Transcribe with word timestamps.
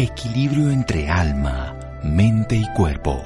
Equilibrio 0.00 0.70
entre 0.70 1.08
alma, 1.08 1.76
mente 2.04 2.54
y 2.54 2.64
cuerpo. 2.72 3.20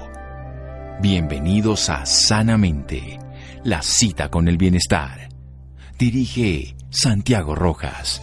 Bienvenidos 1.03 1.91
a 1.91 2.07
Sanamente, 2.07 3.19
la 3.63 3.83
cita 3.83 4.31
con 4.31 4.49
el 4.49 4.57
bienestar. 4.57 5.29
Dirige 5.99 6.75
Santiago 6.89 7.55
Rojas. 7.55 8.23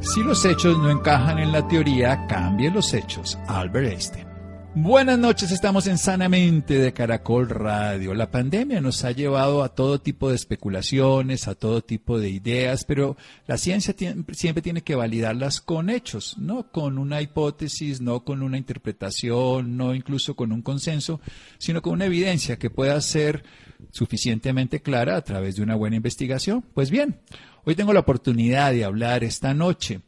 Si 0.00 0.20
los 0.24 0.44
hechos 0.44 0.76
no 0.78 0.90
encajan 0.90 1.38
en 1.38 1.52
la 1.52 1.68
teoría, 1.68 2.26
cambien 2.26 2.74
los 2.74 2.92
hechos. 2.92 3.38
Albert 3.46 3.92
Einstein. 3.92 4.29
Buenas 4.72 5.18
noches, 5.18 5.50
estamos 5.50 5.88
en 5.88 5.98
Sanamente 5.98 6.78
de 6.78 6.92
Caracol 6.92 7.48
Radio. 7.48 8.14
La 8.14 8.30
pandemia 8.30 8.80
nos 8.80 9.04
ha 9.04 9.10
llevado 9.10 9.64
a 9.64 9.74
todo 9.74 10.00
tipo 10.00 10.30
de 10.30 10.36
especulaciones, 10.36 11.48
a 11.48 11.56
todo 11.56 11.82
tipo 11.82 12.20
de 12.20 12.30
ideas, 12.30 12.84
pero 12.84 13.16
la 13.48 13.58
ciencia 13.58 13.96
siempre 14.30 14.62
tiene 14.62 14.82
que 14.82 14.94
validarlas 14.94 15.60
con 15.60 15.90
hechos, 15.90 16.38
no 16.38 16.70
con 16.70 16.98
una 16.98 17.20
hipótesis, 17.20 18.00
no 18.00 18.22
con 18.22 18.44
una 18.44 18.58
interpretación, 18.58 19.76
no 19.76 19.92
incluso 19.92 20.36
con 20.36 20.52
un 20.52 20.62
consenso, 20.62 21.20
sino 21.58 21.82
con 21.82 21.94
una 21.94 22.04
evidencia 22.04 22.56
que 22.56 22.70
pueda 22.70 23.00
ser 23.00 23.42
suficientemente 23.90 24.82
clara 24.82 25.16
a 25.16 25.24
través 25.24 25.56
de 25.56 25.62
una 25.62 25.74
buena 25.74 25.96
investigación. 25.96 26.64
Pues 26.74 26.92
bien, 26.92 27.18
hoy 27.64 27.74
tengo 27.74 27.92
la 27.92 28.00
oportunidad 28.00 28.70
de 28.70 28.84
hablar 28.84 29.24
esta 29.24 29.52
noche 29.52 30.00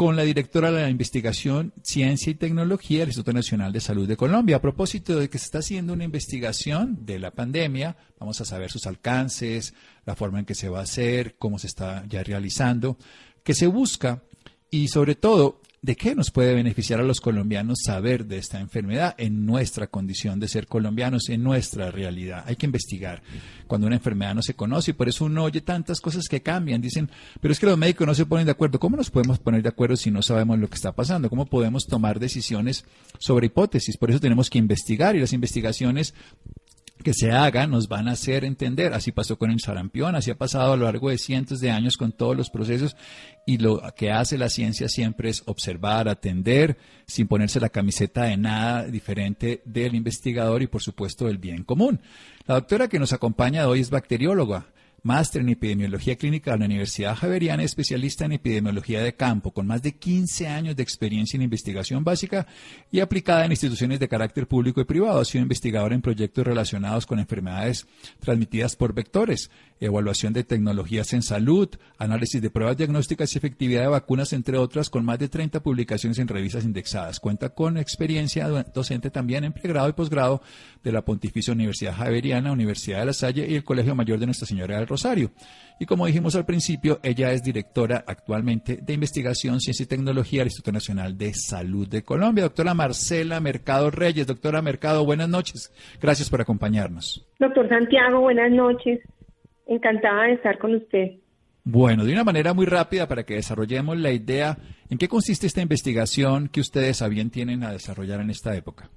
con 0.00 0.16
la 0.16 0.22
directora 0.22 0.72
de 0.72 0.80
la 0.80 0.88
investigación 0.88 1.74
Ciencia 1.82 2.30
y 2.30 2.34
Tecnología 2.34 3.00
del 3.00 3.10
Instituto 3.10 3.34
Nacional 3.34 3.70
de 3.70 3.82
Salud 3.82 4.08
de 4.08 4.16
Colombia. 4.16 4.56
A 4.56 4.62
propósito 4.62 5.18
de 5.18 5.28
que 5.28 5.36
se 5.36 5.44
está 5.44 5.58
haciendo 5.58 5.92
una 5.92 6.04
investigación 6.04 7.04
de 7.04 7.18
la 7.18 7.32
pandemia, 7.32 7.98
vamos 8.18 8.40
a 8.40 8.46
saber 8.46 8.70
sus 8.70 8.86
alcances, 8.86 9.74
la 10.06 10.16
forma 10.16 10.38
en 10.38 10.46
que 10.46 10.54
se 10.54 10.70
va 10.70 10.78
a 10.78 10.84
hacer, 10.84 11.36
cómo 11.36 11.58
se 11.58 11.66
está 11.66 12.02
ya 12.08 12.22
realizando, 12.22 12.96
que 13.44 13.52
se 13.52 13.66
busca 13.66 14.22
y 14.70 14.88
sobre 14.88 15.16
todo 15.16 15.59
¿De 15.82 15.96
qué 15.96 16.14
nos 16.14 16.30
puede 16.30 16.52
beneficiar 16.52 17.00
a 17.00 17.04
los 17.04 17.22
colombianos 17.22 17.78
saber 17.86 18.26
de 18.26 18.36
esta 18.36 18.60
enfermedad 18.60 19.14
en 19.16 19.46
nuestra 19.46 19.86
condición 19.86 20.38
de 20.38 20.46
ser 20.46 20.66
colombianos, 20.66 21.30
en 21.30 21.42
nuestra 21.42 21.90
realidad? 21.90 22.44
Hay 22.46 22.56
que 22.56 22.66
investigar 22.66 23.22
cuando 23.66 23.86
una 23.86 23.96
enfermedad 23.96 24.34
no 24.34 24.42
se 24.42 24.52
conoce 24.52 24.90
y 24.90 24.94
por 24.94 25.08
eso 25.08 25.24
uno 25.24 25.42
oye 25.42 25.62
tantas 25.62 26.02
cosas 26.02 26.28
que 26.28 26.42
cambian. 26.42 26.82
Dicen, 26.82 27.10
pero 27.40 27.52
es 27.52 27.58
que 27.58 27.64
los 27.64 27.78
médicos 27.78 28.06
no 28.06 28.14
se 28.14 28.26
ponen 28.26 28.44
de 28.44 28.52
acuerdo. 28.52 28.78
¿Cómo 28.78 28.98
nos 28.98 29.10
podemos 29.10 29.38
poner 29.38 29.62
de 29.62 29.70
acuerdo 29.70 29.96
si 29.96 30.10
no 30.10 30.20
sabemos 30.20 30.58
lo 30.58 30.68
que 30.68 30.74
está 30.74 30.92
pasando? 30.92 31.30
¿Cómo 31.30 31.46
podemos 31.46 31.86
tomar 31.86 32.20
decisiones 32.20 32.84
sobre 33.18 33.46
hipótesis? 33.46 33.96
Por 33.96 34.10
eso 34.10 34.20
tenemos 34.20 34.50
que 34.50 34.58
investigar 34.58 35.16
y 35.16 35.20
las 35.20 35.32
investigaciones 35.32 36.12
que 37.02 37.14
se 37.14 37.32
hagan 37.32 37.70
nos 37.70 37.88
van 37.88 38.08
a 38.08 38.12
hacer 38.12 38.44
entender. 38.44 38.92
Así 38.92 39.12
pasó 39.12 39.38
con 39.38 39.50
el 39.50 39.60
sarampión, 39.60 40.14
así 40.14 40.30
ha 40.30 40.38
pasado 40.38 40.72
a 40.72 40.76
lo 40.76 40.84
largo 40.84 41.10
de 41.10 41.18
cientos 41.18 41.60
de 41.60 41.70
años 41.70 41.96
con 41.96 42.12
todos 42.12 42.36
los 42.36 42.50
procesos 42.50 42.96
y 43.46 43.58
lo 43.58 43.82
que 43.96 44.10
hace 44.10 44.38
la 44.38 44.48
ciencia 44.48 44.88
siempre 44.88 45.30
es 45.30 45.42
observar, 45.46 46.08
atender, 46.08 46.76
sin 47.06 47.26
ponerse 47.26 47.60
la 47.60 47.68
camiseta 47.68 48.24
de 48.24 48.36
nada 48.36 48.84
diferente 48.84 49.62
del 49.64 49.94
investigador 49.94 50.62
y 50.62 50.66
por 50.66 50.82
supuesto 50.82 51.26
del 51.26 51.38
bien 51.38 51.64
común. 51.64 52.00
La 52.46 52.54
doctora 52.54 52.88
que 52.88 52.98
nos 52.98 53.12
acompaña 53.12 53.66
hoy 53.66 53.80
es 53.80 53.90
bacterióloga 53.90 54.66
máster 55.02 55.42
en 55.42 55.50
epidemiología 55.50 56.16
clínica 56.16 56.52
de 56.52 56.58
la 56.58 56.64
Universidad 56.66 57.16
Javeriana, 57.16 57.62
especialista 57.62 58.24
en 58.24 58.32
epidemiología 58.32 59.02
de 59.02 59.14
campo, 59.14 59.52
con 59.52 59.66
más 59.66 59.82
de 59.82 59.92
15 59.92 60.48
años 60.48 60.76
de 60.76 60.82
experiencia 60.82 61.36
en 61.36 61.42
investigación 61.42 62.04
básica 62.04 62.46
y 62.90 63.00
aplicada 63.00 63.44
en 63.44 63.52
instituciones 63.52 64.00
de 64.00 64.08
carácter 64.08 64.46
público 64.46 64.80
y 64.80 64.84
privado. 64.84 65.20
Ha 65.20 65.24
sido 65.24 65.42
investigadora 65.42 65.94
en 65.94 66.02
proyectos 66.02 66.46
relacionados 66.46 67.06
con 67.06 67.18
enfermedades 67.18 67.86
transmitidas 68.20 68.76
por 68.76 68.94
vectores, 68.94 69.50
evaluación 69.80 70.32
de 70.32 70.44
tecnologías 70.44 71.12
en 71.12 71.22
salud, 71.22 71.68
análisis 71.98 72.40
de 72.40 72.50
pruebas 72.50 72.76
diagnósticas 72.76 73.34
y 73.34 73.38
efectividad 73.38 73.82
de 73.82 73.88
vacunas, 73.88 74.32
entre 74.32 74.58
otras, 74.58 74.90
con 74.90 75.04
más 75.04 75.18
de 75.18 75.28
30 75.28 75.62
publicaciones 75.62 76.18
en 76.18 76.28
revistas 76.28 76.64
indexadas. 76.64 77.18
Cuenta 77.18 77.50
con 77.50 77.78
experiencia 77.78 78.48
docente 78.48 79.10
también 79.10 79.44
en 79.44 79.52
pregrado 79.52 79.88
y 79.88 79.92
posgrado 79.92 80.42
de 80.82 80.92
la 80.92 81.02
Pontificia 81.02 81.52
Universidad 81.52 81.94
Javeriana, 81.94 82.52
Universidad 82.52 83.00
de 83.00 83.06
La 83.06 83.12
Salle 83.12 83.46
y 83.48 83.54
el 83.54 83.64
Colegio 83.64 83.94
Mayor 83.94 84.18
de 84.18 84.26
Nuestra 84.26 84.46
Señora 84.46 84.76
del 84.76 84.86
Rosario. 84.86 85.32
Y 85.78 85.86
como 85.86 86.06
dijimos 86.06 86.36
al 86.36 86.44
principio, 86.44 87.00
ella 87.02 87.32
es 87.32 87.42
directora 87.42 88.04
actualmente 88.06 88.78
de 88.82 88.92
Investigación, 88.92 89.60
Ciencia 89.60 89.84
y 89.84 89.86
Tecnología 89.86 90.40
del 90.40 90.48
Instituto 90.48 90.72
Nacional 90.72 91.16
de 91.16 91.32
Salud 91.32 91.88
de 91.88 92.02
Colombia. 92.02 92.44
Doctora 92.44 92.74
Marcela 92.74 93.40
Mercado 93.40 93.90
Reyes. 93.90 94.26
Doctora 94.26 94.60
Mercado, 94.60 95.04
buenas 95.06 95.30
noches. 95.30 95.72
Gracias 96.00 96.28
por 96.28 96.42
acompañarnos. 96.42 97.26
Doctor 97.38 97.68
Santiago, 97.68 98.20
buenas 98.20 98.50
noches. 98.50 99.00
Encantada 99.70 100.24
de 100.24 100.32
estar 100.32 100.58
con 100.58 100.74
usted. 100.74 101.12
Bueno, 101.62 102.04
de 102.04 102.12
una 102.12 102.24
manera 102.24 102.52
muy 102.52 102.66
rápida 102.66 103.06
para 103.06 103.22
que 103.22 103.34
desarrollemos 103.34 103.96
la 103.96 104.10
idea, 104.10 104.56
¿en 104.90 104.98
qué 104.98 105.06
consiste 105.06 105.46
esta 105.46 105.62
investigación 105.62 106.48
que 106.48 106.58
ustedes 106.58 107.02
a 107.02 107.08
bien 107.08 107.30
tienen 107.30 107.62
a 107.62 107.70
desarrollar 107.70 108.20
en 108.20 108.30
esta 108.30 108.56
época? 108.56 108.90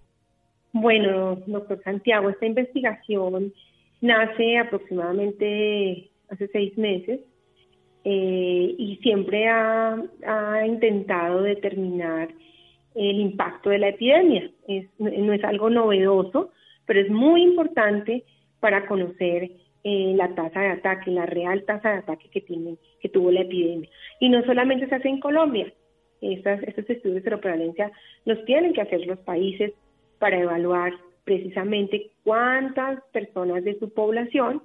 Bueno, 0.72 1.36
doctor 1.46 1.80
Santiago, 1.84 2.32
esta 2.32 2.48
investigación 2.48 3.54
nace 4.02 4.58
aproximadamente 4.58 6.10
hace 6.30 6.48
seis 6.48 6.76
meses 6.76 7.20
eh, 8.04 8.76
y 8.76 8.98
siempre 9.04 9.48
ha, 9.48 10.02
intentado 10.66 11.44
determinar 11.44 12.30
el 12.96 13.20
impacto 13.20 13.70
de 13.70 13.78
la 13.78 13.90
epidemia. 13.90 14.50
no 14.98 15.34
es 15.34 15.44
algo 15.44 15.70
novedoso, 15.70 16.52
pero 16.88 17.00
es 17.00 17.12
muy 17.12 17.44
importante 17.44 18.24
para 18.60 18.88
conocer 18.88 19.52
eh, 19.84 20.14
la 20.16 20.34
tasa 20.34 20.60
de 20.62 20.70
ataque, 20.70 21.12
la 21.12 21.26
real 21.26 21.64
tasa 21.66 21.92
de 21.92 21.98
ataque 22.00 22.30
que 22.30 22.42
tiene, 22.42 22.78
que 23.02 23.10
tuvo 23.10 23.32
la 23.32 23.42
epidemia. 23.42 23.90
Y 24.20 24.30
no 24.30 24.44
solamente 24.44 24.88
se 24.88 24.96
hace 24.96 25.10
en 25.10 25.20
Colombia, 25.20 25.72
Estas, 26.22 26.64
estos 26.64 26.90
estudios 26.90 27.16
de 27.16 27.24
seroprevalencia 27.24 27.92
los 28.26 28.44
tienen 28.46 28.74
que 28.74 28.82
hacer 28.82 29.06
los 29.06 29.20
países 29.20 29.74
para 30.20 30.40
evaluar 30.40 30.94
precisamente 31.26 32.12
cuántas 32.24 33.02
personas 33.12 33.64
de 33.64 33.78
su 33.80 33.94
población 33.94 34.62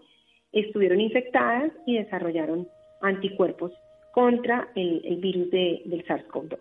estuvieron 0.53 1.01
infectadas 1.01 1.73
y 1.87 1.99
desarrollaron 1.99 2.69
anticuerpos 3.01 3.73
contra 4.13 4.69
el, 4.75 5.17
virus 5.21 5.51
del 5.51 6.05
SARS-CoV-2. 6.07 6.59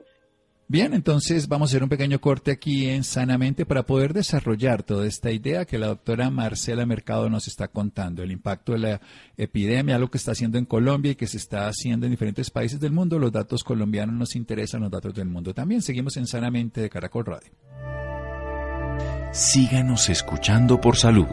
Bien, 0.69 0.93
entonces 0.93 1.47
vamos 1.47 1.69
a 1.69 1.71
hacer 1.71 1.83
un 1.83 1.87
pequeño 1.87 2.19
corte 2.19 2.51
aquí 2.51 2.89
en 2.89 3.05
Sanamente 3.05 3.65
para 3.65 3.83
poder 3.83 4.13
desarrollar 4.13 4.83
toda 4.83 5.07
esta 5.07 5.31
idea 5.31 5.63
que 5.63 5.77
la 5.77 5.87
doctora 5.87 6.29
Marcela 6.29 6.85
Mercado 6.85 7.29
nos 7.29 7.47
está 7.47 7.69
contando, 7.69 8.21
el 8.21 8.33
impacto 8.33 8.73
de 8.73 8.79
la 8.79 9.01
epidemia, 9.37 9.95
algo 9.95 10.09
que 10.09 10.17
está 10.17 10.33
haciendo 10.33 10.57
en 10.57 10.65
Colombia 10.65 11.13
y 11.13 11.15
que 11.15 11.25
se 11.25 11.37
está 11.37 11.69
haciendo 11.69 12.05
en 12.05 12.11
diferentes 12.11 12.49
países 12.49 12.81
del 12.81 12.91
mundo. 12.91 13.17
Los 13.17 13.31
datos 13.31 13.63
colombianos 13.63 14.15
nos 14.15 14.35
interesan, 14.35 14.81
los 14.81 14.91
datos 14.91 15.13
del 15.13 15.29
mundo 15.29 15.53
también. 15.53 15.81
Seguimos 15.81 16.17
en 16.17 16.27
Sanamente 16.27 16.81
de 16.81 16.89
Caracol 16.89 17.25
Radio. 17.25 17.51
Síganos 19.31 20.09
escuchando 20.09 20.81
por 20.81 20.97
salud. 20.97 21.27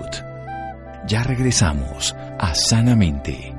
Ya 1.08 1.24
regresamos 1.24 2.14
a 2.38 2.54
Sanamente. 2.54 3.53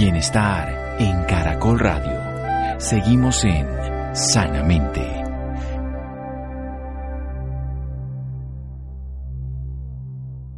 Bienestar 0.00 0.96
en 0.98 1.24
Caracol 1.24 1.78
Radio. 1.78 2.80
Seguimos 2.80 3.44
en 3.44 3.66
Sanamente. 4.14 5.02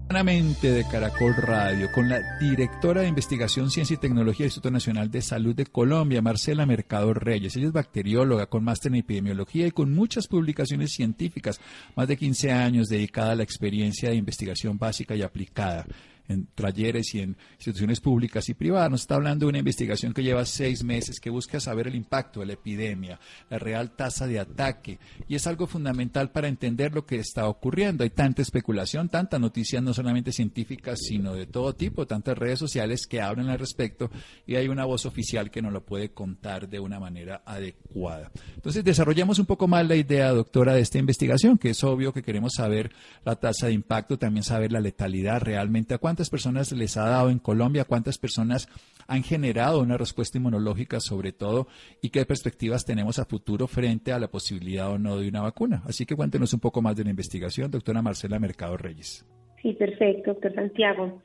Sanamente 0.06 0.70
de 0.70 0.84
Caracol 0.84 1.34
Radio 1.34 1.90
con 1.92 2.08
la 2.08 2.20
directora 2.38 3.00
de 3.00 3.08
Investigación, 3.08 3.68
Ciencia 3.68 3.94
y 3.94 3.96
Tecnología 3.96 4.44
del 4.44 4.50
Instituto 4.50 4.70
Nacional 4.70 5.10
de 5.10 5.22
Salud 5.22 5.56
de 5.56 5.66
Colombia, 5.66 6.22
Marcela 6.22 6.64
Mercado 6.64 7.12
Reyes. 7.12 7.56
Ella 7.56 7.66
es 7.66 7.72
bacterióloga 7.72 8.46
con 8.46 8.62
máster 8.62 8.92
en 8.92 8.98
epidemiología 8.98 9.66
y 9.66 9.72
con 9.72 9.92
muchas 9.92 10.28
publicaciones 10.28 10.92
científicas, 10.92 11.60
más 11.96 12.06
de 12.06 12.16
15 12.16 12.52
años 12.52 12.86
dedicada 12.88 13.32
a 13.32 13.34
la 13.34 13.42
experiencia 13.42 14.10
de 14.10 14.14
investigación 14.14 14.78
básica 14.78 15.16
y 15.16 15.22
aplicada 15.22 15.84
en 16.28 16.46
talleres 16.46 17.14
y 17.14 17.20
en 17.20 17.36
instituciones 17.54 18.00
públicas 18.00 18.48
y 18.48 18.54
privadas. 18.54 18.90
Nos 18.90 19.00
está 19.02 19.16
hablando 19.16 19.46
de 19.46 19.50
una 19.50 19.58
investigación 19.58 20.12
que 20.12 20.22
lleva 20.22 20.44
seis 20.44 20.84
meses, 20.84 21.20
que 21.20 21.30
busca 21.30 21.60
saber 21.60 21.88
el 21.88 21.94
impacto 21.94 22.40
de 22.40 22.46
la 22.46 22.52
epidemia, 22.54 23.18
la 23.50 23.58
real 23.58 23.92
tasa 23.92 24.26
de 24.26 24.38
ataque, 24.38 24.98
y 25.28 25.34
es 25.34 25.46
algo 25.46 25.66
fundamental 25.66 26.30
para 26.30 26.48
entender 26.48 26.94
lo 26.94 27.06
que 27.06 27.16
está 27.16 27.48
ocurriendo. 27.48 28.04
Hay 28.04 28.10
tanta 28.10 28.42
especulación, 28.42 29.08
tantas 29.08 29.40
noticias 29.40 29.82
no 29.82 29.94
solamente 29.94 30.32
científicas, 30.32 31.00
sino 31.00 31.34
de 31.34 31.46
todo 31.46 31.74
tipo, 31.74 32.06
tantas 32.06 32.36
redes 32.36 32.58
sociales 32.58 33.06
que 33.06 33.20
hablan 33.20 33.48
al 33.48 33.58
respecto, 33.58 34.10
y 34.46 34.56
hay 34.56 34.68
una 34.68 34.84
voz 34.84 35.06
oficial 35.06 35.50
que 35.50 35.62
nos 35.62 35.72
lo 35.72 35.84
puede 35.84 36.12
contar 36.12 36.68
de 36.68 36.80
una 36.80 36.98
manera 37.00 37.42
adecuada. 37.44 38.30
Entonces, 38.54 38.84
desarrollamos 38.84 39.38
un 39.38 39.46
poco 39.46 39.68
más 39.68 39.86
la 39.86 39.96
idea, 39.96 40.30
doctora, 40.30 40.74
de 40.74 40.80
esta 40.80 40.98
investigación, 40.98 41.58
que 41.58 41.70
es 41.70 41.84
obvio 41.84 42.12
que 42.12 42.22
queremos 42.22 42.52
saber 42.56 42.92
la 43.24 43.36
tasa 43.36 43.66
de 43.66 43.72
impacto, 43.72 44.18
también 44.18 44.44
saber 44.44 44.72
la 44.72 44.80
letalidad 44.80 45.40
realmente 45.40 45.94
a 45.94 45.98
cuántas 46.12 46.28
personas 46.28 46.70
les 46.72 46.98
ha 46.98 47.08
dado 47.08 47.30
en 47.30 47.38
Colombia, 47.38 47.86
cuántas 47.86 48.18
personas 48.18 48.68
han 49.08 49.22
generado 49.22 49.80
una 49.80 49.96
respuesta 49.96 50.36
inmunológica 50.36 51.00
sobre 51.00 51.32
todo 51.32 51.68
y 52.02 52.10
qué 52.10 52.26
perspectivas 52.26 52.84
tenemos 52.84 53.18
a 53.18 53.24
futuro 53.24 53.66
frente 53.66 54.12
a 54.12 54.18
la 54.18 54.28
posibilidad 54.28 54.92
o 54.92 54.98
no 54.98 55.16
de 55.16 55.26
una 55.26 55.40
vacuna. 55.40 55.80
Así 55.86 56.04
que 56.04 56.14
cuéntenos 56.14 56.52
un 56.52 56.60
poco 56.60 56.82
más 56.82 56.96
de 56.96 57.04
la 57.04 57.08
investigación, 57.08 57.70
doctora 57.70 58.02
Marcela 58.02 58.38
Mercado 58.38 58.76
Reyes. 58.76 59.24
Sí, 59.62 59.72
perfecto, 59.72 60.34
doctor 60.34 60.54
Santiago. 60.54 61.22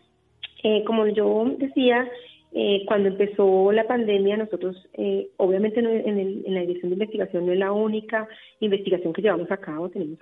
Eh, 0.63 0.85
como 0.85 1.05
yo 1.07 1.53
decía, 1.59 2.09
eh, 2.53 2.85
cuando 2.87 3.09
empezó 3.09 3.73
la 3.73 3.85
pandemia, 3.87 4.37
nosotros, 4.37 4.77
eh, 4.93 5.27
obviamente 5.35 5.81
en, 5.81 6.43
la 6.53 6.61
dirección 6.61 6.91
de 6.91 6.95
investigación 6.95 7.45
no 7.45 7.51
es 7.51 7.59
la 7.59 7.73
única 7.73 8.25
investigación 8.61 9.11
que 9.11 9.21
llevamos 9.21 9.51
a 9.51 9.57
cabo, 9.57 9.89
tenemos 9.89 10.17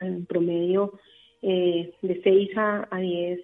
en 0.00 0.24
promedio 0.24 0.94
de 1.42 2.20
6 2.24 2.56
a, 2.56 2.88
a 2.90 2.98
10 2.98 3.40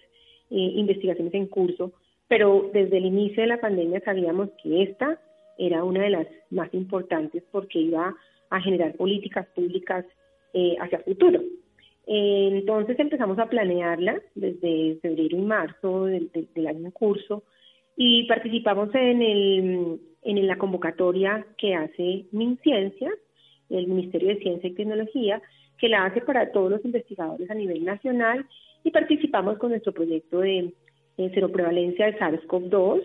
investigaciones 0.50 1.35
en 1.35 1.47
curso, 1.47 1.93
pero 2.29 2.70
desde 2.73 2.99
el 2.99 3.06
inicio 3.06 3.43
de 3.43 3.49
la 3.49 3.61
pandemia 3.61 4.00
sabíamos 4.00 4.50
que 4.62 4.82
esta 4.82 5.20
era 5.58 5.85
una 5.85 6.02
de 6.02 6.11
las 6.11 6.26
más 6.50 6.73
importantes 6.75 7.43
porque 7.50 7.79
iba 7.79 8.14
a 8.50 8.61
generar 8.61 8.94
políticas 8.94 9.47
públicas 9.55 10.05
hacia 10.81 10.99
el 10.99 11.05
futuro. 11.05 11.41
entonces 12.06 12.99
empezamos 12.99 13.38
a 13.38 13.49
planearla 13.49 14.20
desde 14.35 14.99
febrero 15.00 15.37
y 15.37 15.43
marzo 15.43 16.06
del, 16.06 16.31
del 16.32 16.67
año 16.67 16.87
en 16.87 16.91
curso 16.91 17.44
y 18.02 18.25
participamos 18.25 18.88
en, 18.94 19.20
el, 19.20 20.00
en 20.23 20.47
la 20.47 20.56
convocatoria 20.56 21.44
que 21.58 21.75
hace 21.75 22.25
MinCiencia, 22.32 23.11
el 23.69 23.88
Ministerio 23.88 24.31
de 24.31 24.41
Ciencia 24.41 24.70
y 24.70 24.75
Tecnología, 24.75 25.43
que 25.79 25.91
la 25.91 26.06
hace 26.06 26.23
para 26.23 26.50
todos 26.50 26.70
los 26.70 26.85
investigadores 26.85 27.50
a 27.50 27.55
nivel 27.55 27.85
nacional 27.85 28.47
y 28.84 28.90
participamos 28.90 29.58
con 29.58 29.70
nuestro 29.70 29.92
proyecto 29.92 30.40
de 30.40 30.72
cero 31.16 31.50
prevalencia 31.52 32.06
de 32.06 32.18
SARS-CoV-2 32.18 33.02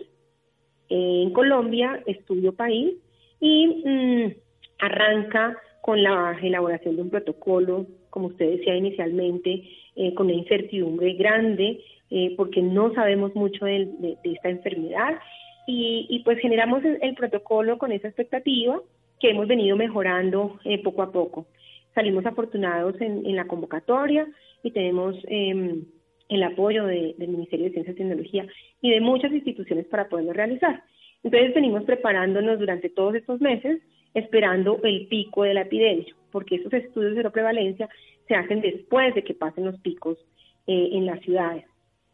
en 0.88 1.32
Colombia, 1.32 2.02
Estudio 2.06 2.54
País, 2.54 2.94
y 3.40 3.82
mm, 3.84 4.34
arranca 4.78 5.56
con 5.82 6.02
la 6.02 6.36
elaboración 6.42 6.96
de 6.96 7.02
un 7.02 7.10
protocolo, 7.10 7.86
como 8.10 8.28
usted 8.28 8.58
decía 8.58 8.74
inicialmente, 8.74 9.62
eh, 9.94 10.14
con 10.14 10.26
una 10.26 10.34
incertidumbre 10.36 11.12
grande 11.14 11.80
eh, 12.10 12.34
porque 12.36 12.62
no 12.62 12.94
sabemos 12.94 13.34
mucho 13.34 13.64
de, 13.64 14.16
esta 14.22 14.48
enfermedad 14.48 15.18
y, 15.66 16.22
pues 16.24 16.38
generamos 16.38 16.84
el, 16.84 17.14
protocolo 17.16 17.78
con 17.78 17.90
esa 17.90 18.06
expectativa 18.06 18.80
que 19.18 19.30
hemos 19.30 19.48
venido 19.48 19.76
mejorando 19.76 20.60
eh, 20.64 20.80
poco 20.82 21.02
a 21.02 21.10
poco. 21.10 21.46
Salimos 21.94 22.24
afortunados 22.24 23.00
en, 23.00 23.34
la 23.34 23.46
convocatoria 23.46 24.28
y 24.66 24.70
tenemos 24.72 25.16
em, 25.28 25.84
el 26.28 26.42
apoyo 26.42 26.86
del 26.86 27.14
Ministerio 27.18 27.66
de 27.66 27.72
Ciencia 27.72 27.92
y 27.92 27.96
Tecnología 27.96 28.46
y 28.80 28.90
de 28.90 29.00
muchas 29.00 29.32
instituciones 29.32 29.86
para 29.86 30.08
poderlo 30.08 30.32
realizar. 30.32 30.82
Entonces 31.22 31.54
venimos 31.54 31.84
preparándonos 31.84 32.58
durante 32.58 32.88
todos 32.88 33.14
estos 33.14 33.40
meses 33.40 33.80
esperando 34.14 34.80
el 34.82 35.06
pico 35.08 35.44
de 35.44 35.54
la 35.54 35.62
epidemia, 35.62 36.14
porque 36.32 36.56
esos 36.56 36.72
estudios 36.72 37.14
de 37.14 37.30
prevalencia 37.30 37.88
se 38.26 38.34
hacen 38.34 38.60
después 38.60 39.14
de 39.14 39.22
que 39.22 39.34
pasen 39.34 39.66
los 39.66 39.78
picos 39.80 40.18
eh, 40.66 40.88
en 40.92 41.06
las 41.06 41.20
ciudades 41.20 41.64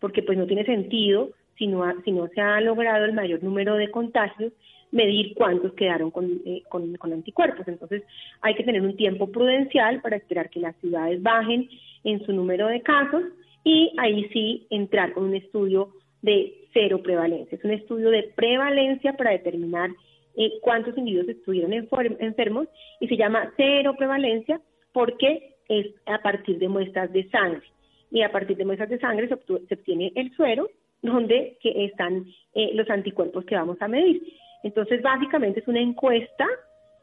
porque 0.02 0.22
pues 0.22 0.37
no 0.37 0.46
tiene 0.46 0.64
sentido 0.64 1.31
si 1.56 1.69
no, 1.69 1.84
si 2.05 2.10
no 2.10 2.26
se 2.34 2.40
ha 2.40 2.60
logrado 2.60 3.05
el 3.05 3.12
mayor 3.12 3.40
número 3.43 3.76
de 3.76 3.88
contagios, 3.88 4.52
medir 4.90 5.32
cuántos 5.34 5.72
quedaron 5.75 6.12
eh, 6.44 6.62
con, 6.69 6.96
con, 6.96 7.12
anticuerpos. 7.12 7.69
Entonces 7.69 8.02
hay 8.40 8.55
que 8.56 8.64
tener 8.64 8.82
un 8.82 8.96
tiempo 8.96 9.31
prudencial 9.31 10.00
para 10.00 10.16
esperar 10.16 10.50
que 10.50 10.58
las 10.58 10.75
ciudades 10.81 11.22
bajen 11.22 11.69
en 12.04 12.25
su 12.25 12.32
número 12.32 12.69
de 12.69 12.82
casos 12.82 13.22
y 13.64 13.93
ahí 13.99 14.28
sí 14.32 14.66
entrar 14.70 15.12
con 15.12 15.25
un 15.25 15.34
estudio 15.34 15.90
de 16.22 16.54
cero 16.72 17.00
prevalencia. 17.02 17.56
Es 17.56 17.64
un 17.64 17.72
estudio 17.72 18.10
de 18.10 18.32
prevalencia 18.34 19.12
para 19.14 19.31
determinar 19.31 19.90
eh, 20.37 20.52
cuántos 20.62 20.96
individuos 20.96 21.28
estuvieron 21.28 21.72
enfermos 21.72 22.69
y 23.00 23.08
se 23.08 23.16
llama 23.16 23.52
cero 23.56 23.94
prevalencia 23.99 24.60
porque 24.93 25.56
es 25.69 25.87
a 26.06 26.19
partir 26.19 26.58
de 26.58 26.69
muestras 26.69 27.12
de 27.12 27.28
sangre 27.31 27.62
y 28.10 28.22
a 28.22 28.31
partir 28.31 28.56
de 28.56 28.64
muestras 28.64 28.90
de 28.90 28.98
sangre 28.98 29.28
se, 29.28 29.34
obtiene 29.34 30.12
el 30.14 30.34
suero 30.34 30.69
donde 31.02 31.58
están 31.62 32.26
eh, 32.55 32.70
los 32.75 32.88
anticuerpos 32.90 33.44
que 33.44 33.56
vamos 33.56 33.81
a 33.81 33.88
medir. 33.88 34.22
Entonces, 34.62 35.02
básicamente 35.02 35.60
es 35.60 35.69
una 35.69 35.81
encuesta 35.81 36.46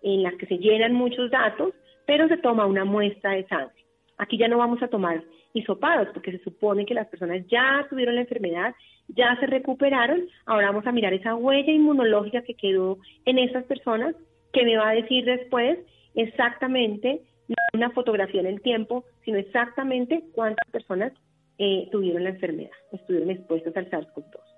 en 0.02 0.24
la 0.24 0.32
que 0.38 0.46
se 0.46 0.58
llenan 0.58 0.94
muchos 0.94 1.30
datos, 1.30 1.74
pero 2.06 2.28
se 2.28 2.38
toma 2.38 2.66
una 2.66 2.86
muestra 2.86 3.32
de 3.32 3.46
sangre. 3.48 3.76
Aquí 4.20 4.38
ya 4.38 4.50
no 4.50 4.58
vamos 4.58 4.84
a 4.84 4.90
tomar 4.90 5.24
hisopados, 5.54 6.10
porque 6.14 6.32
se 6.32 6.44
supone 6.44 6.86
que 6.86 6.94
las 6.94 7.08
personas 7.08 7.48
ya 7.48 7.88
tuvieron 7.90 8.16
la 8.16 8.22
enfermedad, 8.22 8.76
ya 9.08 9.36
se 9.40 9.48
recuperaron. 9.48 10.28
Ahora 10.46 10.68
vamos 10.68 10.86
a 10.86 10.92
mirar 10.92 11.14
esa 11.14 11.36
huella 11.36 11.72
inmunológica 11.72 12.44
que 12.44 12.54
quedó 12.54 13.00
en 13.26 13.40
esas 13.40 13.64
personas, 13.64 14.16
que 14.54 14.66
me 14.66 14.78
va 14.78 14.90
a 14.90 14.96
decir 14.96 15.26
después 15.26 15.80
exactamente 16.16 17.22
no 17.48 17.56
una 17.74 17.92
fotografía 17.92 18.42
en 18.42 18.48
el 18.48 18.62
tiempo, 18.62 19.06
sino 19.24 19.38
exactamente 19.38 20.24
cuántas 20.34 20.70
personas 20.70 21.14
eh, 21.58 21.88
tuvieron 21.92 22.24
la 22.24 22.32
enfermedad, 22.32 22.72
estuvieron 22.92 23.32
expuestas 23.32 23.76
al 23.78 23.90
SARS-CoV-2. 23.90 24.49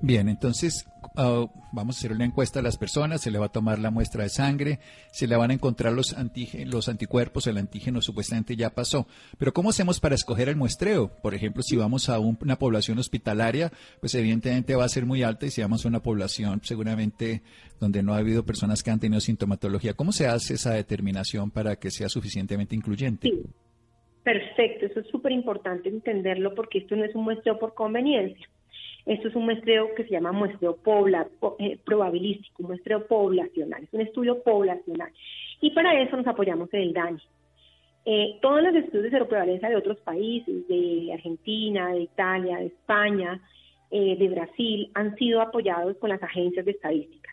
Bien, 0.00 0.28
entonces 0.28 0.86
ah, 1.16 1.46
vamos 1.72 1.96
a 1.96 1.98
hacer 1.98 2.12
una 2.12 2.24
encuesta 2.24 2.60
a 2.60 2.62
las 2.62 2.78
personas, 2.78 3.20
se 3.20 3.30
le 3.30 3.38
va 3.38 3.46
a 3.46 3.52
tomar 3.52 3.78
la 3.78 3.90
muestra 3.90 4.22
de 4.22 4.30
sangre, 4.30 4.78
se 5.10 5.26
le 5.26 5.36
van 5.36 5.50
a 5.50 5.54
encontrar 5.54 5.92
los, 5.92 6.16
los 6.66 6.88
anticuerpos, 6.88 7.46
el 7.46 7.58
antígeno 7.58 8.00
supuestamente 8.00 8.56
ya 8.56 8.70
pasó. 8.70 9.06
Pero 9.38 9.52
¿cómo 9.52 9.70
hacemos 9.70 10.00
para 10.00 10.14
escoger 10.14 10.48
el 10.48 10.56
muestreo? 10.56 11.08
Por 11.22 11.34
ejemplo, 11.34 11.62
si 11.62 11.76
vamos 11.76 12.08
a 12.08 12.18
una 12.18 12.56
población 12.58 12.98
hospitalaria, 12.98 13.70
pues 14.00 14.14
evidentemente 14.14 14.74
va 14.74 14.84
a 14.84 14.88
ser 14.88 15.04
muy 15.04 15.22
alta 15.22 15.46
y 15.46 15.50
si 15.50 15.60
vamos 15.60 15.84
a 15.84 15.88
una 15.88 16.02
población 16.02 16.60
seguramente 16.62 17.42
donde 17.78 18.02
no 18.02 18.14
ha 18.14 18.18
habido 18.18 18.46
personas 18.46 18.82
que 18.82 18.90
han 18.90 19.00
tenido 19.00 19.20
sintomatología, 19.20 19.94
¿cómo 19.94 20.12
se 20.12 20.26
hace 20.26 20.54
esa 20.54 20.72
determinación 20.72 21.50
para 21.50 21.76
que 21.76 21.90
sea 21.90 22.08
suficientemente 22.08 22.74
incluyente? 22.74 23.28
Sí. 23.28 23.42
Perfecto, 24.22 24.86
eso 24.86 25.00
es 25.00 25.06
súper 25.08 25.32
importante 25.32 25.88
entenderlo 25.88 26.54
porque 26.54 26.78
esto 26.78 26.94
no 26.94 27.04
es 27.04 27.14
un 27.14 27.24
muestreo 27.24 27.58
por 27.58 27.74
conveniencia. 27.74 28.48
Esto 29.04 29.28
es 29.28 29.34
un 29.34 29.44
muestreo 29.46 29.94
que 29.94 30.04
se 30.04 30.10
llama 30.10 30.32
muestreo 30.32 30.76
pobla, 30.76 31.26
eh, 31.58 31.78
probabilístico, 31.84 32.62
muestreo 32.62 33.06
poblacional, 33.06 33.82
es 33.82 33.92
un 33.92 34.00
estudio 34.00 34.42
poblacional. 34.42 35.10
Y 35.60 35.70
para 35.70 36.00
eso 36.00 36.16
nos 36.16 36.26
apoyamos 36.26 36.72
en 36.72 36.82
el 36.82 36.92
DANI. 36.92 37.22
Eh, 38.04 38.38
todos 38.40 38.62
los 38.62 38.74
estudios 38.74 39.04
de 39.04 39.10
seroprevalencia 39.10 39.68
de 39.68 39.76
otros 39.76 39.98
países, 40.00 40.66
de 40.68 41.10
Argentina, 41.12 41.92
de 41.92 42.00
Italia, 42.00 42.58
de 42.58 42.66
España, 42.66 43.40
eh, 43.90 44.16
de 44.16 44.28
Brasil, 44.28 44.90
han 44.94 45.14
sido 45.16 45.40
apoyados 45.40 45.96
con 45.98 46.10
las 46.10 46.22
agencias 46.22 46.64
de 46.64 46.72
estadística. 46.72 47.30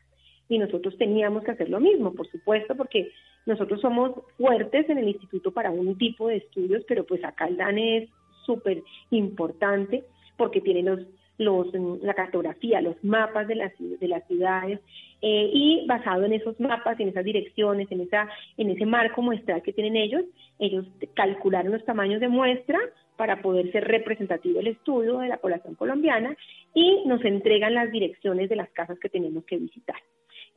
Y 0.48 0.58
nosotros 0.58 0.98
teníamos 0.98 1.44
que 1.44 1.52
hacer 1.52 1.70
lo 1.70 1.80
mismo, 1.80 2.14
por 2.14 2.28
supuesto, 2.28 2.76
porque 2.76 3.12
nosotros 3.46 3.82
somos 3.82 4.12
fuertes 4.38 4.90
en 4.90 4.98
el 4.98 5.08
instituto 5.08 5.52
para 5.52 5.72
un 5.72 5.98
tipo 5.98 6.28
de 6.28 6.38
estudios, 6.38 6.84
pero 6.88 7.04
pues 7.04 7.24
acá 7.24 7.48
el 7.48 7.58
DANE 7.58 7.98
es 7.98 8.10
súper 8.46 8.82
importante 9.12 10.04
porque 10.38 10.62
tiene 10.62 10.84
los 10.84 11.00
los, 11.40 11.68
la 12.04 12.14
cartografía, 12.14 12.82
los 12.82 13.02
mapas 13.04 13.48
de 13.48 13.56
las, 13.56 13.72
de 13.80 14.08
las 14.08 14.28
ciudades 14.28 14.80
eh, 15.22 15.50
y 15.52 15.86
basado 15.88 16.26
en 16.26 16.34
esos 16.34 16.60
mapas, 16.60 17.00
en 17.00 17.08
esas 17.08 17.24
direcciones, 17.24 17.90
en, 17.92 18.02
esa, 18.02 18.30
en 18.58 18.70
ese 18.70 18.86
marco 18.86 19.22
muestral 19.22 19.64
que 19.64 19.74
tienen 19.74 19.96
ellos, 19.96 20.26
ellos 20.60 20.86
calcularon 21.16 21.72
los 21.72 21.86
tamaños 21.86 22.20
de 22.20 22.28
muestra 22.28 22.78
para 23.16 23.42
poder 23.42 23.72
ser 23.72 23.86
representativo 23.86 24.60
el 24.60 24.68
estudio 24.68 25.20
de 25.20 25.30
la 25.30 25.38
población 25.38 25.76
colombiana 25.76 26.36
y 26.74 27.04
nos 27.06 27.24
entregan 27.24 27.74
las 27.74 27.90
direcciones 27.90 28.50
de 28.50 28.58
las 28.58 28.70
casas 28.72 29.00
que 29.00 29.10
tenemos 29.10 29.46
que 29.46 29.58
visitar. 29.58 29.98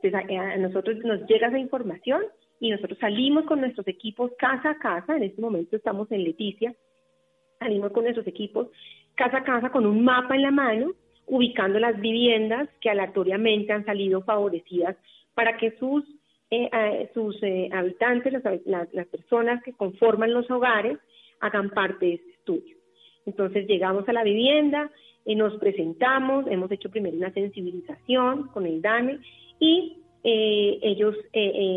Entonces 0.01 0.37
a, 0.37 0.51
a 0.51 0.57
nosotros 0.57 0.97
nos 1.05 1.25
llega 1.27 1.47
esa 1.47 1.59
información 1.59 2.23
y 2.59 2.71
nosotros 2.71 2.99
salimos 2.99 3.45
con 3.45 3.61
nuestros 3.61 3.87
equipos 3.87 4.31
casa 4.37 4.71
a 4.71 4.77
casa, 4.79 5.15
en 5.15 5.23
este 5.23 5.41
momento 5.41 5.77
estamos 5.77 6.11
en 6.11 6.25
Leticia, 6.25 6.75
salimos 7.59 7.93
con 7.93 8.03
nuestros 8.03 8.27
equipos 8.27 8.67
casa 9.15 9.37
a 9.37 9.43
casa 9.43 9.69
con 9.69 9.85
un 9.85 10.03
mapa 10.03 10.35
en 10.35 10.41
la 10.41 10.51
mano, 10.51 10.93
ubicando 11.25 11.79
las 11.79 11.99
viviendas 11.99 12.69
que 12.81 12.89
aleatoriamente 12.89 13.73
han 13.73 13.85
salido 13.85 14.21
favorecidas 14.23 14.95
para 15.33 15.57
que 15.57 15.71
sus, 15.77 16.03
eh, 16.49 16.69
eh, 16.71 17.09
sus 17.13 17.41
eh, 17.41 17.69
habitantes, 17.71 18.33
las, 18.65 18.87
las, 18.93 19.07
personas 19.07 19.63
que 19.63 19.73
conforman 19.73 20.33
los 20.33 20.49
hogares, 20.51 20.97
hagan 21.39 21.69
parte 21.69 22.05
de 22.05 22.13
este 22.15 22.31
estudio. 22.31 22.77
Entonces 23.25 23.67
llegamos 23.67 24.07
a 24.07 24.13
la 24.13 24.23
vivienda, 24.23 24.91
nos 25.25 25.55
presentamos, 25.57 26.45
hemos 26.47 26.69
hecho 26.71 26.89
primero 26.89 27.15
una 27.15 27.31
sensibilización 27.31 28.47
con 28.49 28.65
el 28.65 28.81
DANE 28.81 29.19
y 29.59 29.97
ellos 30.25 31.15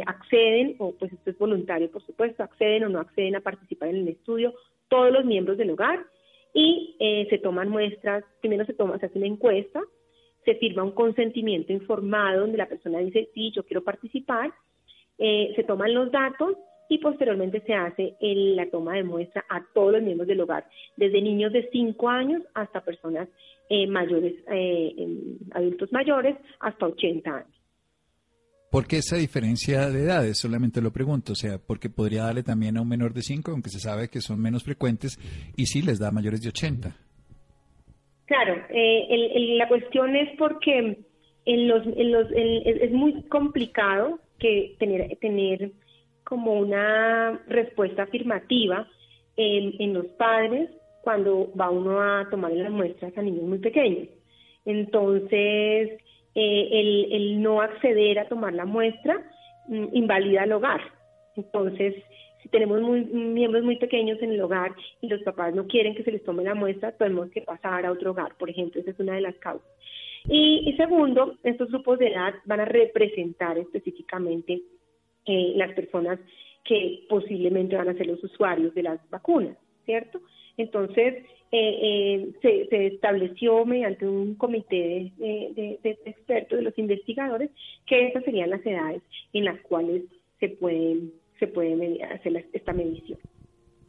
acceden, 0.07 0.77
o 0.79 0.93
pues 0.93 1.13
esto 1.13 1.31
es 1.31 1.39
voluntario 1.39 1.91
por 1.91 2.05
supuesto, 2.05 2.43
acceden 2.43 2.85
o 2.85 2.89
no 2.89 3.01
acceden 3.01 3.37
a 3.37 3.41
participar 3.41 3.89
en 3.91 3.97
el 3.97 4.09
estudio, 4.09 4.55
todos 4.89 5.13
los 5.13 5.25
miembros 5.25 5.59
del 5.59 5.71
hogar, 5.71 6.05
y 6.57 6.97
eh, 6.99 7.27
se 7.29 7.37
toman 7.37 7.69
muestras, 7.69 8.25
primero 8.41 8.65
se 8.65 8.73
toma, 8.73 8.99
se 8.99 9.05
hace 9.05 9.19
una 9.19 9.27
encuesta, 9.27 9.79
se 10.43 10.55
firma 10.55 10.85
un 10.85 10.93
consentimiento 10.93 11.71
informado 11.71 12.41
donde 12.41 12.57
la 12.57 12.67
persona 12.67 12.99
dice, 13.01 13.29
sí, 13.35 13.53
yo 13.55 13.63
quiero 13.63 13.85
participar, 13.85 14.55
eh, 15.19 15.53
se 15.55 15.65
toman 15.65 15.93
los 15.93 16.11
datos 16.11 16.57
y 16.89 16.97
posteriormente 16.97 17.61
se 17.67 17.75
hace 17.75 18.17
la 18.21 18.71
toma 18.71 18.95
de 18.95 19.05
muestra 19.05 19.45
a 19.51 19.67
todos 19.75 19.93
los 19.93 20.03
miembros 20.03 20.29
del 20.29 20.41
hogar, 20.41 20.67
desde 20.97 21.21
niños 21.21 21.53
de 21.53 21.69
5 21.71 22.09
años 22.09 22.43
hasta 22.55 22.83
personas 22.83 23.29
eh, 23.69 23.87
mayores, 23.87 24.33
adultos 25.51 25.93
mayores, 25.93 26.39
hasta 26.61 26.87
80 26.87 27.37
años. 27.37 27.56
¿Por 28.71 28.87
qué 28.87 28.99
esa 28.99 29.17
diferencia 29.17 29.89
de 29.91 30.03
edades? 30.03 30.39
Solamente 30.39 30.83
lo 30.83 30.93
pregunto. 30.93 31.33
O 31.33 31.37
sea, 31.37 31.59
porque 31.59 31.89
podría 31.89 32.25
darle 32.25 32.43
también 32.43 32.77
a 32.77 32.83
un 32.83 32.89
menor 32.89 33.15
de 33.15 33.23
5, 33.23 33.51
aunque 33.51 33.71
se 33.71 33.81
sabe 33.81 34.09
que 34.09 34.21
son 34.21 34.41
menos 34.41 34.65
frecuentes, 34.65 35.19
y 35.57 35.67
sí 35.67 35.83
les 35.83 35.99
da 35.99 36.11
mayores 36.11 36.43
de 36.43 36.49
80. 36.49 36.97
Claro, 38.27 38.57
eh, 38.71 39.57
la 39.57 39.69
cuestión 39.69 40.17
es 40.17 40.37
porque 40.37 40.99
en 41.45 41.69
los, 41.69 41.87
en 41.87 42.13
los, 42.13 42.27
es 42.33 42.91
muy 42.91 43.23
complicado 43.29 44.19
que 44.39 44.75
tener, 44.79 45.17
tener 45.21 45.71
como 46.25 46.55
una 46.55 47.41
respuesta 47.47 48.03
afirmativa 48.03 48.89
en, 49.37 49.95
los 49.95 50.07
padres 50.19 50.71
cuando 51.03 51.53
va 51.59 51.71
uno 51.71 52.01
a 52.01 52.29
tomar 52.31 52.53
las 52.53 52.71
muestras 52.71 53.17
a 53.17 53.23
niños 53.23 53.45
muy 53.45 53.59
pequeños. 53.59 54.09
Entonces, 54.65 56.03
eh, 56.39 56.69
el, 56.71 57.13
el, 57.13 57.43
no 57.43 57.63
acceder 57.63 58.19
a 58.19 58.29
tomar 58.29 58.53
la 58.53 58.67
muestra 58.67 59.17
mm, 59.69 59.87
invalida 59.93 60.45
el 60.45 60.53
hogar. 60.53 60.83
Entonces, 61.35 61.95
si 62.43 62.51
tenemos 62.51 62.81
miembros 62.83 63.65
muy 63.65 63.77
pequeños 63.77 64.21
en 64.21 64.33
el 64.33 64.43
hogar 64.43 64.75
y 65.01 65.09
los 65.09 65.23
papás 65.23 65.55
no 65.55 65.67
quieren 65.67 65.95
que 65.95 66.05
se 66.05 66.13
les 66.13 66.23
tome 66.25 66.45
la 66.45 66.55
muestra, 66.55 66.93
tenemos 66.93 67.31
que 67.31 67.41
pasar 67.41 67.87
a 67.87 67.91
otro 67.91 68.11
hogar, 68.11 68.37
por 68.37 68.51
ejemplo, 68.51 68.81
esa 68.81 68.91
es 68.91 69.01
una 69.01 69.15
de 69.15 69.23
las 69.23 69.35
causas. 69.37 69.67
Y, 70.29 70.75
segundo, 70.77 71.37
estos 71.43 71.71
grupos 71.71 71.99
de 72.01 72.09
edad 72.09 72.35
van 72.45 72.61
a 72.61 72.65
representar 72.67 73.57
específicamente 73.57 74.61
eh, 75.25 75.53
las 75.57 75.73
personas 75.73 76.19
que 76.65 77.07
posiblemente 77.09 77.77
van 77.77 77.89
a 77.89 77.95
ser 77.95 78.09
los 78.09 78.23
usuarios 78.23 78.75
de 78.75 78.83
las 78.83 79.09
vacunas, 79.09 79.57
¿cierto? 79.87 80.21
Entonces, 80.57 81.25
eh, 81.53 82.33
eh, 82.43 82.67
se, 82.71 82.87
estableció 82.87 83.65
mediante 83.65 84.07
un 84.07 84.35
comité 84.35 85.13
de, 85.17 85.79
expertos, 86.05 86.59
de 86.59 86.65
los 86.65 86.79
investigadores, 86.79 87.51
que 87.87 88.09
esas 88.09 88.25
serían 88.25 88.51
las 88.51 88.65
edades 88.67 89.03
en 89.33 89.45
las 89.45 89.61
cuales 89.63 90.03
se 90.41 90.49
pueden 90.51 91.13
se 91.39 91.47
puede 91.47 92.03
hacer 92.03 92.49
esta 92.55 92.73
medición. 92.73 93.19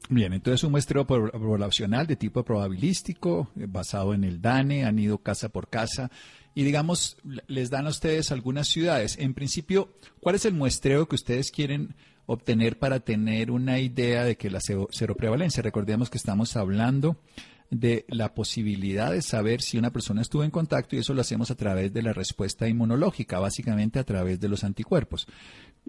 Bien, 0.10 0.34
entonces 0.34 0.64
un 0.64 0.72
muestreo 0.72 1.06
poblacional 1.06 2.08
de 2.08 2.16
tipo 2.16 2.44
probabilístico, 2.44 3.50
eh, 3.58 3.66
basado 3.68 4.14
en 4.14 4.24
el 4.24 4.42
DANE, 4.42 4.86
han 4.86 5.00
ido 5.00 5.18
casa 5.18 5.50
por 5.50 5.70
casa 5.70 6.12
y 6.54 6.64
digamos, 6.64 7.18
les 7.48 7.70
dan 7.70 7.86
a 7.86 7.90
ustedes 7.90 8.32
algunas 8.32 8.68
ciudades. 8.68 9.18
En 9.20 9.34
principio, 9.34 9.90
¿cuál 10.20 10.36
es 10.36 10.46
el 10.46 10.54
muestreo 10.54 11.08
que 11.08 11.16
ustedes 11.16 11.52
quieren 11.52 11.96
obtener 12.28 12.78
para 12.78 13.00
tener 13.00 13.50
una 13.50 13.80
idea 13.80 14.24
de 14.24 14.38
que 14.38 14.52
la 14.52 14.60
cero 14.62 15.16
prevalencia? 15.18 15.64
Recordemos 15.64 16.12
que 16.12 16.20
estamos 16.20 16.56
hablando 16.56 17.18
de 17.70 18.06
la 18.08 18.34
posibilidad 18.34 19.12
de 19.12 19.22
saber 19.22 19.62
si 19.62 19.78
una 19.78 19.92
persona 19.92 20.22
estuvo 20.22 20.44
en 20.44 20.52
contacto 20.52 20.96
y 20.96 21.00
eso 21.00 21.14
lo 21.14 21.22
hacemos 21.22 21.52
a 21.52 21.56
través 21.56 21.92
de 21.92 22.02
la 22.02 22.14
respuesta 22.14 22.68
inmunológica, 22.68 23.40
básicamente 23.40 24.00
a 24.00 24.04
través 24.04 24.40
de 24.40 24.48
los 24.48 24.64
anticuerpos. 24.64 25.28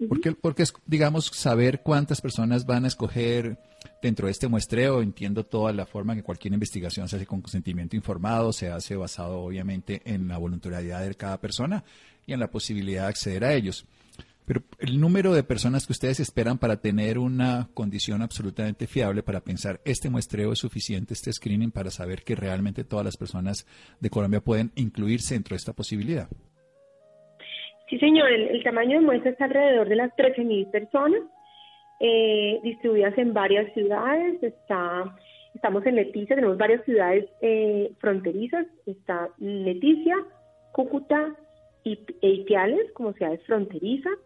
Porque, 0.07 0.31
porque 0.31 0.63
es, 0.63 0.73
digamos, 0.85 1.27
saber 1.27 1.81
cuántas 1.81 2.21
personas 2.21 2.65
van 2.65 2.85
a 2.85 2.87
escoger 2.87 3.59
dentro 4.01 4.27
de 4.27 4.31
este 4.31 4.47
muestreo. 4.47 5.01
Entiendo 5.01 5.45
toda 5.45 5.73
la 5.73 5.85
forma 5.85 6.15
que 6.15 6.23
cualquier 6.23 6.53
investigación 6.53 7.07
se 7.07 7.17
hace 7.17 7.25
con 7.25 7.41
consentimiento 7.41 7.95
informado, 7.95 8.53
se 8.53 8.69
hace 8.69 8.95
basado 8.95 9.39
obviamente 9.39 10.01
en 10.05 10.27
la 10.27 10.37
voluntariedad 10.37 11.05
de 11.05 11.15
cada 11.15 11.39
persona 11.39 11.83
y 12.25 12.33
en 12.33 12.39
la 12.39 12.49
posibilidad 12.49 13.03
de 13.03 13.09
acceder 13.09 13.43
a 13.43 13.53
ellos. 13.53 13.85
Pero 14.49 14.61
el 14.79 14.99
número 14.99 15.31
de 15.31 15.43
personas 15.43 15.85
que 15.85 15.93
ustedes 15.93 16.19
esperan 16.19 16.57
para 16.57 16.81
tener 16.81 17.19
una 17.19 17.69
condición 17.75 18.23
absolutamente 18.23 18.87
fiable 18.87 19.21
para 19.21 19.41
pensar 19.41 19.79
este 19.85 20.09
muestreo 20.09 20.51
es 20.51 20.57
suficiente, 20.57 21.13
este 21.13 21.31
screening 21.31 21.69
para 21.69 21.91
saber 21.91 22.23
que 22.25 22.33
realmente 22.33 22.83
todas 22.83 23.05
las 23.05 23.15
personas 23.15 23.67
de 23.99 24.09
Colombia 24.09 24.41
pueden 24.41 24.71
incluirse 24.75 25.35
dentro 25.35 25.53
de 25.53 25.57
esta 25.57 25.73
posibilidad. 25.73 26.29
Sí, 27.91 27.99
señor, 27.99 28.31
el, 28.31 28.63
tamaño 28.63 28.99
de 28.99 29.05
muestra 29.05 29.29
está 29.29 29.45
alrededor 29.45 29.87
de 29.87 29.95
las 29.97 30.11
13.000 30.15 30.71
personas, 30.71 31.21
eh, 31.99 32.59
distribuidas 32.63 33.15
en 33.19 33.35
varias 33.35 33.71
ciudades. 33.75 34.41
Está, 34.41 35.15
estamos 35.53 35.85
en 35.85 35.93
Leticia, 35.93 36.35
tenemos 36.35 36.57
varias 36.57 36.83
ciudades 36.85 37.25
eh, 37.43 37.91
fronterizas. 37.99 38.65
Está 38.87 39.29
Leticia, 39.37 40.15
Cúcuta 40.71 41.35
y 41.83 41.99
Ipiales 42.23 42.91
como 42.93 43.13
ciudades 43.13 43.43
fronterizas 43.45 44.17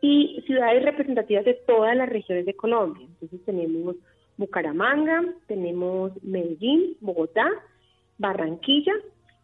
y 0.00 0.42
ciudades 0.46 0.84
representativas 0.84 1.44
de 1.44 1.54
todas 1.66 1.96
las 1.96 2.08
regiones 2.08 2.46
de 2.46 2.54
Colombia. 2.54 3.06
Entonces 3.06 3.44
tenemos 3.44 3.96
Bucaramanga, 4.36 5.24
tenemos 5.46 6.12
Medellín, 6.22 6.96
Bogotá, 7.00 7.48
Barranquilla 8.18 8.92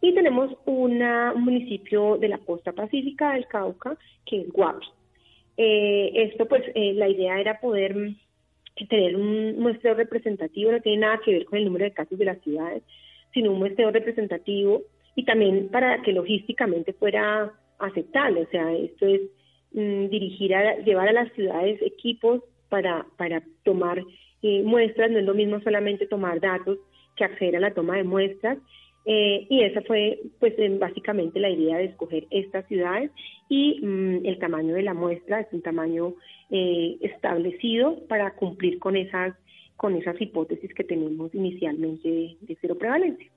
y 0.01 0.15
tenemos 0.15 0.51
una, 0.67 1.33
un 1.35 1.45
municipio 1.45 2.19
de 2.19 2.29
la 2.29 2.39
costa 2.39 2.73
pacífica 2.73 3.33
del 3.33 3.47
Cauca 3.47 3.97
que 4.27 4.43
es 4.43 4.53
Guapi. 4.53 4.87
Eh, 5.57 6.13
esto 6.15 6.47
pues 6.47 6.63
eh, 6.75 6.95
la 6.95 7.09
idea 7.09 7.41
era 7.41 7.61
poder 7.61 7.97
tener 8.89 9.17
un 9.17 9.59
muestreo 9.59 9.95
representativo, 9.95 10.73
no 10.73 10.81
tiene 10.81 11.03
nada 11.03 11.21
que 11.25 11.33
ver 11.33 11.45
con 11.45 11.59
el 11.59 11.67
número 11.67 11.85
de 11.85 11.93
casos 11.93 12.19
de 12.19 12.25
las 12.25 12.41
ciudades, 12.41 12.83
sino 13.33 13.53
un 13.53 13.59
muestreo 13.59 13.91
representativo 13.91 14.83
y 15.15 15.25
también 15.25 15.69
para 15.69 16.03
que 16.03 16.13
logísticamente 16.13 16.93
fuera 16.95 17.53
aceptable. 17.79 18.43
O 18.43 18.49
sea, 18.51 18.73
esto 18.73 19.07
es 19.07 19.21
Mm, 19.75 20.09
dirigir 20.09 20.55
a 20.55 20.77
llevar 20.81 21.09
a 21.09 21.13
las 21.13 21.33
ciudades 21.33 21.81
equipos 21.81 22.43
para, 22.69 23.07
para 23.17 23.43
tomar 23.65 24.05
eh, 24.43 24.63
muestras, 24.63 25.11
no 25.11 25.19
es 25.19 25.25
lo 25.25 25.33
mismo 25.33 25.61
solamente 25.61 26.07
tomar 26.07 26.41
datos 26.41 26.79
que 27.17 27.25
acceder 27.25 27.57
a 27.57 27.61
la 27.61 27.73
toma 27.73 27.97
de 27.97 28.05
muestras. 28.05 28.59
Eh, 29.07 29.47
y 29.49 29.63
esa 29.63 29.81
fue 29.83 30.21
pues 30.41 30.55
básicamente 30.79 31.41
la 31.41 31.49
idea 31.49 31.79
de 31.79 31.87
escoger 31.87 32.27
estas 32.31 32.67
ciudades 32.69 33.11
y 33.49 33.81
mm, 33.83 34.27
el 34.27 34.39
tamaño 34.39 34.75
de 34.75 34.83
la 34.83 34.93
muestra 34.93 35.41
es 35.41 35.49
un 35.53 35.63
tamaño 35.63 36.15
eh, 36.51 36.99
establecido 37.01 37.99
para 38.09 38.35
cumplir 38.35 38.79
con 38.79 38.95
esas 38.95 39.35
con 39.77 39.97
esas 39.97 40.21
hipótesis 40.21 40.73
que 40.75 40.85
tenemos 40.85 41.35
inicialmente 41.35 42.37
de 42.41 42.59
cero 42.61 42.77
prevalencia. 42.79 43.32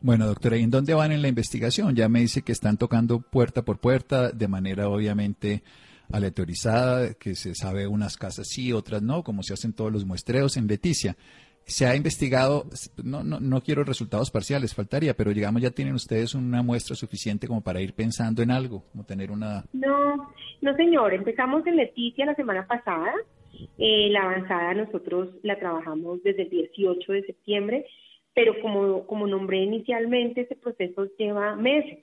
Bueno, 0.00 0.26
doctora, 0.26 0.56
¿y 0.56 0.62
en 0.62 0.70
dónde 0.70 0.94
van 0.94 1.10
en 1.10 1.22
la 1.22 1.28
investigación? 1.28 1.96
Ya 1.96 2.08
me 2.08 2.20
dice 2.20 2.42
que 2.42 2.52
están 2.52 2.76
tocando 2.76 3.20
puerta 3.20 3.62
por 3.62 3.78
puerta 3.78 4.30
de 4.30 4.46
manera 4.46 4.88
obviamente 4.88 5.62
aleatorizada, 6.12 7.14
que 7.14 7.34
se 7.34 7.54
sabe 7.54 7.86
unas 7.88 8.16
casas 8.16 8.46
sí, 8.48 8.72
otras 8.72 9.02
no, 9.02 9.24
como 9.24 9.42
se 9.42 9.54
hacen 9.54 9.72
todos 9.72 9.92
los 9.92 10.04
muestreos 10.04 10.56
en 10.56 10.68
Leticia. 10.68 11.16
Se 11.64 11.84
ha 11.84 11.96
investigado, 11.96 12.64
no, 13.02 13.24
no, 13.24 13.40
no 13.40 13.60
quiero 13.60 13.84
resultados 13.84 14.30
parciales, 14.30 14.74
faltaría, 14.74 15.14
pero 15.14 15.34
digamos 15.34 15.60
ya 15.60 15.70
tienen 15.70 15.94
ustedes 15.94 16.34
una 16.34 16.62
muestra 16.62 16.94
suficiente 16.94 17.46
como 17.48 17.60
para 17.60 17.80
ir 17.80 17.92
pensando 17.92 18.40
en 18.40 18.52
algo, 18.52 18.84
como 18.92 19.04
tener 19.04 19.32
una... 19.32 19.64
No, 19.72 20.30
no 20.62 20.76
señor, 20.76 21.12
empezamos 21.12 21.66
en 21.66 21.76
Leticia 21.76 22.24
la 22.24 22.36
semana 22.36 22.66
pasada, 22.66 23.12
eh, 23.76 24.08
la 24.10 24.22
avanzada 24.22 24.74
nosotros 24.74 25.30
la 25.42 25.58
trabajamos 25.58 26.22
desde 26.22 26.42
el 26.42 26.50
18 26.50 27.12
de 27.12 27.22
septiembre 27.24 27.84
pero 28.38 28.54
como, 28.60 29.04
como 29.04 29.26
nombré 29.26 29.58
inicialmente, 29.64 30.42
ese 30.42 30.54
proceso 30.54 31.08
lleva 31.18 31.56
meses, 31.56 31.98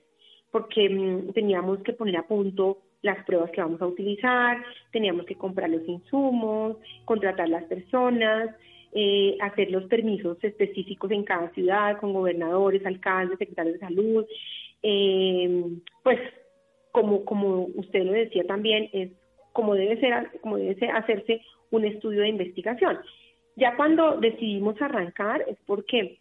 porque 0.50 0.86
mm, 0.86 1.32
teníamos 1.32 1.78
que 1.78 1.94
poner 1.94 2.18
a 2.18 2.26
punto 2.26 2.82
las 3.00 3.24
pruebas 3.24 3.50
que 3.52 3.62
vamos 3.62 3.80
a 3.80 3.86
utilizar, 3.86 4.62
teníamos 4.92 5.24
que 5.24 5.36
comprar 5.36 5.70
los 5.70 5.88
insumos, 5.88 6.76
contratar 7.06 7.48
las 7.48 7.64
personas, 7.64 8.54
eh, 8.92 9.38
hacer 9.40 9.70
los 9.70 9.84
permisos 9.84 10.36
específicos 10.44 11.10
en 11.10 11.24
cada 11.24 11.48
ciudad 11.54 11.98
con 12.00 12.12
gobernadores, 12.12 12.84
alcaldes, 12.84 13.38
secretarios 13.38 13.80
de 13.80 13.86
salud. 13.86 14.26
Eh, 14.82 15.64
pues 16.02 16.20
como, 16.92 17.24
como 17.24 17.68
usted 17.76 18.04
lo 18.04 18.12
decía 18.12 18.44
también, 18.44 18.90
es 18.92 19.10
como 19.54 19.74
debe 19.74 19.98
ser, 20.00 20.38
como 20.42 20.58
debe 20.58 20.74
ser 20.74 20.90
hacerse 20.90 21.40
un 21.70 21.86
estudio 21.86 22.20
de 22.20 22.28
investigación. 22.28 22.98
Ya 23.56 23.74
cuando 23.74 24.18
decidimos 24.18 24.76
arrancar 24.82 25.42
es 25.48 25.56
porque 25.64 26.18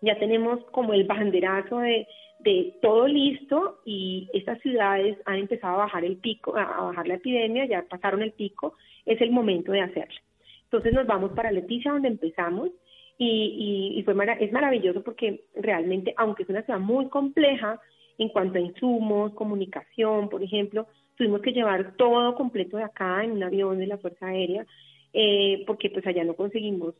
ya 0.00 0.18
tenemos 0.18 0.62
como 0.72 0.92
el 0.92 1.04
banderazo 1.04 1.78
de, 1.78 2.06
de 2.40 2.74
todo 2.80 3.06
listo 3.06 3.80
y 3.84 4.28
estas 4.32 4.60
ciudades 4.60 5.18
han 5.26 5.38
empezado 5.38 5.74
a 5.74 5.84
bajar 5.84 6.04
el 6.04 6.16
pico, 6.16 6.56
a 6.56 6.84
bajar 6.84 7.06
la 7.06 7.14
epidemia, 7.14 7.66
ya 7.66 7.82
pasaron 7.88 8.22
el 8.22 8.32
pico, 8.32 8.74
es 9.04 9.20
el 9.20 9.30
momento 9.30 9.72
de 9.72 9.82
hacerlo. 9.82 10.20
Entonces 10.64 10.92
nos 10.92 11.06
vamos 11.06 11.32
para 11.32 11.50
Leticia, 11.50 11.92
donde 11.92 12.08
empezamos, 12.08 12.70
y, 13.18 13.96
y, 13.98 14.02
fue 14.04 14.14
es 14.38 14.50
maravilloso 14.50 15.02
porque 15.02 15.44
realmente, 15.54 16.14
aunque 16.16 16.44
es 16.44 16.48
una 16.48 16.62
ciudad 16.62 16.80
muy 16.80 17.08
compleja 17.08 17.78
en 18.16 18.30
cuanto 18.30 18.56
a 18.56 18.62
insumos, 18.62 19.34
comunicación, 19.34 20.30
por 20.30 20.42
ejemplo, 20.42 20.86
tuvimos 21.16 21.42
que 21.42 21.52
llevar 21.52 21.96
todo 21.96 22.34
completo 22.34 22.78
de 22.78 22.84
acá 22.84 23.22
en 23.22 23.32
un 23.32 23.42
avión 23.42 23.78
de 23.78 23.88
la 23.88 23.98
Fuerza 23.98 24.28
Aérea, 24.28 24.64
eh, 25.12 25.64
porque 25.66 25.90
pues 25.90 26.06
allá 26.06 26.24
no 26.24 26.34
conseguimos 26.34 26.94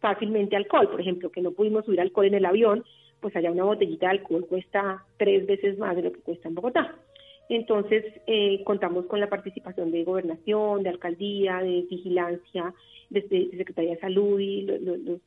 fácilmente 0.00 0.56
alcohol, 0.56 0.88
por 0.90 1.00
ejemplo, 1.00 1.30
que 1.30 1.42
no 1.42 1.52
pudimos 1.52 1.84
subir 1.84 2.00
alcohol 2.00 2.26
en 2.26 2.34
el 2.34 2.44
avión, 2.44 2.84
pues 3.20 3.34
allá 3.36 3.50
una 3.50 3.64
botellita 3.64 4.06
de 4.06 4.18
alcohol 4.18 4.46
cuesta 4.48 5.04
tres 5.16 5.46
veces 5.46 5.78
más 5.78 5.94
de 5.96 6.02
lo 6.02 6.12
que 6.12 6.20
cuesta 6.20 6.48
en 6.48 6.54
Bogotá. 6.54 6.96
Entonces, 7.48 8.04
eh, 8.26 8.62
contamos 8.64 9.06
con 9.06 9.20
la 9.20 9.28
participación 9.28 9.90
de 9.90 10.04
gobernación, 10.04 10.82
de 10.82 10.88
alcaldía, 10.88 11.58
de 11.58 11.86
vigilancia, 11.90 12.72
de, 13.10 13.50
Secretaría 13.56 13.94
de 13.94 14.00
Salud 14.00 14.40
y 14.40 14.66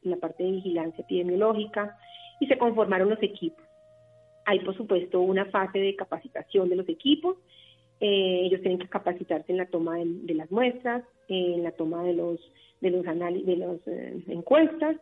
la 0.01 0.17
parte 0.17 0.43
de 0.43 0.51
vigilancia 0.51 1.03
epidemiológica, 1.03 1.97
y 2.39 2.47
se 2.47 2.57
conformaron 2.57 3.09
los 3.09 3.21
equipos. 3.21 3.63
Hay, 4.45 4.59
por 4.59 4.75
supuesto, 4.75 5.21
una 5.21 5.45
fase 5.45 5.79
de 5.79 5.95
capacitación 5.95 6.69
de 6.69 6.75
los 6.75 6.89
equipos. 6.89 7.37
Eh, 8.07 8.41
ellos 8.45 8.61
tienen 8.61 8.77
que 8.77 8.87
capacitarse 8.87 9.51
en 9.51 9.57
la 9.57 9.65
toma 9.65 9.97
de 9.97 10.35
las 10.35 10.51
muestras, 10.51 11.03
en 11.27 11.63
la 11.63 11.71
toma 11.71 12.03
de 12.03 12.13
los 12.13 12.39
de 12.79 12.91
los 12.91 13.07
análisis, 13.07 13.47
de 13.47 13.55
las 13.55 13.87
eh, 13.87 14.23
encuestas 14.27 14.97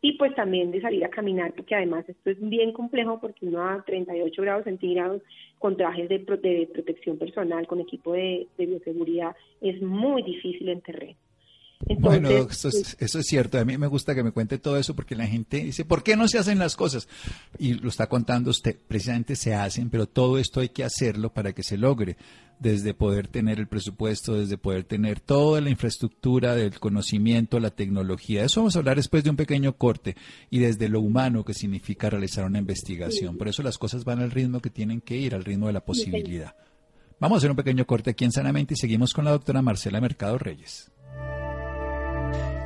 y 0.00 0.14
pues 0.14 0.34
también 0.34 0.72
de 0.72 0.80
salir 0.80 1.04
a 1.04 1.08
caminar, 1.08 1.52
porque 1.54 1.76
además 1.76 2.08
esto 2.08 2.30
es 2.30 2.36
bien 2.40 2.72
complejo 2.72 3.20
porque 3.20 3.46
uno 3.46 3.62
a 3.62 3.84
38 3.84 4.42
grados 4.42 4.64
centígrados 4.64 5.22
con 5.60 5.76
trajes 5.76 6.08
de, 6.08 6.18
de 6.18 6.68
protección 6.72 7.16
personal, 7.16 7.68
con 7.68 7.78
equipo 7.78 8.12
de, 8.12 8.48
de 8.58 8.66
bioseguridad, 8.66 9.36
es 9.60 9.80
muy 9.80 10.24
difícil 10.24 10.68
en 10.68 10.80
terreno 10.80 11.27
bueno, 11.86 12.28
eso 12.28 12.68
es, 12.68 12.96
eso 12.98 13.18
es, 13.20 13.26
cierto. 13.26 13.58
A 13.58 13.64
mí 13.64 13.78
me 13.78 13.86
gusta 13.86 14.14
que 14.14 14.24
me 14.24 14.32
cuente 14.32 14.58
todo 14.58 14.76
eso 14.76 14.94
porque 14.94 15.14
la 15.14 15.26
gente 15.26 15.58
dice, 15.58 15.84
¿por 15.84 16.02
qué 16.02 16.16
no 16.16 16.26
se 16.26 16.38
hacen 16.38 16.58
las 16.58 16.74
cosas? 16.74 17.08
Y 17.58 17.74
lo 17.74 17.88
está 17.88 18.08
contando 18.08 18.50
usted, 18.50 18.76
precisamente 18.88 19.36
se 19.36 19.54
hacen, 19.54 19.88
pero 19.88 20.08
todo 20.08 20.38
esto 20.38 20.60
hay 20.60 20.70
que 20.70 20.84
hacerlo 20.84 21.32
para 21.32 21.52
que 21.52 21.62
se 21.62 21.76
logre. 21.76 22.16
Desde 22.58 22.92
poder 22.92 23.28
tener 23.28 23.60
el 23.60 23.68
presupuesto, 23.68 24.34
desde 24.34 24.58
poder 24.58 24.82
tener 24.82 25.20
toda 25.20 25.60
la 25.60 25.70
infraestructura 25.70 26.56
del 26.56 26.80
conocimiento, 26.80 27.60
la 27.60 27.70
tecnología. 27.70 28.42
Eso 28.42 28.62
vamos 28.62 28.74
a 28.74 28.80
hablar 28.80 28.96
después 28.96 29.22
de 29.22 29.30
un 29.30 29.36
pequeño 29.36 29.76
corte 29.76 30.16
y 30.50 30.58
desde 30.58 30.88
lo 30.88 31.00
humano 31.00 31.44
que 31.44 31.54
significa 31.54 32.10
realizar 32.10 32.44
una 32.44 32.58
investigación. 32.58 33.38
Por 33.38 33.46
eso 33.46 33.62
las 33.62 33.78
cosas 33.78 34.04
van 34.04 34.18
al 34.18 34.32
ritmo 34.32 34.60
que 34.60 34.70
tienen 34.70 35.00
que 35.00 35.16
ir, 35.16 35.36
al 35.36 35.44
ritmo 35.44 35.68
de 35.68 35.74
la 35.74 35.84
posibilidad. 35.84 36.56
Vamos 37.20 37.36
a 37.36 37.38
hacer 37.38 37.50
un 37.50 37.56
pequeño 37.56 37.86
corte 37.86 38.10
aquí 38.10 38.24
en 38.24 38.32
Sanamente 38.32 38.74
y 38.74 38.76
seguimos 38.76 39.14
con 39.14 39.24
la 39.24 39.30
doctora 39.30 39.62
Marcela 39.62 40.00
Mercado 40.00 40.36
Reyes. 40.36 40.90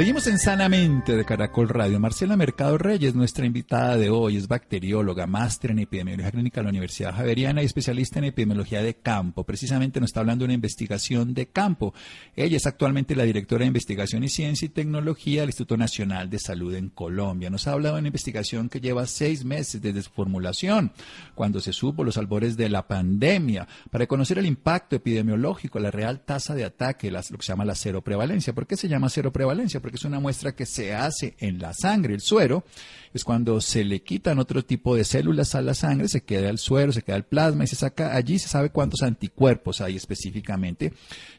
Seguimos 0.00 0.26
en 0.28 0.38
Sanamente 0.38 1.14
de 1.14 1.26
Caracol 1.26 1.68
Radio. 1.68 2.00
Marcela 2.00 2.34
Mercado 2.34 2.78
Reyes, 2.78 3.14
nuestra 3.14 3.44
invitada 3.44 3.98
de 3.98 4.08
hoy, 4.08 4.38
es 4.38 4.48
bacterióloga, 4.48 5.26
máster 5.26 5.72
en 5.72 5.80
epidemiología 5.80 6.30
clínica 6.30 6.60
de 6.60 6.64
la 6.64 6.70
Universidad 6.70 7.14
Javeriana 7.14 7.60
y 7.60 7.66
especialista 7.66 8.18
en 8.18 8.24
epidemiología 8.24 8.82
de 8.82 8.94
campo. 8.94 9.44
Precisamente 9.44 10.00
nos 10.00 10.08
está 10.08 10.20
hablando 10.20 10.44
de 10.44 10.46
una 10.46 10.54
investigación 10.54 11.34
de 11.34 11.48
campo. 11.48 11.92
Ella 12.34 12.56
es 12.56 12.66
actualmente 12.66 13.14
la 13.14 13.24
directora 13.24 13.64
de 13.64 13.66
investigación 13.66 14.24
y 14.24 14.30
ciencia 14.30 14.64
y 14.64 14.70
tecnología 14.70 15.42
del 15.42 15.50
Instituto 15.50 15.76
Nacional 15.76 16.30
de 16.30 16.38
Salud 16.38 16.74
en 16.74 16.88
Colombia. 16.88 17.50
Nos 17.50 17.68
ha 17.68 17.72
hablado 17.72 17.96
de 17.96 18.00
una 18.00 18.08
investigación 18.08 18.70
que 18.70 18.80
lleva 18.80 19.04
seis 19.06 19.44
meses 19.44 19.82
desde 19.82 20.00
su 20.00 20.12
formulación, 20.12 20.92
cuando 21.34 21.60
se 21.60 21.74
supo 21.74 22.04
los 22.04 22.16
albores 22.16 22.56
de 22.56 22.70
la 22.70 22.88
pandemia, 22.88 23.68
para 23.90 24.06
conocer 24.06 24.38
el 24.38 24.46
impacto 24.46 24.96
epidemiológico, 24.96 25.78
la 25.78 25.90
real 25.90 26.20
tasa 26.24 26.54
de 26.54 26.64
ataque, 26.64 27.10
lo 27.10 27.20
que 27.20 27.42
se 27.42 27.52
llama 27.52 27.66
la 27.66 27.74
cero 27.74 28.00
prevalencia. 28.00 28.54
¿Por 28.54 28.66
qué 28.66 28.78
se 28.78 28.88
llama 28.88 29.10
cero 29.10 29.30
prevalencia? 29.30 29.78
Que 29.90 29.96
es 29.96 30.04
una 30.04 30.20
muestra 30.20 30.54
que 30.54 30.66
se 30.66 30.94
hace 30.94 31.34
en 31.38 31.58
la 31.58 31.74
sangre. 31.74 32.14
El 32.14 32.20
suero 32.20 32.64
es 33.12 33.24
cuando 33.24 33.60
se 33.60 33.84
le 33.84 34.02
quitan 34.02 34.38
otro 34.38 34.64
tipo 34.64 34.94
de 34.94 35.04
células 35.04 35.54
a 35.54 35.62
la 35.62 35.74
sangre, 35.74 36.08
se 36.08 36.22
queda 36.22 36.48
el 36.48 36.58
suero, 36.58 36.92
se 36.92 37.02
queda 37.02 37.16
el 37.16 37.24
plasma 37.24 37.64
y 37.64 37.66
se 37.66 37.76
saca 37.76 38.14
allí, 38.14 38.38
se 38.38 38.48
sabe 38.48 38.70
cuántos 38.70 39.02
anticuerpos 39.02 39.80
hay 39.80 39.96
específicamente. 39.96 40.92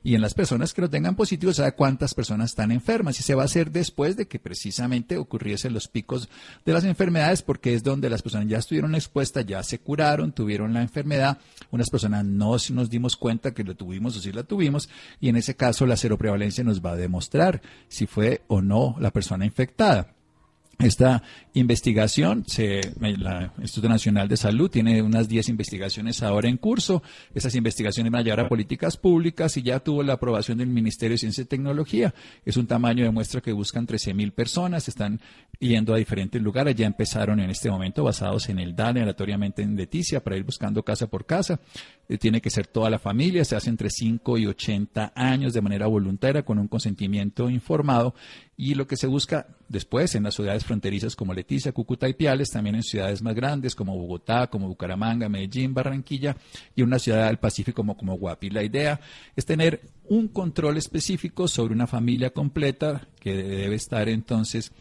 Y 0.04 0.16
en 0.16 0.22
las 0.22 0.34
personas 0.34 0.74
que 0.74 0.82
lo 0.82 0.90
tengan 0.90 1.16
positivo, 1.16 1.52
se 1.54 1.58
sabe 1.58 1.74
cuántas 1.74 2.14
personas 2.14 2.52
están 2.52 2.72
enfermas. 2.72 3.20
Y 3.20 3.24
se 3.24 3.36
va 3.36 3.44
a 3.44 3.46
hacer 3.46 3.72
después 3.72 4.18
de 4.18 4.28
que 4.28 4.40
precisamente 4.40 5.18
ocurriesen 5.18 5.74
los 5.74 5.88
picos 5.88 6.30
de 6.66 6.74
las 6.74 6.84
enfermedades, 6.84 7.42
porque 7.42 7.74
es 7.74 7.84
donde 7.84 8.10
las 8.10 8.22
personas 8.22 8.48
ya 8.48 8.58
estuvieron 8.58 8.96
expuestas, 8.96 9.46
ya 9.46 9.64
se 9.64 9.80
curaron, 9.80 10.34
tuvieron 10.34 10.74
la 10.74 10.82
enfermedad. 10.82 11.40
Unas 11.72 11.90
personas 11.90 12.26
no 12.26 12.58
nos 12.72 12.90
dimos 12.90 13.16
cuenta 13.16 13.54
que 13.54 13.64
lo 13.64 13.76
tuvimos 13.76 14.18
o 14.18 14.22
si 14.22 14.32
la 14.32 14.44
tuvimos. 14.44 14.90
Y 15.20 15.30
en 15.30 15.38
ese 15.38 15.56
caso, 15.56 15.86
la 15.86 15.98
seroprevalencia 15.98 16.64
nos 16.64 16.82
va 16.82 16.92
a 16.92 16.96
demostrar 16.96 17.62
si 17.88 18.08
fue 18.08 18.31
o 18.48 18.62
no 18.62 18.96
la 19.00 19.12
persona 19.12 19.46
infectada. 19.46 20.16
Esta 20.84 21.22
investigación, 21.54 22.44
se, 22.48 22.80
el 22.80 23.52
Instituto 23.60 23.90
Nacional 23.90 24.28
de 24.28 24.38
Salud 24.38 24.70
tiene 24.70 25.02
unas 25.02 25.28
10 25.28 25.50
investigaciones 25.50 26.24
ahora 26.24 26.50
en 26.50 26.58
curso. 26.58 27.04
Esas 27.36 27.54
investigaciones 27.56 28.12
van 28.12 28.22
a 28.22 28.24
llevar 28.24 28.40
a 28.42 28.50
políticas 28.50 28.98
públicas 28.98 29.56
y 29.58 29.62
ya 29.62 29.80
tuvo 29.80 30.02
la 30.02 30.14
aprobación 30.14 30.58
del 30.58 30.70
Ministerio 30.70 31.14
de 31.14 31.20
Ciencia 31.20 31.44
y 31.44 31.46
Tecnología. 31.46 32.14
Es 32.46 32.58
un 32.58 32.68
tamaño 32.68 33.04
de 33.04 33.12
muestra 33.12 33.42
que 33.42 33.52
buscan 33.52 33.86
13 33.86 34.14
mil 34.14 34.32
personas, 34.32 34.88
están 34.88 35.20
yendo 35.60 35.94
a 35.94 35.98
diferentes 35.98 36.42
lugares. 36.42 36.76
Ya 36.76 36.88
empezaron 36.88 37.40
en 37.40 37.50
este 37.50 37.70
momento 37.70 38.04
basados 38.04 38.50
en 38.50 38.60
el 38.60 38.76
DANE, 38.76 39.02
aleatoriamente 39.02 39.62
en 39.62 39.76
Leticia, 39.76 40.24
para 40.24 40.38
ir 40.38 40.44
buscando 40.44 40.84
casa 40.84 41.08
por 41.08 41.26
casa. 41.26 41.60
Eh, 42.10 42.18
tiene 42.18 42.42
que 42.42 42.50
ser 42.50 42.68
toda 42.68 42.90
la 42.90 43.00
familia, 43.00 43.46
se 43.46 43.56
hace 43.56 43.70
entre 43.70 43.90
5 43.90 44.38
y 44.38 44.48
80 44.48 45.14
años 45.16 45.54
de 45.54 45.62
manera 45.62 45.88
voluntaria 45.88 46.44
con 46.44 46.58
un 46.58 46.68
consentimiento 46.68 47.50
informado 47.50 48.16
y 48.62 48.76
lo 48.76 48.86
que 48.86 48.96
se 48.96 49.08
busca 49.08 49.48
después 49.70 50.14
en 50.14 50.22
las 50.22 50.36
ciudades 50.36 50.64
fronterizas 50.66 51.16
como 51.16 51.34
Leticia, 51.34 51.72
Cúcuta 51.72 52.08
y 52.08 52.14
Piales, 52.14 52.52
también 52.52 52.76
en 52.76 52.84
ciudades 52.84 53.24
más 53.24 53.34
grandes 53.34 53.74
como 53.74 53.98
Bogotá, 53.98 54.52
como 54.52 54.68
Bucaramanga, 54.68 55.28
Medellín, 55.30 55.74
Barranquilla 55.74 56.38
y 56.76 56.84
una 56.84 57.00
ciudad 57.00 57.26
del 57.26 57.40
Pacífico 57.40 57.78
como, 57.78 57.98
como 57.98 58.20
Guapi. 58.20 58.52
La 58.52 58.62
idea 58.62 59.00
es 59.36 59.48
tener 59.48 59.82
un 60.10 60.28
control 60.28 60.78
específico 60.78 61.48
sobre 61.48 61.74
una 61.74 61.88
familia 61.88 62.30
completa 62.30 63.08
que 63.20 63.34
debe 63.34 63.74
estar 63.74 64.08
entonces 64.08 64.72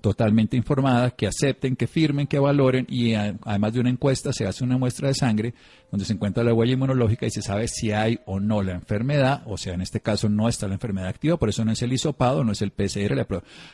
totalmente 0.00 0.56
informada, 0.56 1.10
que 1.10 1.26
acepten, 1.26 1.76
que 1.76 1.86
firmen, 1.86 2.26
que 2.26 2.38
valoren 2.38 2.86
y 2.88 3.14
además 3.14 3.72
de 3.72 3.80
una 3.80 3.90
encuesta 3.90 4.32
se 4.32 4.46
hace 4.46 4.64
una 4.64 4.78
muestra 4.78 5.08
de 5.08 5.14
sangre 5.14 5.54
donde 5.90 6.04
se 6.04 6.12
encuentra 6.12 6.42
la 6.42 6.52
huella 6.52 6.72
inmunológica 6.72 7.26
y 7.26 7.30
se 7.30 7.42
sabe 7.42 7.68
si 7.68 7.92
hay 7.92 8.18
o 8.26 8.40
no 8.40 8.62
la 8.62 8.72
enfermedad, 8.72 9.42
o 9.46 9.56
sea, 9.56 9.74
en 9.74 9.80
este 9.80 10.00
caso 10.00 10.28
no 10.28 10.48
está 10.48 10.66
la 10.66 10.74
enfermedad 10.74 11.08
activa, 11.08 11.36
por 11.36 11.48
eso 11.48 11.64
no 11.64 11.72
es 11.72 11.82
el 11.82 11.92
hisopado, 11.92 12.42
no 12.42 12.52
es 12.52 12.62
el 12.62 12.72
PCR, 12.72 13.14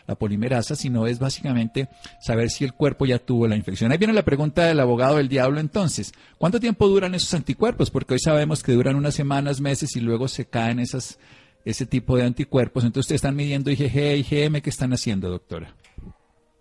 la, 0.07 0.15
polimerasa, 0.17 0.77
sino 0.77 1.07
es 1.07 1.19
básicamente 1.19 1.89
saber 2.21 2.51
si 2.51 2.65
el 2.65 2.75
cuerpo 2.75 3.07
ya 3.07 3.19
tuvo 3.19 3.47
la 3.47 3.57
infección. 3.57 3.91
Ahí 3.91 3.99
viene 3.99 4.13
la 4.13 4.25
pregunta 4.25 4.65
del 4.65 4.81
abogado 4.81 5.17
del 5.17 5.29
diablo 5.29 5.61
entonces, 5.61 6.13
¿cuánto 6.37 6.61
tiempo 6.61 6.89
duran 6.89 7.15
esos 7.15 7.33
anticuerpos? 7.33 7.91
Porque 7.91 8.15
hoy 8.15 8.21
sabemos 8.21 8.63
que 8.63 8.73
duran 8.73 8.97
unas 8.97 9.15
semanas, 9.15 9.61
meses 9.61 9.97
y 9.97 10.01
luego 10.01 10.29
se 10.29 10.45
caen 10.47 10.79
esas 10.79 11.19
ese 11.65 11.87
tipo 11.87 12.17
de 12.17 12.25
anticuerpos. 12.25 12.85
Entonces, 12.85 13.07
ustedes 13.07 13.19
están 13.19 13.37
midiendo 13.37 13.71
IgG, 13.71 14.17
IgM, 14.17 14.61
¿qué 14.61 14.71
están 14.71 14.93
haciendo, 14.93 15.29
doctora? 15.29 15.75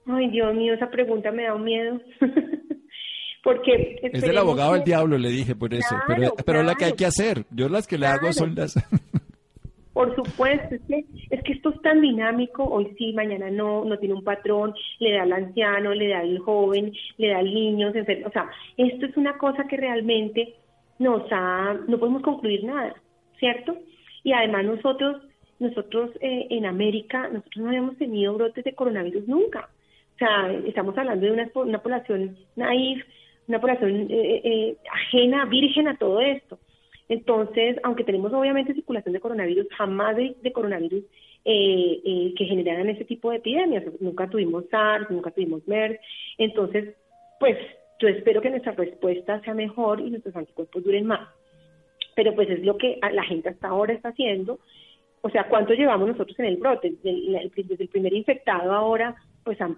Ay, 0.09 0.29
Dios 0.29 0.53
mío, 0.55 0.73
esa 0.73 0.89
pregunta 0.89 1.31
me 1.31 1.43
da 1.43 1.53
un 1.53 1.63
miedo. 1.63 2.01
Porque 3.43 3.99
es 4.01 4.21
del 4.21 4.37
abogado 4.37 4.73
del 4.73 4.83
diablo, 4.83 5.17
le 5.17 5.29
dije 5.29 5.55
por 5.55 5.73
eso. 5.73 5.95
pero, 6.07 6.33
pero 6.45 6.61
la 6.61 6.75
que 6.75 6.85
hay 6.85 6.93
que 6.93 7.05
hacer, 7.05 7.45
yo 7.51 7.69
las 7.69 7.87
que 7.87 7.97
le 7.97 8.07
hago 8.07 8.33
son 8.33 8.53
las. 8.55 8.75
Por 9.93 10.15
supuesto, 10.15 10.75
es 10.75 10.81
que, 10.87 11.05
es 11.29 11.43
que 11.43 11.53
esto 11.53 11.71
es 11.71 11.81
tan 11.81 11.99
dinámico, 11.99 12.63
hoy 12.63 12.93
sí, 12.97 13.11
mañana 13.11 13.49
no, 13.49 13.83
no 13.83 13.97
tiene 13.97 14.15
un 14.15 14.23
patrón, 14.23 14.73
le 14.99 15.11
da 15.11 15.23
al 15.23 15.33
anciano, 15.33 15.93
le 15.93 16.07
da 16.07 16.19
al 16.19 16.39
joven, 16.39 16.93
le 17.17 17.27
da 17.27 17.39
al 17.39 17.53
niño, 17.53 17.89
o 17.89 18.31
sea, 18.31 18.49
esto 18.77 19.05
es 19.05 19.17
una 19.17 19.37
cosa 19.37 19.65
que 19.67 19.75
realmente 19.75 20.55
nos 20.99 21.23
ha, 21.31 21.73
no 21.87 21.99
podemos 21.99 22.21
concluir 22.21 22.63
nada, 22.63 22.95
¿cierto? 23.39 23.75
Y 24.23 24.31
además 24.31 24.65
nosotros, 24.65 25.21
nosotros 25.59 26.11
eh, 26.21 26.47
en 26.49 26.65
América, 26.65 27.27
nosotros 27.27 27.57
no 27.57 27.67
habíamos 27.67 27.97
tenido 27.97 28.35
brotes 28.35 28.63
de 28.63 28.75
coronavirus 28.75 29.27
nunca. 29.27 29.69
O 30.19 30.25
sea, 30.25 30.51
estamos 30.65 30.97
hablando 30.97 31.25
de 31.25 31.31
una, 31.31 31.49
una 31.55 31.81
población 31.81 32.37
naif, 32.55 33.03
una 33.47 33.61
población 33.61 34.07
eh, 34.09 34.41
eh, 34.43 34.77
ajena, 34.91 35.45
virgen 35.45 35.87
a 35.87 35.97
todo 35.97 36.19
esto. 36.19 36.59
Entonces, 37.07 37.77
aunque 37.83 38.03
tenemos 38.03 38.33
obviamente 38.33 38.73
circulación 38.73 39.13
de 39.13 39.21
coronavirus, 39.21 39.67
jamás 39.71 40.15
de, 40.17 40.51
coronavirus 40.51 41.03
que 41.43 42.45
generaran 42.45 42.89
ese 42.89 43.05
tipo 43.05 43.31
de 43.31 43.37
epidemias. 43.37 43.83
Nunca 43.99 44.29
tuvimos 44.29 44.65
SARS, 44.69 45.09
nunca 45.09 45.31
tuvimos 45.31 45.67
MERS. 45.67 45.99
Entonces, 46.37 46.95
pues 47.39 47.57
yo 47.99 48.09
espero 48.09 48.41
que 48.41 48.49
nuestra 48.49 48.73
respuesta 48.73 49.41
sea 49.41 49.53
mejor 49.53 50.01
y 50.01 50.11
nuestros 50.11 50.35
anticuerpos 50.35 50.83
duren 50.83 51.07
más 51.07 51.27
pero 52.19 52.35
pues 52.35 52.49
es 52.49 52.61
lo 52.65 52.77
que 52.77 52.99
la 53.13 53.23
gente 53.23 53.47
hasta 53.47 53.69
ahora 53.69 53.93
está 53.93 54.09
haciendo. 54.09 54.59
O 55.21 55.29
sea, 55.29 55.47
¿cuánto 55.47 55.73
llevamos 55.73 56.09
nosotros 56.09 56.37
en 56.39 56.47
el 56.47 56.57
brote? 56.57 56.91
Desde 57.01 57.37
el, 57.37 57.89
primer 57.89 58.13
infectado 58.13 58.73
ahora, 58.73 59.15
pues 59.49 59.59
han, 59.61 59.75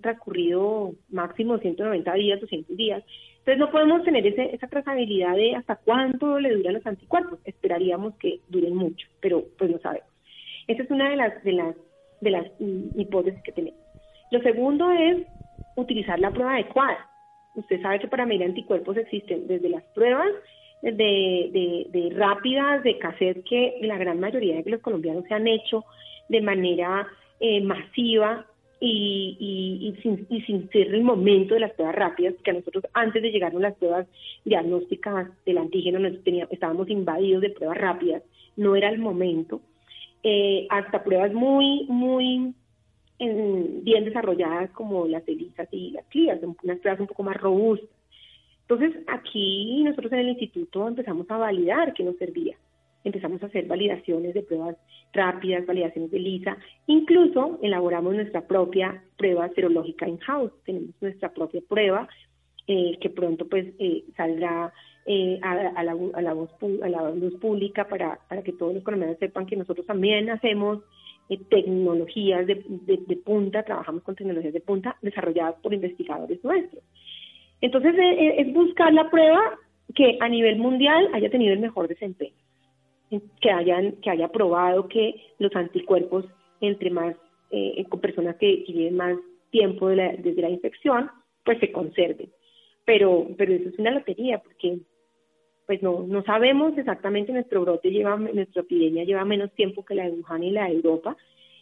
transcurrido 0.00 0.94
máximo 1.10 1.58
190 1.58 2.14
días, 2.14 2.40
200 2.40 2.74
días. 2.74 3.04
Entonces 3.40 3.58
no 3.58 3.70
podemos 3.70 4.02
tener 4.02 4.26
ese, 4.26 4.54
esa 4.54 4.66
trazabilidad 4.66 5.36
de 5.36 5.56
hasta 5.56 5.76
cuánto 5.76 6.40
le 6.40 6.54
duran 6.54 6.72
los 6.72 6.86
anticuerpos. 6.86 7.38
Esperaríamos 7.44 8.14
que 8.16 8.40
duren 8.48 8.74
mucho, 8.74 9.06
pero 9.20 9.44
pues 9.58 9.70
no 9.70 9.78
sabemos. 9.80 10.08
Esa 10.68 10.84
es 10.84 10.90
una 10.90 11.10
de 11.10 11.16
las, 11.16 11.44
de 11.44 11.52
las, 11.52 11.76
de 12.22 12.30
las 12.30 12.46
mm, 12.58 12.98
hipótesis 12.98 13.42
que 13.42 13.52
tenemos. 13.52 13.78
Lo 14.30 14.40
segundo 14.40 14.90
es 14.92 15.18
utilizar 15.76 16.18
la 16.18 16.30
prueba 16.30 16.54
adecuada. 16.54 17.06
Usted 17.56 17.82
sabe 17.82 17.98
que 17.98 18.08
para 18.08 18.24
medir 18.24 18.44
anticuerpos 18.44 18.96
existen 18.96 19.46
desde 19.46 19.68
las 19.68 19.84
pruebas 19.94 20.30
de, 20.80 21.90
de, 21.92 22.10
rápidas, 22.16 22.82
de 22.82 22.96
cassette 22.96 23.44
que 23.44 23.80
la 23.82 23.98
gran 23.98 24.18
mayoría 24.18 24.62
de 24.62 24.70
los 24.70 24.80
colombianos 24.80 25.24
se 25.28 25.34
han 25.34 25.46
hecho 25.46 25.84
de 26.30 26.40
manera 26.40 27.06
eh, 27.40 27.60
masiva 27.60 28.46
y, 28.80 29.94
sin, 30.02 30.26
y 30.28 30.42
sin 30.42 30.68
ser 30.70 30.94
el 30.94 31.02
momento 31.02 31.54
de 31.54 31.60
las 31.60 31.72
pruebas 31.72 31.94
rápidas, 31.94 32.34
que 32.42 32.50
a 32.50 32.54
nosotros 32.54 32.84
antes 32.92 33.22
de 33.22 33.30
llegar 33.30 33.54
a 33.54 33.58
las 33.58 33.74
pruebas 33.74 34.06
diagnósticas 34.44 35.28
del 35.46 35.58
antígeno 35.58 35.98
nos 35.98 36.14
estábamos 36.50 36.88
invadidos 36.90 37.42
de 37.42 37.50
pruebas 37.50 37.78
rápidas, 37.78 38.22
no 38.56 38.76
era 38.76 38.88
el 38.88 38.98
momento, 38.98 39.60
eh, 40.22 40.66
hasta 40.70 41.04
pruebas 41.04 41.32
muy, 41.32 41.86
muy 41.88 42.54
bien 43.18 44.04
desarrolladas 44.04 44.70
como 44.70 45.06
las 45.06 45.26
ELISAS 45.26 45.68
y 45.70 45.90
las 45.92 46.04
CLIAS, 46.06 46.40
unas 46.42 46.78
pruebas 46.78 47.00
un 47.00 47.06
poco 47.06 47.22
más 47.22 47.36
robustas. 47.36 47.88
Entonces, 48.68 49.02
aquí 49.06 49.82
nosotros 49.84 50.12
en 50.12 50.20
el 50.20 50.28
instituto 50.30 50.88
empezamos 50.88 51.30
a 51.30 51.36
validar 51.36 51.92
que 51.92 52.02
nos 52.02 52.16
servía. 52.16 52.56
Empezamos 53.04 53.42
a 53.42 53.46
hacer 53.46 53.66
validaciones 53.66 54.34
de 54.34 54.42
pruebas 54.42 54.76
rápidas, 55.12 55.66
validaciones 55.66 56.10
de 56.10 56.16
ELISA. 56.16 56.56
Incluso 56.86 57.58
elaboramos 57.62 58.14
nuestra 58.14 58.46
propia 58.46 59.02
prueba 59.16 59.48
serológica 59.50 60.08
in-house. 60.08 60.52
Tenemos 60.64 60.90
nuestra 61.00 61.32
propia 61.32 61.60
prueba 61.68 62.08
eh, 62.66 62.96
que 63.00 63.10
pronto 63.10 63.46
pues 63.46 63.66
eh, 63.78 64.04
saldrá 64.16 64.72
eh, 65.06 65.38
a, 65.42 65.54
la, 65.54 65.68
a, 65.68 65.82
la 65.84 65.92
a 65.92 66.88
la 66.88 67.10
luz 67.10 67.34
pública 67.34 67.86
para, 67.86 68.18
para 68.26 68.42
que 68.42 68.52
todos 68.54 68.72
los 68.74 68.82
colombianos 68.82 69.18
sepan 69.18 69.44
que 69.44 69.54
nosotros 69.54 69.86
también 69.86 70.30
hacemos 70.30 70.80
eh, 71.28 71.38
tecnologías 71.48 72.46
de, 72.46 72.62
de, 72.86 73.16
punta, 73.16 73.62
trabajamos 73.62 74.02
con 74.02 74.14
tecnologías 74.14 74.52
de 74.52 74.60
punta 74.60 74.96
desarrolladas 75.00 75.54
por 75.62 75.72
investigadores 75.72 76.42
nuestros. 76.44 76.82
Entonces, 77.62 77.94
eh, 77.98 78.34
es 78.38 78.52
buscar 78.52 78.92
la 78.92 79.10
prueba 79.10 79.58
que 79.94 80.18
a 80.20 80.28
nivel 80.28 80.58
mundial 80.58 81.08
haya 81.14 81.30
tenido 81.30 81.54
el 81.54 81.60
mejor 81.60 81.88
desempeño, 81.88 82.34
que, 83.40 83.50
hayan, 83.50 83.92
que 84.02 84.10
haya 84.10 84.28
probado 84.28 84.88
que 84.88 85.14
los 85.38 85.54
anticuerpos 85.54 86.24
entre 86.60 86.90
más, 86.90 87.16
con 87.88 88.00
personas 88.00 88.36
que 88.36 88.64
tienen 88.66 88.96
más 88.96 89.16
tiempo 89.50 89.88
desde 89.88 90.42
la 90.42 90.50
infección, 90.50 91.10
pues 91.44 91.58
se 91.60 91.70
conserven. 91.70 92.30
Pero, 92.84 93.28
pero 93.36 93.52
eso 93.52 93.68
es 93.68 93.78
una 93.78 93.92
lotería, 93.92 94.38
porque 94.38 94.78
pues 95.66 95.82
no, 95.82 96.04
no 96.06 96.22
sabemos 96.24 96.76
exactamente, 96.76 97.32
nuestro 97.32 97.62
brote 97.62 97.90
lleva, 97.90 98.16
nuestra 98.16 98.62
epidemia 98.62 99.04
lleva 99.04 99.24
menos 99.24 99.52
tiempo 99.54 99.84
que 99.84 99.94
la 99.94 100.04
de 100.04 100.10
Wuhan 100.10 100.42
y 100.42 100.50
la 100.50 100.66
de 100.66 100.74
Europa, 100.74 101.16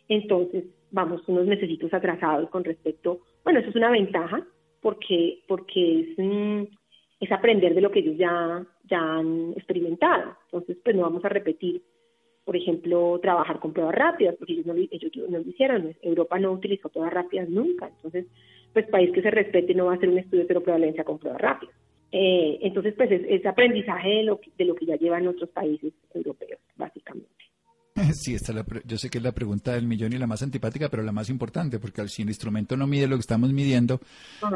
entonces 0.08 0.64
vamos 0.90 1.22
unos 1.28 1.46
necesitos 1.46 1.92
atrasados 1.94 2.50
con 2.50 2.64
respecto, 2.64 3.20
bueno, 3.44 3.60
eso 3.60 3.70
es 3.70 3.76
una 3.76 3.90
ventaja, 3.90 4.44
porque, 4.80 5.42
porque 5.46 6.00
es, 6.00 6.08
mm, 6.18 6.62
es 7.20 7.30
aprender 7.30 7.74
de 7.74 7.80
lo 7.80 7.90
que 7.90 8.00
ellos 8.00 8.16
ya, 8.16 8.66
ya 8.84 8.98
han 8.98 9.52
experimentado, 9.56 10.36
entonces 10.46 10.76
pues 10.82 10.96
no 10.96 11.02
vamos 11.02 11.24
a 11.24 11.28
repetir, 11.28 11.82
por 12.44 12.56
ejemplo, 12.56 13.18
trabajar 13.20 13.60
con 13.60 13.72
pruebas 13.72 13.94
rápidas, 13.94 14.34
porque 14.36 14.54
ellos 14.54 14.66
no, 14.66 14.74
ellos 14.74 15.12
no 15.28 15.38
lo 15.38 15.48
hicieron, 15.48 15.94
Europa 16.02 16.38
no 16.38 16.52
utilizó 16.52 16.88
pruebas 16.88 17.12
rápidas 17.12 17.48
nunca, 17.48 17.88
entonces 17.88 18.26
pues 18.72 18.86
país 18.88 19.10
que 19.12 19.22
se 19.22 19.30
respete 19.30 19.74
no 19.74 19.86
va 19.86 19.92
a 19.92 19.96
hacer 19.96 20.08
un 20.08 20.18
estudio 20.18 20.46
de 20.46 20.60
prevalencia 20.60 21.04
con 21.04 21.18
pruebas 21.18 21.40
rápidas. 21.40 21.74
Eh, 22.10 22.58
entonces, 22.60 22.94
pues 22.94 23.10
es, 23.10 23.46
aprendizaje 23.46 24.08
de 24.08 24.22
lo, 24.24 24.38
que, 24.38 24.50
de 24.58 24.66
lo 24.66 24.74
que 24.74 24.84
ya 24.84 24.96
llevan 24.96 25.26
otros 25.26 25.48
países 25.48 25.94
europeos, 26.14 26.60
básicamente. 26.76 27.28
Sí, 28.14 28.34
esta 28.34 28.52
yo 28.84 28.96
sé 28.98 29.10
que 29.10 29.18
es 29.18 29.24
la 29.24 29.32
pregunta 29.32 29.72
del 29.72 29.86
millón 29.86 30.12
y 30.12 30.18
la 30.18 30.26
más 30.26 30.42
antipática, 30.42 30.88
pero 30.88 31.02
la 31.02 31.12
más 31.12 31.30
importante, 31.30 31.78
porque 31.78 32.06
si 32.08 32.22
el 32.22 32.28
instrumento 32.28 32.76
no 32.76 32.86
mide 32.86 33.06
lo 33.06 33.16
que 33.16 33.20
estamos 33.20 33.52
midiendo, 33.52 34.00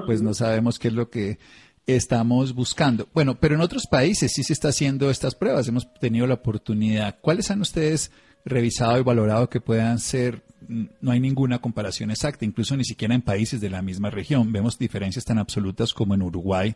pues 0.07 0.23
no 0.23 0.35
sabemos 0.35 0.79
qué 0.79 0.89
es 0.89 0.95
lo 0.95 1.09
que 1.09 1.39
estamos 1.87 2.55
buscando. 2.55 3.09
Bueno, 3.15 3.39
pero 3.39 3.55
en 3.55 3.61
otros 3.61 3.87
países 3.87 4.33
sí 4.33 4.43
se 4.43 4.53
está 4.53 4.69
haciendo 4.69 5.11
estas 5.11 5.35
pruebas, 5.35 5.69
hemos 5.69 5.93
tenido 5.95 6.27
la 6.27 6.35
oportunidad. 6.35 7.19
¿Cuáles 7.21 7.51
han 7.51 7.61
ustedes 7.61 8.11
revisado 8.45 8.99
y 8.99 9.03
valorado 9.03 9.49
que 9.49 9.61
puedan 9.61 9.99
ser? 9.99 10.43
No 10.69 11.13
hay 11.13 11.21
ninguna 11.21 11.61
comparación 11.61 12.11
exacta, 12.11 12.45
incluso 12.45 12.77
ni 12.77 12.85
siquiera 12.85 13.15
en 13.15 13.23
países 13.23 13.61
de 13.61 13.71
la 13.71 13.83
misma 13.83 14.11
región. 14.11 14.53
Vemos 14.53 14.79
diferencias 14.79 15.25
tan 15.25 15.39
absolutas 15.39 15.95
como 15.95 16.15
en 16.15 16.23
Uruguay 16.23 16.75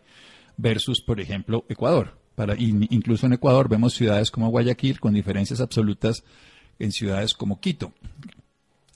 versus, 0.57 1.01
por 1.01 1.20
ejemplo, 1.20 1.64
Ecuador. 1.68 2.18
Para, 2.37 2.55
incluso 2.59 3.27
en 3.27 3.33
Ecuador 3.33 3.68
vemos 3.68 3.94
ciudades 3.94 4.31
como 4.31 4.49
Guayaquil 4.49 5.01
con 5.01 5.12
diferencias 5.12 5.61
absolutas 5.61 6.23
en 6.79 6.92
ciudades 6.92 7.35
como 7.35 7.61
Quito. 7.61 7.92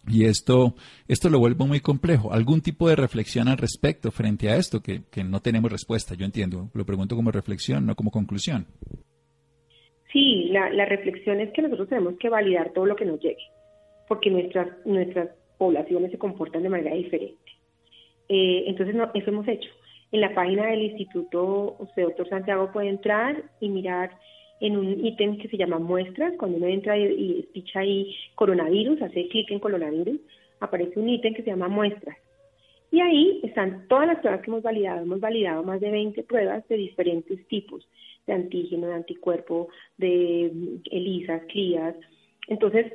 Y 0.06 0.24
esto, 0.24 0.74
esto 1.08 1.30
lo 1.30 1.38
vuelve 1.38 1.64
muy 1.64 1.80
complejo. 1.80 2.32
¿Algún 2.32 2.60
tipo 2.60 2.88
de 2.88 2.96
reflexión 2.96 3.48
al 3.48 3.56
respecto 3.56 4.10
frente 4.10 4.50
a 4.50 4.56
esto? 4.56 4.80
Que, 4.80 5.02
no 5.24 5.40
tenemos 5.40 5.72
respuesta, 5.72 6.14
yo 6.14 6.24
entiendo. 6.24 6.70
Lo 6.74 6.84
pregunto 6.84 7.16
como 7.16 7.30
reflexión, 7.30 7.86
no 7.86 7.94
como 7.94 8.10
conclusión. 8.10 8.66
Sí, 10.12 10.50
la, 10.50 10.84
reflexión 10.84 11.40
es 11.40 11.52
que 11.52 11.62
nosotros 11.62 11.88
tenemos 11.88 12.14
que 12.18 12.28
validar 12.28 12.72
todo 12.72 12.86
lo 12.86 12.94
que 12.94 13.04
nos 13.04 13.20
llegue, 13.20 13.42
porque 14.06 14.30
nuestras, 14.30 14.68
nuestras 14.84 15.30
poblaciones 15.58 16.12
se 16.12 16.18
comportan 16.18 16.62
de 16.62 16.68
manera 16.68 16.94
diferente. 16.94 17.38
Eh, 18.28 18.64
entonces, 18.66 18.94
no, 18.94 19.10
eso 19.14 19.30
hemos 19.30 19.48
hecho. 19.48 19.70
En 20.12 20.20
la 20.20 20.34
página 20.34 20.66
del 20.66 20.82
instituto, 20.82 21.76
usted, 21.80 22.04
doctor 22.04 22.28
Santiago, 22.28 22.70
puede 22.72 22.88
entrar 22.88 23.42
y 23.58 23.68
mirar 23.68 24.10
en 24.60 24.76
un 24.76 25.04
ítem 25.04 25.38
que 25.38 25.48
se 25.48 25.56
llama 25.56 25.78
muestras. 25.78 26.34
Cuando 26.38 26.58
uno 26.58 26.66
entra 26.66 26.96
y, 26.98 27.46
picha 27.52 27.80
ahí 27.80 28.14
coronavirus, 28.34 29.02
hace 29.02 29.28
clic 29.28 29.50
en 29.50 29.58
coronavirus, 29.58 30.20
aparece 30.60 30.98
un 30.98 31.08
ítem 31.08 31.34
que 31.34 31.42
se 31.42 31.50
llama 31.50 31.68
muestras. 31.68 32.16
Y 32.90 33.00
ahí 33.00 33.40
están 33.42 33.88
todas 33.88 34.06
las 34.06 34.20
pruebas 34.20 34.40
que 34.42 34.50
hemos 34.50 34.62
validado. 34.62 35.02
Hemos 35.02 35.20
validado 35.20 35.62
más 35.64 35.80
de 35.80 35.90
20 35.90 36.22
pruebas 36.24 36.66
de 36.68 36.76
diferentes 36.76 37.46
tipos, 37.48 37.88
de 38.26 38.34
antígeno, 38.34 38.86
de 38.86 38.94
anticuerpo, 38.94 39.68
de 39.98 40.52
ELISAS, 40.90 41.42
CLIAS. 41.46 41.96
Entonces, 42.48 42.92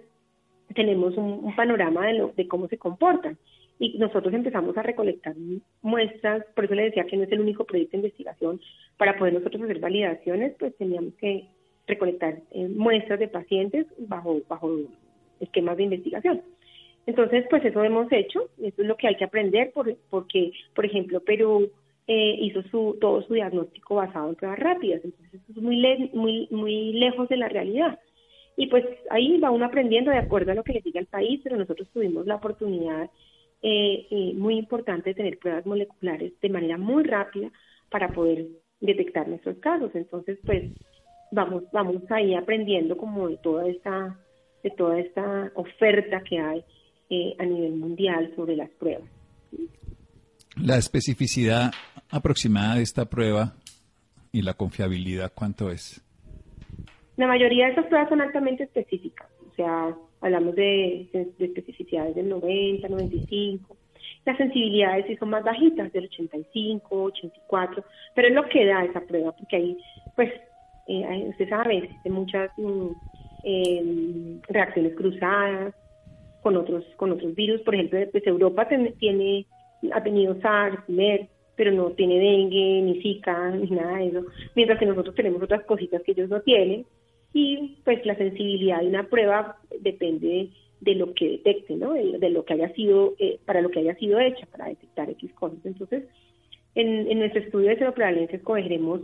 tenemos 0.73 1.17
un, 1.17 1.53
panorama 1.55 2.07
de, 2.07 2.31
de 2.35 2.47
cómo 2.47 2.67
se 2.67 2.77
comportan 2.77 3.37
y 3.79 3.97
nosotros 3.97 4.33
empezamos 4.33 4.77
a 4.77 4.83
recolectar 4.83 5.33
muestras, 5.81 6.45
por 6.53 6.65
eso 6.65 6.75
le 6.75 6.83
decía 6.83 7.05
que 7.05 7.15
no 7.15 7.23
es 7.23 7.31
el 7.31 7.39
único 7.39 7.63
proyecto 7.63 7.93
de 7.93 7.99
investigación, 7.99 8.59
para 8.97 9.17
poder 9.17 9.33
nosotros 9.33 9.63
hacer 9.63 9.79
validaciones, 9.79 10.53
pues 10.59 10.75
teníamos 10.75 11.13
que 11.15 11.47
recolectar 11.87 12.39
eh, 12.51 12.67
muestras 12.67 13.19
de 13.19 13.29
pacientes 13.29 13.87
bajo, 13.97 14.41
bajo 14.49 14.69
esquemas 15.39 15.77
de 15.77 15.83
investigación. 15.83 16.41
Entonces, 17.05 17.45
pues 17.49 17.63
eso 17.63 17.83
hemos 17.83 18.11
hecho, 18.11 18.49
eso 18.61 18.81
es 18.81 18.87
lo 18.87 18.97
que 18.97 19.07
hay 19.07 19.15
que 19.15 19.23
aprender, 19.23 19.71
porque, 20.09 20.51
por 20.75 20.85
ejemplo, 20.85 21.21
Perú 21.21 21.71
eh, 22.05 22.35
hizo 22.41 22.61
su, 22.63 22.97
todo 22.99 23.21
su 23.23 23.33
diagnóstico 23.33 23.95
basado 23.95 24.29
en 24.29 24.35
pruebas 24.35 24.59
rápidas, 24.59 25.01
entonces 25.05 25.41
eso 25.41 25.51
es 25.51 25.63
muy, 25.63 26.09
muy, 26.13 26.47
muy 26.51 26.93
lejos 26.93 27.29
de 27.29 27.37
la 27.37 27.47
realidad. 27.47 27.97
Y 28.57 28.67
pues 28.67 28.83
ahí 29.09 29.39
va 29.39 29.51
uno 29.51 29.65
aprendiendo 29.65 30.11
de 30.11 30.17
acuerdo 30.17 30.51
a 30.51 30.55
lo 30.55 30.65
que 30.65 30.73
le 30.73 30.81
diga 30.81 30.99
el 30.99 31.05
país, 31.05 31.39
pero 31.41 31.55
nosotros 31.55 31.87
tuvimos 31.93 32.27
la 32.27 32.35
oportunidad 32.35 33.09
eh, 33.61 34.07
eh, 34.09 34.33
muy 34.35 34.57
importante 34.57 35.13
tener 35.13 35.37
pruebas 35.37 35.65
moleculares 35.65 36.33
de 36.41 36.49
manera 36.49 36.77
muy 36.77 37.03
rápida 37.03 37.51
para 37.89 38.09
poder 38.09 38.47
detectar 38.79 39.27
nuestros 39.27 39.57
casos. 39.57 39.91
Entonces, 39.95 40.39
pues 40.45 40.71
vamos 41.31 41.63
vamos 41.71 42.03
ahí 42.09 42.35
aprendiendo 42.35 42.97
como 42.97 43.27
de 43.27 43.37
toda 43.37 43.67
esta 43.67 44.17
de 44.63 44.69
toda 44.71 44.99
esta 44.99 45.51
oferta 45.55 46.21
que 46.21 46.39
hay 46.39 46.63
eh, 47.09 47.35
a 47.39 47.45
nivel 47.45 47.73
mundial 47.73 48.31
sobre 48.35 48.55
las 48.55 48.69
pruebas. 48.71 49.09
La 50.61 50.77
especificidad 50.77 51.71
aproximada 52.09 52.75
de 52.75 52.83
esta 52.83 53.05
prueba 53.05 53.55
y 54.31 54.41
la 54.41 54.53
confiabilidad, 54.53 55.31
¿cuánto 55.33 55.71
es? 55.71 56.03
La 57.17 57.27
mayoría 57.27 57.65
de 57.65 57.71
estas 57.71 57.87
pruebas 57.87 58.09
son 58.09 58.21
altamente 58.21 58.63
específicas, 58.63 59.27
sea, 59.59 59.95
hablamos 60.21 60.55
de, 60.55 61.09
especificidades 61.39 62.15
del 62.15 62.29
90, 62.29 62.87
95. 62.87 63.77
Las 64.25 64.37
sensibilidades 64.37 65.05
sí 65.07 65.15
son 65.17 65.29
más 65.29 65.43
bajitas, 65.43 65.91
del 65.91 66.05
85, 66.05 67.03
84, 67.03 67.83
pero 68.15 68.27
es 68.27 68.33
lo 68.33 68.47
que 68.47 68.65
da 68.65 68.85
esa 68.85 69.01
prueba, 69.01 69.31
porque 69.35 69.55
ahí, 69.55 69.77
pues, 70.15 70.31
eh, 70.87 71.27
usted 71.29 71.49
sabe, 71.49 71.77
existen 71.77 72.13
muchas 72.13 72.51
mm, 72.57 72.87
em, 73.43 74.41
reacciones 74.47 74.95
cruzadas 74.95 75.73
con 76.41 76.55
otros 76.55 76.83
con 76.95 77.11
otros 77.11 77.35
virus. 77.35 77.61
Por 77.61 77.75
ejemplo, 77.75 77.99
pues 78.11 78.25
Europa 78.25 78.67
tiene, 78.67 79.45
ha 79.93 80.03
tenido 80.03 80.39
SARS, 80.41 80.87
MERS, 80.87 81.27
pero 81.55 81.71
no 81.71 81.91
tiene 81.91 82.19
dengue, 82.19 82.81
ni 82.81 83.01
Zika, 83.01 83.51
ni 83.51 83.69
nada 83.69 83.97
de 83.97 84.07
eso, 84.07 84.25
mientras 84.55 84.79
que 84.79 84.85
nosotros 84.85 85.13
tenemos 85.15 85.41
otras 85.43 85.63
cositas 85.65 86.01
que 86.03 86.13
ellos 86.13 86.29
no 86.29 86.41
tienen 86.41 86.85
y 87.33 87.77
pues 87.83 88.05
la 88.05 88.15
sensibilidad 88.15 88.81
de 88.81 88.87
una 88.87 89.07
prueba 89.07 89.57
depende 89.81 90.49
de 90.81 90.95
lo 90.95 91.13
que 91.13 91.29
detecte, 91.29 91.75
¿no? 91.75 91.93
De, 91.93 92.29
lo 92.29 92.45
que 92.45 92.53
haya 92.53 92.73
sido, 92.73 93.15
eh, 93.19 93.39
para 93.45 93.61
lo 93.61 93.69
que 93.69 93.79
haya 93.79 93.95
sido 93.95 94.19
hecha, 94.19 94.45
para 94.47 94.67
detectar 94.67 95.09
X 95.09 95.31
cosas. 95.33 95.59
Entonces, 95.65 96.05
en, 96.75 97.19
nuestro 97.19 97.41
estudio 97.41 97.69
de 97.69 97.77
seroprevalencia 97.77 98.37
escogeremos 98.37 99.01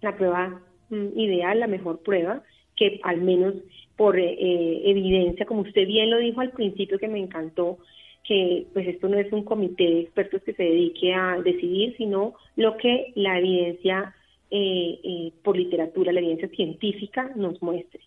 la 0.00 0.16
prueba 0.16 0.60
mm, 0.90 1.18
ideal, 1.18 1.60
la 1.60 1.66
mejor 1.66 2.00
prueba, 2.00 2.42
que 2.76 3.00
al 3.04 3.20
menos 3.20 3.54
por 3.96 4.18
eh, 4.18 4.32
eh, 4.32 4.82
evidencia, 4.84 5.46
como 5.46 5.62
usted 5.62 5.86
bien 5.86 6.10
lo 6.10 6.18
dijo 6.18 6.40
al 6.40 6.50
principio, 6.50 6.98
que 6.98 7.08
me 7.08 7.18
encantó, 7.18 7.78
que 8.24 8.66
pues 8.72 8.86
esto 8.86 9.08
no 9.08 9.18
es 9.18 9.32
un 9.32 9.44
comité 9.44 9.84
de 9.84 10.00
expertos 10.00 10.42
que 10.42 10.52
se 10.52 10.62
dedique 10.62 11.14
a 11.14 11.40
decidir, 11.42 11.96
sino 11.96 12.34
lo 12.56 12.76
que 12.76 13.12
la 13.14 13.38
evidencia 13.38 14.14
eh, 14.50 15.00
eh, 15.04 15.32
por 15.42 15.56
literatura, 15.56 16.12
la 16.12 16.20
evidencia 16.20 16.48
científica 16.48 17.30
nos 17.36 17.60
muestre. 17.62 18.00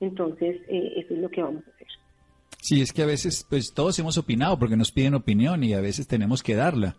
Entonces, 0.00 0.60
eh, 0.68 0.94
eso 0.96 1.14
es 1.14 1.20
lo 1.20 1.30
que 1.30 1.42
vamos 1.42 1.64
a 1.66 1.70
hacer. 1.70 1.88
Sí, 2.60 2.80
es 2.80 2.92
que 2.92 3.02
a 3.02 3.06
veces, 3.06 3.46
pues 3.48 3.72
todos 3.72 3.98
hemos 3.98 4.18
opinado 4.18 4.58
porque 4.58 4.76
nos 4.76 4.90
piden 4.90 5.14
opinión 5.14 5.62
y 5.64 5.74
a 5.74 5.80
veces 5.80 6.06
tenemos 6.06 6.42
que 6.42 6.54
darla. 6.54 6.96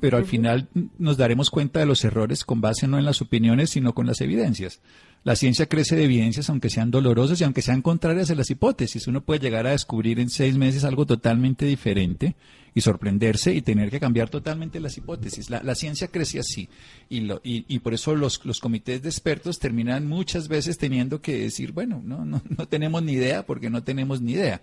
Pero 0.00 0.16
al 0.16 0.26
final 0.26 0.68
nos 0.98 1.16
daremos 1.16 1.50
cuenta 1.50 1.80
de 1.80 1.86
los 1.86 2.04
errores 2.04 2.44
con 2.44 2.60
base 2.60 2.86
no 2.86 2.98
en 2.98 3.04
las 3.04 3.22
opiniones, 3.22 3.70
sino 3.70 3.94
con 3.94 4.06
las 4.06 4.20
evidencias. 4.20 4.80
La 5.24 5.36
ciencia 5.36 5.66
crece 5.66 5.96
de 5.96 6.04
evidencias, 6.04 6.50
aunque 6.50 6.70
sean 6.70 6.90
dolorosas 6.90 7.40
y 7.40 7.44
aunque 7.44 7.62
sean 7.62 7.82
contrarias 7.82 8.30
a 8.30 8.34
las 8.34 8.50
hipótesis. 8.50 9.06
Uno 9.06 9.22
puede 9.22 9.40
llegar 9.40 9.66
a 9.66 9.70
descubrir 9.70 10.20
en 10.20 10.28
seis 10.28 10.56
meses 10.56 10.84
algo 10.84 11.06
totalmente 11.06 11.66
diferente 11.66 12.36
y 12.76 12.82
sorprenderse 12.82 13.54
y 13.54 13.62
tener 13.62 13.90
que 13.90 13.98
cambiar 13.98 14.28
totalmente 14.28 14.80
las 14.80 14.98
hipótesis. 14.98 15.48
La, 15.48 15.74
ciencia 15.74 16.08
crece 16.08 16.40
así 16.40 16.68
y, 17.08 17.20
lo, 17.20 17.40
y, 17.42 17.78
por 17.78 17.94
eso 17.94 18.14
los, 18.14 18.44
los, 18.44 18.60
comités 18.60 19.02
de 19.02 19.08
expertos 19.08 19.58
terminan 19.58 20.06
muchas 20.06 20.46
veces 20.46 20.76
teniendo 20.76 21.22
que 21.22 21.38
decir, 21.38 21.72
bueno, 21.72 22.02
no, 22.04 22.24
no, 22.26 22.42
no 22.56 22.68
tenemos 22.68 23.02
ni 23.02 23.12
idea 23.12 23.46
porque 23.46 23.70
no 23.70 23.82
tenemos 23.82 24.20
ni 24.20 24.32
idea. 24.32 24.60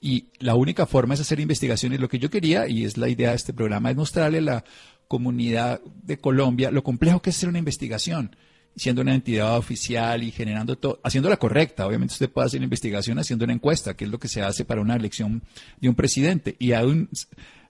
Y 0.00 0.28
la 0.38 0.54
única 0.54 0.86
forma 0.86 1.14
es 1.14 1.20
hacer 1.20 1.40
investigaciones. 1.40 2.00
Lo 2.00 2.08
que 2.08 2.18
yo 2.18 2.30
quería, 2.30 2.68
y 2.68 2.84
es 2.84 2.96
la 2.96 3.08
idea 3.08 3.30
de 3.30 3.36
este 3.36 3.52
programa, 3.52 3.90
es 3.90 3.96
mostrarle 3.96 4.38
a 4.38 4.42
la 4.42 4.64
comunidad 5.08 5.80
de 6.02 6.18
Colombia 6.18 6.70
lo 6.70 6.84
complejo 6.84 7.20
que 7.20 7.30
es 7.30 7.36
hacer 7.36 7.48
una 7.48 7.58
investigación 7.58 8.36
siendo 8.76 9.02
una 9.02 9.14
entidad 9.14 9.58
oficial 9.58 10.22
y 10.22 10.30
generando 10.30 10.76
todo, 10.76 11.00
haciéndola 11.02 11.36
correcta. 11.36 11.86
Obviamente 11.86 12.14
usted 12.14 12.30
puede 12.30 12.46
hacer 12.46 12.62
investigación 12.62 13.18
haciendo 13.18 13.44
una 13.44 13.54
encuesta, 13.54 13.94
que 13.94 14.04
es 14.04 14.10
lo 14.10 14.18
que 14.18 14.28
se 14.28 14.42
hace 14.42 14.64
para 14.64 14.80
una 14.80 14.96
elección 14.96 15.42
de 15.80 15.88
un 15.88 15.94
presidente. 15.94 16.56
Y 16.58 16.72
aún 16.72 17.08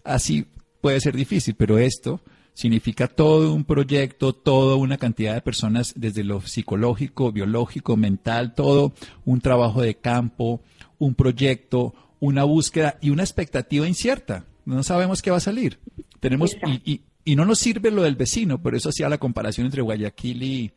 así 0.04 0.46
puede 0.80 1.00
ser 1.00 1.16
difícil, 1.16 1.54
pero 1.54 1.78
esto 1.78 2.20
significa 2.54 3.08
todo 3.08 3.54
un 3.54 3.64
proyecto, 3.64 4.34
toda 4.34 4.76
una 4.76 4.98
cantidad 4.98 5.34
de 5.34 5.40
personas, 5.40 5.94
desde 5.96 6.24
lo 6.24 6.40
psicológico, 6.42 7.32
biológico, 7.32 7.96
mental, 7.96 8.54
todo 8.54 8.92
un 9.24 9.40
trabajo 9.40 9.82
de 9.82 9.96
campo, 9.96 10.60
un 10.98 11.14
proyecto, 11.14 11.94
una 12.20 12.44
búsqueda 12.44 12.98
y 13.00 13.10
una 13.10 13.22
expectativa 13.22 13.88
incierta. 13.88 14.44
No 14.64 14.82
sabemos 14.82 15.22
qué 15.22 15.30
va 15.30 15.38
a 15.38 15.40
salir. 15.40 15.78
Tenemos, 16.20 16.56
y, 16.84 17.02
y 17.24 17.36
no 17.36 17.44
nos 17.44 17.58
sirve 17.58 17.90
lo 17.90 18.02
del 18.02 18.16
vecino, 18.16 18.62
por 18.62 18.74
eso 18.74 18.90
hacía 18.90 19.08
la 19.08 19.18
comparación 19.18 19.66
entre 19.66 19.82
Guayaquil 19.82 20.42
y, 20.42 20.72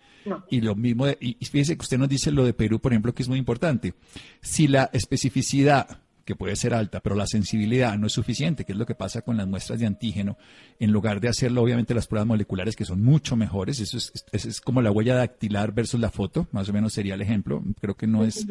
y 0.50 0.62
lo 0.62 0.76
mismo. 0.76 1.08
y 1.20 1.38
fíjese 1.46 1.76
que 1.76 1.82
usted 1.82 1.98
nos 1.98 2.10
dice 2.10 2.32
lo 2.32 2.46
de 2.46 2.54
Perú, 2.54 2.80
por 2.80 2.94
ejemplo, 2.94 3.14
que 3.14 3.24
es 3.24 3.30
muy 3.30 3.40
importante. 3.40 3.94
Si 4.42 4.68
la 4.68 4.90
especificidad, 4.94 6.00
que 6.26 6.36
puede 6.36 6.56
ser 6.56 6.74
alta, 6.74 7.02
pero 7.02 7.16
la 7.16 7.28
sensibilidad 7.28 7.98
no 7.98 8.08
es 8.08 8.14
suficiente, 8.14 8.66
que 8.66 8.72
es 8.72 8.78
lo 8.78 8.86
que 8.86 8.96
pasa 8.96 9.22
con 9.22 9.38
las 9.38 9.48
muestras 9.48 9.80
de 9.80 9.86
antígeno, 9.86 10.38
en 10.80 10.92
lugar 10.92 11.20
de 11.20 11.28
hacerlo, 11.28 11.62
obviamente, 11.62 11.94
las 11.94 12.08
pruebas 12.08 12.28
moleculares, 12.28 12.76
que 12.76 12.86
son 12.86 13.04
mucho 13.04 13.36
mejores, 13.36 13.80
eso 13.80 13.98
es, 13.98 14.14
es 14.32 14.62
como 14.62 14.82
la 14.82 14.92
huella 14.92 15.16
dactilar 15.16 15.74
versus 15.74 16.00
la 16.00 16.12
foto, 16.12 16.48
más 16.52 16.70
o 16.70 16.74
menos 16.74 16.94
sería 16.94 17.16
el 17.16 17.22
ejemplo. 17.22 17.62
Creo 17.82 17.96
que 17.96 18.08
no 18.08 18.24
es 18.24 18.46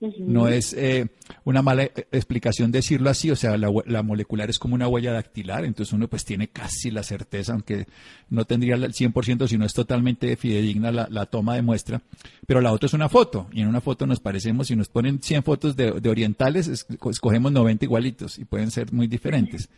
no 0.00 0.48
es 0.48 0.72
eh, 0.74 1.08
una 1.44 1.62
mala 1.62 1.84
eh, 1.84 1.92
explicación 2.12 2.72
decirlo 2.72 3.10
así, 3.10 3.30
o 3.30 3.36
sea, 3.36 3.56
la, 3.56 4.02
molecular 4.02 4.50
es 4.50 4.58
como 4.58 4.74
una 4.74 4.88
huella 4.88 5.12
dactilar, 5.12 5.64
entonces 5.64 5.92
uno 5.92 6.08
pues 6.08 6.24
tiene 6.24 6.48
casi 6.48 6.90
la 6.90 7.02
certeza, 7.02 7.52
aunque 7.52 7.86
no 8.28 8.44
tendría 8.44 8.74
el 8.74 8.92
100%, 8.92 9.46
sino 9.48 9.64
es 9.64 9.72
totalmente 9.72 10.36
fidedigna 10.36 10.90
la, 10.92 11.26
toma 11.26 11.54
de 11.54 11.62
muestra, 11.62 12.02
pero 12.46 12.60
la 12.60 12.72
otra 12.72 12.86
es 12.86 12.94
una 12.94 13.08
foto, 13.08 13.46
y 13.52 13.62
en 13.62 13.68
una 13.68 13.80
foto 13.80 14.06
nos 14.06 14.20
parecemos, 14.20 14.68
si 14.68 14.76
nos 14.76 14.88
ponen 14.88 15.22
100 15.22 15.42
fotos 15.42 15.76
de, 15.76 15.90
orientales, 16.08 16.68
escogemos 16.68 17.52
90 17.52 17.84
igualitos 17.84 18.38
y 18.38 18.44
pueden 18.44 18.70
ser 18.70 18.92
muy 18.92 19.06
diferentes. 19.06 19.68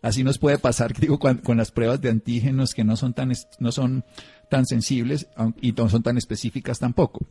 Así 0.00 0.24
nos 0.24 0.38
puede 0.38 0.58
pasar, 0.58 0.92
digo, 0.98 1.18
con, 1.18 1.38
con 1.38 1.56
las 1.56 1.70
pruebas 1.70 2.00
de 2.00 2.10
antígenos 2.10 2.74
que 2.74 2.82
no 2.82 2.96
son 2.96 3.14
tan, 3.14 3.32
no 3.60 3.72
son 3.72 4.04
tan 4.50 4.66
sensibles 4.66 5.28
y 5.60 5.72
no 5.72 5.88
son 5.88 6.02
tan 6.02 6.18
específicas 6.18 6.80
tampoco. 6.80 7.26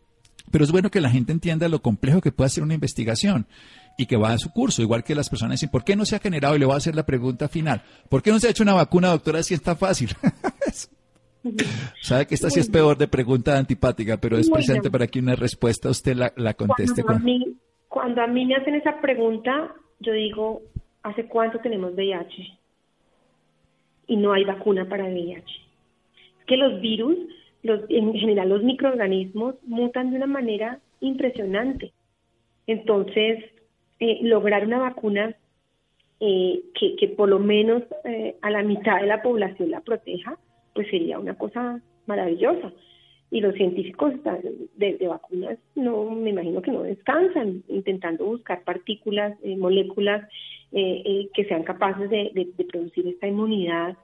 Pero 0.49 0.63
es 0.63 0.71
bueno 0.71 0.89
que 0.89 1.01
la 1.01 1.09
gente 1.09 1.31
entienda 1.31 1.69
lo 1.69 1.81
complejo 1.81 2.21
que 2.21 2.31
puede 2.31 2.49
ser 2.49 2.63
una 2.63 2.73
investigación 2.73 3.45
y 3.97 4.05
que 4.05 4.17
va 4.17 4.31
a 4.31 4.37
su 4.37 4.51
curso, 4.51 4.81
igual 4.81 5.03
que 5.03 5.15
las 5.15 5.29
personas 5.29 5.59
dicen, 5.59 5.69
¿por 5.69 5.83
qué 5.83 5.95
no 5.95 6.05
se 6.05 6.15
ha 6.15 6.19
generado? 6.19 6.55
Y 6.55 6.59
le 6.59 6.65
voy 6.65 6.73
a 6.73 6.77
hacer 6.77 6.95
la 6.95 7.05
pregunta 7.05 7.47
final, 7.47 7.81
¿por 8.09 8.21
qué 8.21 8.31
no 8.31 8.39
se 8.39 8.47
ha 8.47 8.51
hecho 8.51 8.63
una 8.63 8.73
vacuna, 8.73 9.09
doctora, 9.09 9.43
si 9.43 9.53
está 9.53 9.75
fácil? 9.75 10.09
Sabe 12.01 12.27
que 12.27 12.35
esta 12.35 12.49
sí 12.49 12.59
es 12.59 12.69
peor 12.69 12.97
de 12.97 13.07
pregunta 13.07 13.57
antipática, 13.57 14.17
pero 14.17 14.37
es 14.37 14.49
presente 14.49 14.91
para 14.91 15.07
que 15.07 15.19
una 15.19 15.35
respuesta 15.35 15.89
usted 15.89 16.15
la, 16.15 16.53
conteste. 16.53 17.03
Cuando, 17.03 17.21
a 17.21 17.25
mí, 17.25 17.57
cuando 17.87 18.21
a 18.21 18.27
mí 18.27 18.45
me 18.45 18.55
hacen 18.55 18.75
esa 18.75 19.01
pregunta, 19.01 19.73
yo 19.99 20.13
digo, 20.13 20.61
¿hace 21.03 21.25
cuánto 21.25 21.59
tenemos 21.59 21.93
VIH? 21.93 22.59
Y 24.07 24.17
no 24.17 24.33
hay 24.33 24.43
vacuna 24.43 24.87
para 24.87 25.05
VIH. 25.05 25.43
Es 26.39 26.45
que 26.45 26.57
los 26.57 26.79
virus 26.79 27.17
en 27.63 28.13
general 28.13 28.49
los 28.49 28.63
microorganismos 28.63 29.55
mutan 29.65 30.11
de 30.11 30.17
una 30.17 30.27
manera 30.27 30.79
impresionante. 30.99 31.91
Entonces, 32.67 33.43
eh, 33.99 34.19
lograr 34.21 34.65
una 34.65 34.79
vacuna 34.79 35.35
eh, 36.19 36.61
que, 36.73 37.07
por 37.09 37.29
lo 37.29 37.39
menos 37.39 37.83
eh, 38.03 38.35
a 38.41 38.49
la 38.49 38.63
mitad 38.63 39.01
de 39.01 39.07
la 39.07 39.21
población 39.21 39.71
la 39.71 39.81
proteja, 39.81 40.37
pues 40.73 40.87
sería 40.89 41.19
una 41.19 41.35
cosa 41.35 41.81
maravillosa. 42.05 42.71
Y 43.29 43.39
los 43.39 43.55
científicos 43.55 44.13
de, 44.75 45.07
vacunas 45.07 45.57
no, 45.75 46.11
me 46.11 46.31
imagino 46.31 46.61
que 46.61 46.71
no 46.71 46.83
descansan 46.83 47.63
intentando 47.69 48.25
buscar 48.25 48.63
partículas, 48.63 49.37
moléculas 49.57 50.27
que 50.71 51.45
sean 51.47 51.63
capaces 51.63 52.09
de 52.09 52.65
producir 52.69 53.07
esta 53.07 53.27
inmunidad 53.27 53.95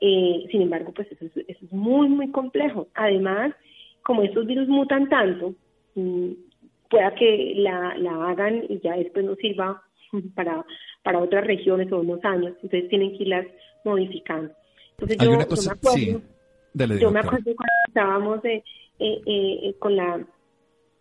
eh, 0.00 0.46
sin 0.50 0.62
embargo, 0.62 0.92
pues 0.92 1.08
eso 1.10 1.24
es, 1.46 1.72
muy, 1.72 2.08
muy 2.08 2.30
complejo. 2.30 2.88
Además, 2.94 3.54
como 4.02 4.22
estos 4.22 4.46
virus 4.46 4.68
mutan 4.68 5.08
tanto, 5.08 5.54
mm, 5.94 6.32
pueda 6.90 7.14
que 7.14 7.54
la, 7.56 7.96
la 7.96 8.28
hagan 8.28 8.64
y 8.68 8.80
ya 8.80 8.96
después 8.96 9.24
no 9.24 9.34
sirva 9.36 9.82
para, 10.34 10.64
para 11.02 11.18
otras 11.18 11.46
regiones 11.46 11.90
o 11.92 12.00
unos 12.00 12.24
años. 12.24 12.52
Entonces 12.62 12.88
tienen 12.88 13.16
que 13.16 13.24
irlas 13.24 13.46
modificando. 13.84 14.52
Entonces 14.92 15.18
yo, 15.18 15.30
me 15.30 15.42
acuerdo, 15.42 16.98
yo 17.00 17.10
me 17.10 17.20
acuerdo 17.20 17.52
cuando 17.56 17.72
estábamos 17.88 18.44
eh, 18.44 18.62
eh, 18.98 19.22
eh, 19.26 19.74
con 19.78 19.96
la 19.96 20.24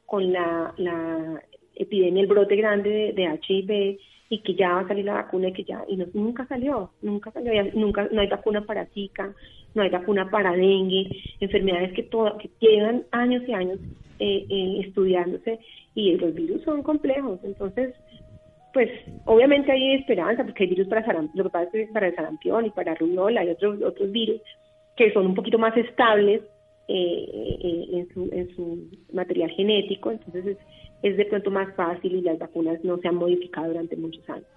con 0.06 0.32
la, 0.32 0.73
la 0.77 1.43
epidemia, 1.75 2.21
el 2.21 2.27
brote 2.27 2.56
grande 2.56 2.89
de, 2.89 3.13
de 3.13 3.39
HIV, 3.47 3.99
y 4.33 4.39
que 4.39 4.55
ya 4.55 4.73
va 4.73 4.79
a 4.79 4.87
salir 4.87 5.05
la 5.05 5.13
vacuna 5.13 5.49
y 5.49 5.53
que 5.53 5.63
ya, 5.63 5.85
y 5.87 5.95
no, 5.95 6.07
nunca 6.15 6.47
salió, 6.47 6.89
nunca 7.03 7.29
salió, 7.29 7.51
nunca, 7.75 8.09
no 8.11 8.19
hay 8.19 8.27
vacuna 8.27 8.65
para 8.65 8.87
Zika, 8.87 9.31
no 9.75 9.83
hay 9.83 9.91
vacuna 9.91 10.27
para 10.31 10.53
dengue, 10.53 11.07
enfermedades 11.39 11.93
que, 11.93 12.01
todo, 12.01 12.35
que 12.39 12.49
llevan 12.59 13.03
años 13.11 13.43
y 13.47 13.53
años 13.53 13.79
eh, 14.17 14.47
eh, 14.49 14.81
estudiándose 14.87 15.59
y 15.93 16.15
los 16.17 16.33
virus 16.33 16.63
son 16.63 16.81
complejos, 16.81 17.41
entonces, 17.43 17.93
pues 18.73 18.89
obviamente 19.25 19.71
hay 19.71 19.93
esperanza 19.93 20.43
porque 20.43 20.63
hay 20.63 20.69
virus 20.71 20.87
para 20.87 21.05
sarampión, 21.05 21.51
para 21.51 22.07
el 22.07 22.15
sarampión 22.15 22.65
y 22.65 22.71
para 22.71 22.95
rubiola 22.95 23.41
hay 23.41 23.49
otros, 23.49 23.83
otros 23.83 24.11
virus 24.11 24.41
que 24.97 25.13
son 25.13 25.27
un 25.27 25.35
poquito 25.35 25.59
más 25.59 25.77
estables 25.77 26.41
eh, 26.87 27.87
en, 27.93 28.09
su, 28.11 28.29
en 28.31 28.55
su 28.55 28.89
material 29.13 29.51
genético, 29.51 30.09
entonces 30.09 30.45
es, 30.47 30.57
es 31.03 31.17
de 31.17 31.25
pronto 31.25 31.51
más 31.51 31.75
fácil 31.75 32.15
y 32.15 32.21
las 32.21 32.39
vacunas 32.39 32.79
no 32.83 32.97
se 32.97 33.09
han 33.09 33.15
modificado 33.15 33.67
durante 33.67 33.95
muchos 33.97 34.27
años. 34.29 34.47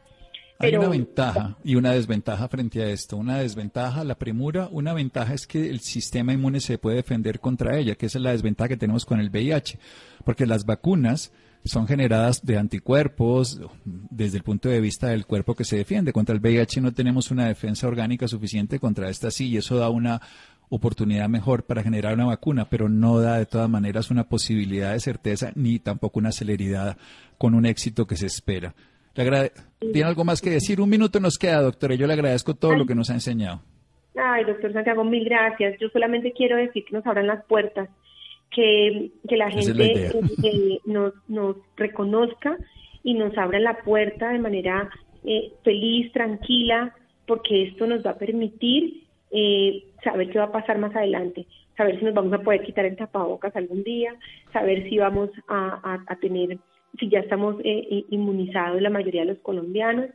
Hay 0.59 0.75
una 0.75 0.89
ventaja 0.89 1.57
y 1.63 1.75
una 1.75 1.93
desventaja 1.93 2.49
frente 2.49 2.83
a 2.83 2.89
esto. 2.89 3.19
Una 3.19 3.39
desventaja, 3.39 4.05
la 4.05 4.15
premura, 4.15 4.69
una 4.71 4.95
ventaja 4.95 5.35
es 5.35 5.47
que 5.47 5.69
el 5.69 5.81
sistema 5.81 6.33
inmune 6.33 6.61
se 6.61 6.79
puede 6.79 6.97
defender 6.97 7.41
contra 7.41 7.77
ella, 7.79 7.95
que 7.95 8.07
esa 8.07 8.19
es 8.19 8.25
la 8.25 8.31
desventaja 8.31 8.69
que 8.69 8.77
tenemos 8.79 9.05
con 9.05 9.21
el 9.21 9.29
VIH, 9.29 9.79
porque 10.25 10.47
las 10.47 10.65
vacunas 10.65 11.31
son 11.65 11.87
generadas 11.87 12.47
de 12.47 12.57
anticuerpos 12.57 13.61
desde 13.85 14.39
el 14.39 14.45
punto 14.45 14.69
de 14.69 14.81
vista 14.81 15.09
del 15.09 15.27
cuerpo 15.27 15.55
que 15.55 15.65
se 15.65 15.77
defiende. 15.77 16.13
Contra 16.13 16.35
el 16.35 16.41
VIH 16.41 16.81
no 16.81 16.95
tenemos 16.95 17.31
una 17.31 17.49
defensa 17.49 17.87
orgánica 17.87 18.29
suficiente 18.29 18.79
contra 18.79 19.11
esta 19.11 19.31
sí, 19.31 19.49
y 19.49 19.57
eso 19.59 19.77
da 19.77 19.91
una 19.91 20.23
oportunidad 20.69 21.29
mejor 21.29 21.65
para 21.65 21.83
generar 21.83 22.15
una 22.15 22.27
vacuna, 22.27 22.69
pero 22.69 22.89
no 22.89 23.21
da 23.21 23.39
de 23.39 23.47
todas 23.47 23.69
maneras 23.69 24.11
una 24.11 24.25
posibilidad 24.25 24.93
de 24.93 25.01
certeza 25.01 25.53
ni 25.55 25.79
tampoco 25.79 26.19
una 26.19 26.33
celeridad 26.33 26.97
con 27.39 27.55
un 27.55 27.67
éxito 27.67 28.07
que 28.07 28.17
se 28.17 28.27
espera. 28.27 28.75
¿Tiene 29.15 30.05
algo 30.05 30.25
más 30.25 30.43
que 30.43 30.51
decir? 30.51 30.81
Un 30.81 30.91
minuto 30.91 31.21
nos 31.21 31.39
queda, 31.39 31.63
doctora. 31.63 31.95
Yo 31.95 32.07
le 32.07 32.13
agradezco 32.13 32.55
todo 32.55 32.75
lo 32.75 32.85
que 32.85 32.95
nos 32.95 33.09
ha 33.11 33.15
enseñado. 33.15 33.63
Ay, 34.15 34.45
doctor 34.45 34.73
Santiago, 34.73 35.05
mil 35.05 35.25
gracias. 35.25 35.79
Yo 35.81 35.89
solamente 35.89 36.33
quiero 36.33 36.57
decir 36.57 36.85
que 36.85 36.97
nos 36.97 37.07
abran 37.07 37.27
las 37.27 37.45
puertas, 37.45 37.89
que, 38.51 39.11
que 39.29 39.37
la 39.37 39.51
gente 39.51 40.09
eh, 40.43 40.81
nos, 40.85 41.15
nos 41.29 41.57
reconozca 41.77 42.57
y 43.03 43.15
nos 43.15 43.37
abra 43.39 43.59
la 43.59 43.79
puerta 43.79 44.31
de 44.31 44.39
manera 44.39 44.91
eh, 45.25 45.53
feliz, 45.65 46.13
tranquila, 46.13 46.95
porque 47.27 47.69
esto 47.69 47.87
nos 47.87 48.05
va 48.05 48.13
a 48.13 48.19
permitir 48.19 49.06
eh, 49.31 49.85
saber 50.03 50.31
qué 50.31 50.39
va 50.39 50.47
a 50.47 50.53
pasar 50.53 50.79
más 50.79 50.95
adelante, 50.95 51.47
saber 51.77 51.99
si 51.99 52.05
nos 52.05 52.15
vamos 52.15 52.33
a 52.33 52.43
poder 52.43 52.63
quitar 52.63 52.85
el 52.85 52.97
tapabocas 52.97 53.55
algún 53.57 53.83
día, 53.83 54.15
saber 54.53 54.89
si 54.89 54.99
vamos 54.99 55.31
a, 55.49 55.99
tener, 56.21 56.59
si 56.99 57.09
ya 57.09 57.21
estamos 57.21 57.57
eh, 57.65 58.05
inmunizados 58.11 58.81
la 58.81 58.91
mayoría 58.91 59.23
de 59.23 59.33
los 59.33 59.39
colombianos 59.39 60.11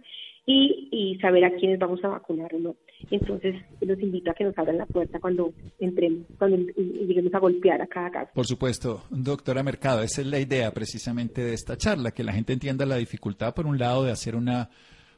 y, 0.46 1.18
saber 1.22 1.46
a 1.46 1.52
quiénes 1.52 1.80
vamos 1.80 2.04
a 2.04 2.10
vacunar 2.10 2.54
o 2.56 2.60
no. 2.60 2.76
Entonces 3.10 3.56
los 3.82 4.00
invito 4.00 4.32
a 4.32 4.34
que 4.34 4.44
nos 4.44 4.58
abran 4.58 4.78
la 4.78 4.86
puerta 4.86 5.20
cuando 5.20 5.54
entremos, 5.80 6.26
cuando 6.38 6.58
lleguemos 6.58 7.34
a 7.34 7.40
golpear 7.40 7.82
a 7.82 7.88
cada 7.88 8.12
casa. 8.12 8.32
Por 8.34 8.46
supuesto, 8.46 9.04
doctora 9.10 9.64
Mercado, 9.64 10.02
esa 10.02 10.22
es 10.22 10.28
la 10.28 10.40
idea 10.40 10.72
precisamente 10.72 11.42
de 11.42 11.54
esta 11.54 11.78
charla, 11.78 12.12
que 12.12 12.24
la 12.24 12.34
gente 12.34 12.54
entienda 12.54 12.86
la 12.86 12.98
dificultad, 12.98 13.54
por 13.54 13.66
un 13.66 13.78
lado, 13.78 14.04
de 14.04 14.12
hacer 14.12 14.36
una 14.36 14.70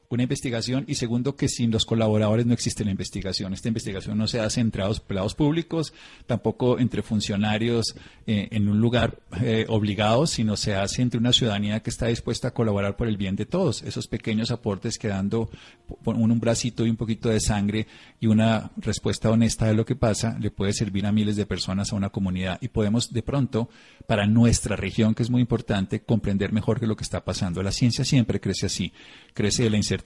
una 0.09 0.23
investigación 0.23 0.85
y 0.87 0.95
segundo 0.95 1.35
que 1.35 1.47
sin 1.47 1.71
los 1.71 1.85
colaboradores 1.85 2.45
no 2.45 2.53
existe 2.53 2.85
la 2.85 2.91
investigación. 2.91 3.53
Esta 3.53 3.67
investigación 3.67 4.17
no 4.17 4.27
se 4.27 4.39
hace 4.39 4.61
entre 4.61 4.83
empleados 4.83 5.35
públicos, 5.35 5.93
tampoco 6.27 6.79
entre 6.79 7.01
funcionarios 7.01 7.95
eh, 8.27 8.47
en 8.51 8.69
un 8.69 8.79
lugar 8.79 9.19
eh, 9.41 9.65
obligado, 9.69 10.27
sino 10.27 10.55
se 10.55 10.75
hace 10.75 11.01
entre 11.01 11.19
una 11.19 11.33
ciudadanía 11.33 11.81
que 11.81 11.89
está 11.89 12.07
dispuesta 12.07 12.49
a 12.49 12.53
colaborar 12.53 12.95
por 12.95 13.07
el 13.07 13.17
bien 13.17 13.35
de 13.35 13.45
todos. 13.45 13.81
Esos 13.83 14.07
pequeños 14.07 14.51
aportes 14.51 14.97
que 14.97 15.07
dando 15.07 15.49
un, 16.05 16.31
un 16.31 16.39
bracito 16.39 16.85
y 16.85 16.89
un 16.89 16.97
poquito 16.97 17.29
de 17.29 17.39
sangre 17.39 17.87
y 18.19 18.27
una 18.27 18.71
respuesta 18.77 19.29
honesta 19.29 19.65
de 19.67 19.73
lo 19.73 19.85
que 19.85 19.95
pasa 19.95 20.37
le 20.39 20.51
puede 20.51 20.73
servir 20.73 21.05
a 21.05 21.11
miles 21.11 21.35
de 21.35 21.45
personas, 21.45 21.91
a 21.91 21.95
una 21.95 22.09
comunidad 22.09 22.59
y 22.61 22.67
podemos 22.67 23.11
de 23.11 23.23
pronto 23.23 23.69
para 24.07 24.25
nuestra 24.25 24.75
región, 24.75 25.15
que 25.15 25.23
es 25.23 25.29
muy 25.29 25.41
importante, 25.41 26.01
comprender 26.01 26.51
mejor 26.51 26.79
qué 26.79 26.85
es 26.85 26.89
lo 26.89 26.95
que 26.95 27.03
está 27.03 27.23
pasando. 27.23 27.63
La 27.63 27.71
ciencia 27.71 28.05
siempre 28.05 28.39
crece 28.39 28.65
así, 28.65 28.93
crece 29.33 29.63
de 29.63 29.69
la 29.69 29.77
incertidumbre, 29.77 30.02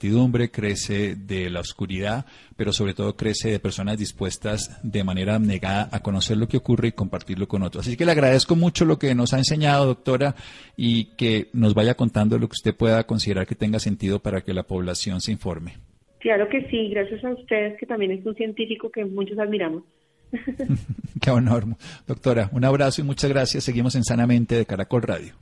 crece 0.50 1.14
de 1.14 1.50
la 1.50 1.60
oscuridad, 1.60 2.26
pero 2.56 2.72
sobre 2.72 2.94
todo 2.94 3.16
crece 3.16 3.50
de 3.50 3.60
personas 3.60 3.98
dispuestas 3.98 4.80
de 4.82 5.04
manera 5.04 5.34
abnegada 5.34 5.88
a 5.92 6.00
conocer 6.00 6.36
lo 6.36 6.48
que 6.48 6.56
ocurre 6.56 6.88
y 6.88 6.92
compartirlo 6.92 7.48
con 7.48 7.62
otros. 7.62 7.86
Así 7.86 7.96
que 7.96 8.04
le 8.04 8.12
agradezco 8.12 8.56
mucho 8.56 8.84
lo 8.84 8.98
que 8.98 9.14
nos 9.14 9.32
ha 9.34 9.38
enseñado, 9.38 9.86
doctora, 9.86 10.34
y 10.76 11.16
que 11.16 11.48
nos 11.52 11.74
vaya 11.74 11.94
contando 11.94 12.38
lo 12.38 12.48
que 12.48 12.54
usted 12.54 12.74
pueda 12.74 13.04
considerar 13.04 13.46
que 13.46 13.54
tenga 13.54 13.78
sentido 13.78 14.18
para 14.20 14.40
que 14.40 14.54
la 14.54 14.62
población 14.62 15.20
se 15.20 15.32
informe. 15.32 15.78
Claro 16.20 16.48
que 16.48 16.68
sí, 16.68 16.88
gracias 16.88 17.24
a 17.24 17.30
ustedes, 17.30 17.78
que 17.78 17.86
también 17.86 18.10
es 18.10 18.26
un 18.26 18.34
científico 18.34 18.90
que 18.90 19.04
muchos 19.04 19.38
admiramos. 19.38 19.84
Qué 21.20 21.30
honor. 21.30 21.64
Doctora, 22.06 22.50
un 22.52 22.64
abrazo 22.64 23.00
y 23.00 23.04
muchas 23.04 23.30
gracias. 23.30 23.64
Seguimos 23.64 23.94
en 23.94 24.04
Sanamente 24.04 24.56
de 24.56 24.66
Caracol 24.66 25.02
Radio. 25.02 25.34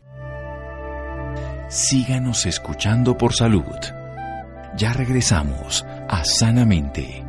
Síganos 1.68 2.46
escuchando 2.46 3.16
por 3.18 3.32
salud. 3.32 3.64
Ya 4.76 4.92
regresamos 4.92 5.86
a 6.06 6.22
Sanamente. 6.22 7.24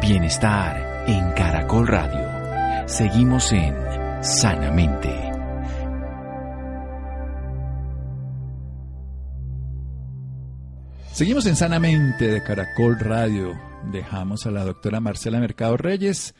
Bienestar 0.00 1.04
en 1.08 1.32
Caracol 1.32 1.88
Radio. 1.88 2.88
Seguimos 2.88 3.52
en 3.52 3.74
Sanamente. 4.22 5.32
Seguimos 11.10 11.44
en 11.46 11.56
Sanamente 11.56 12.28
de 12.28 12.44
Caracol 12.44 13.00
Radio. 13.00 13.52
Dejamos 13.90 14.46
a 14.46 14.52
la 14.52 14.64
doctora 14.64 15.00
Marcela 15.00 15.40
Mercado 15.40 15.76
Reyes. 15.76 16.36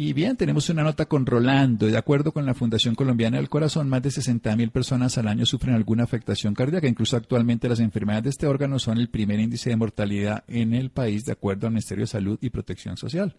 Y 0.00 0.12
bien, 0.12 0.36
tenemos 0.36 0.68
una 0.68 0.84
nota 0.84 1.06
con 1.06 1.26
Rolando. 1.26 1.88
De 1.88 1.98
acuerdo 1.98 2.30
con 2.30 2.46
la 2.46 2.54
Fundación 2.54 2.94
Colombiana 2.94 3.38
del 3.38 3.48
Corazón, 3.48 3.88
más 3.88 4.00
de 4.00 4.12
60 4.12 4.54
mil 4.54 4.70
personas 4.70 5.18
al 5.18 5.26
año 5.26 5.44
sufren 5.44 5.74
alguna 5.74 6.04
afectación 6.04 6.54
cardíaca. 6.54 6.86
Incluso 6.86 7.16
actualmente 7.16 7.68
las 7.68 7.80
enfermedades 7.80 8.22
de 8.22 8.30
este 8.30 8.46
órgano 8.46 8.78
son 8.78 8.98
el 8.98 9.08
primer 9.08 9.40
índice 9.40 9.70
de 9.70 9.76
mortalidad 9.76 10.44
en 10.46 10.72
el 10.72 10.90
país, 10.90 11.24
de 11.24 11.32
acuerdo 11.32 11.66
al 11.66 11.72
Ministerio 11.72 12.04
de 12.04 12.12
Salud 12.12 12.38
y 12.40 12.50
Protección 12.50 12.96
Social. 12.96 13.34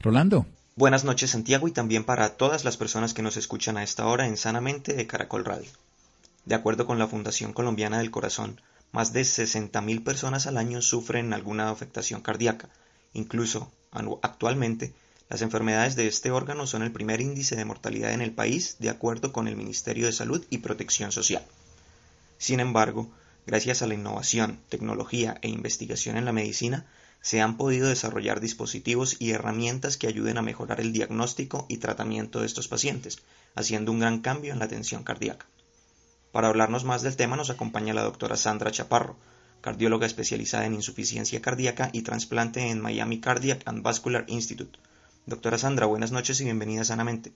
Rolando. 0.00 0.44
Buenas 0.76 1.04
noches, 1.04 1.30
Santiago, 1.30 1.66
y 1.66 1.72
también 1.72 2.04
para 2.04 2.36
todas 2.36 2.66
las 2.66 2.76
personas 2.76 3.14
que 3.14 3.22
nos 3.22 3.38
escuchan 3.38 3.78
a 3.78 3.82
esta 3.82 4.06
hora 4.06 4.26
en 4.26 4.36
Sanamente 4.36 4.92
de 4.92 5.06
Caracol 5.06 5.46
Radio. 5.46 5.70
De 6.44 6.54
acuerdo 6.54 6.86
con 6.86 6.98
la 6.98 7.08
Fundación 7.08 7.54
Colombiana 7.54 8.00
del 8.00 8.10
Corazón, 8.10 8.60
más 8.92 9.14
de 9.14 9.22
60.000 9.22 10.04
personas 10.04 10.46
al 10.46 10.58
año 10.58 10.82
sufren 10.82 11.32
alguna 11.32 11.70
afectación 11.70 12.20
cardíaca. 12.20 12.68
Incluso, 13.14 13.72
actualmente, 14.20 14.92
las 15.32 15.40
enfermedades 15.40 15.96
de 15.96 16.08
este 16.08 16.30
órgano 16.30 16.66
son 16.66 16.82
el 16.82 16.92
primer 16.92 17.22
índice 17.22 17.56
de 17.56 17.64
mortalidad 17.64 18.12
en 18.12 18.20
el 18.20 18.32
país, 18.32 18.76
de 18.80 18.90
acuerdo 18.90 19.32
con 19.32 19.48
el 19.48 19.56
Ministerio 19.56 20.04
de 20.04 20.12
Salud 20.12 20.44
y 20.50 20.58
Protección 20.58 21.10
Social. 21.10 21.42
Sin 22.36 22.60
embargo, 22.60 23.10
gracias 23.46 23.80
a 23.80 23.86
la 23.86 23.94
innovación, 23.94 24.58
tecnología 24.68 25.38
e 25.40 25.48
investigación 25.48 26.18
en 26.18 26.26
la 26.26 26.34
medicina, 26.34 26.84
se 27.22 27.40
han 27.40 27.56
podido 27.56 27.88
desarrollar 27.88 28.40
dispositivos 28.40 29.16
y 29.20 29.30
herramientas 29.30 29.96
que 29.96 30.06
ayuden 30.06 30.36
a 30.36 30.42
mejorar 30.42 30.82
el 30.82 30.92
diagnóstico 30.92 31.64
y 31.66 31.78
tratamiento 31.78 32.40
de 32.40 32.46
estos 32.46 32.68
pacientes, 32.68 33.22
haciendo 33.54 33.90
un 33.90 34.00
gran 34.00 34.20
cambio 34.20 34.52
en 34.52 34.58
la 34.58 34.66
atención 34.66 35.02
cardíaca. 35.02 35.46
Para 36.30 36.48
hablarnos 36.48 36.84
más 36.84 37.00
del 37.00 37.16
tema 37.16 37.36
nos 37.36 37.48
acompaña 37.48 37.94
la 37.94 38.02
doctora 38.02 38.36
Sandra 38.36 38.70
Chaparro, 38.70 39.16
cardióloga 39.62 40.06
especializada 40.06 40.66
en 40.66 40.74
insuficiencia 40.74 41.40
cardíaca 41.40 41.88
y 41.94 42.02
trasplante 42.02 42.68
en 42.68 42.82
Miami 42.82 43.18
Cardiac 43.18 43.62
and 43.64 43.82
Vascular 43.82 44.26
Institute. 44.28 44.78
Doctora 45.24 45.56
Sandra, 45.56 45.86
buenas 45.86 46.10
noches 46.10 46.40
y 46.40 46.44
bienvenida 46.44 46.84
sanamente. 46.84 47.32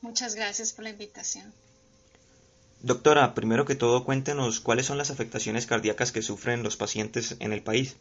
Muchas 0.00 0.36
gracias 0.36 0.72
por 0.72 0.84
la 0.84 0.90
invitación. 0.90 1.52
Doctora, 2.80 3.34
primero 3.34 3.64
que 3.64 3.74
todo 3.74 4.04
cuéntenos 4.04 4.60
cuáles 4.60 4.86
son 4.86 4.96
las 4.96 5.10
afectaciones 5.10 5.66
cardíacas 5.66 6.12
que 6.12 6.22
sufren 6.22 6.62
los 6.62 6.76
pacientes 6.76 7.34
en 7.40 7.52
el 7.52 7.64
país. 7.64 7.96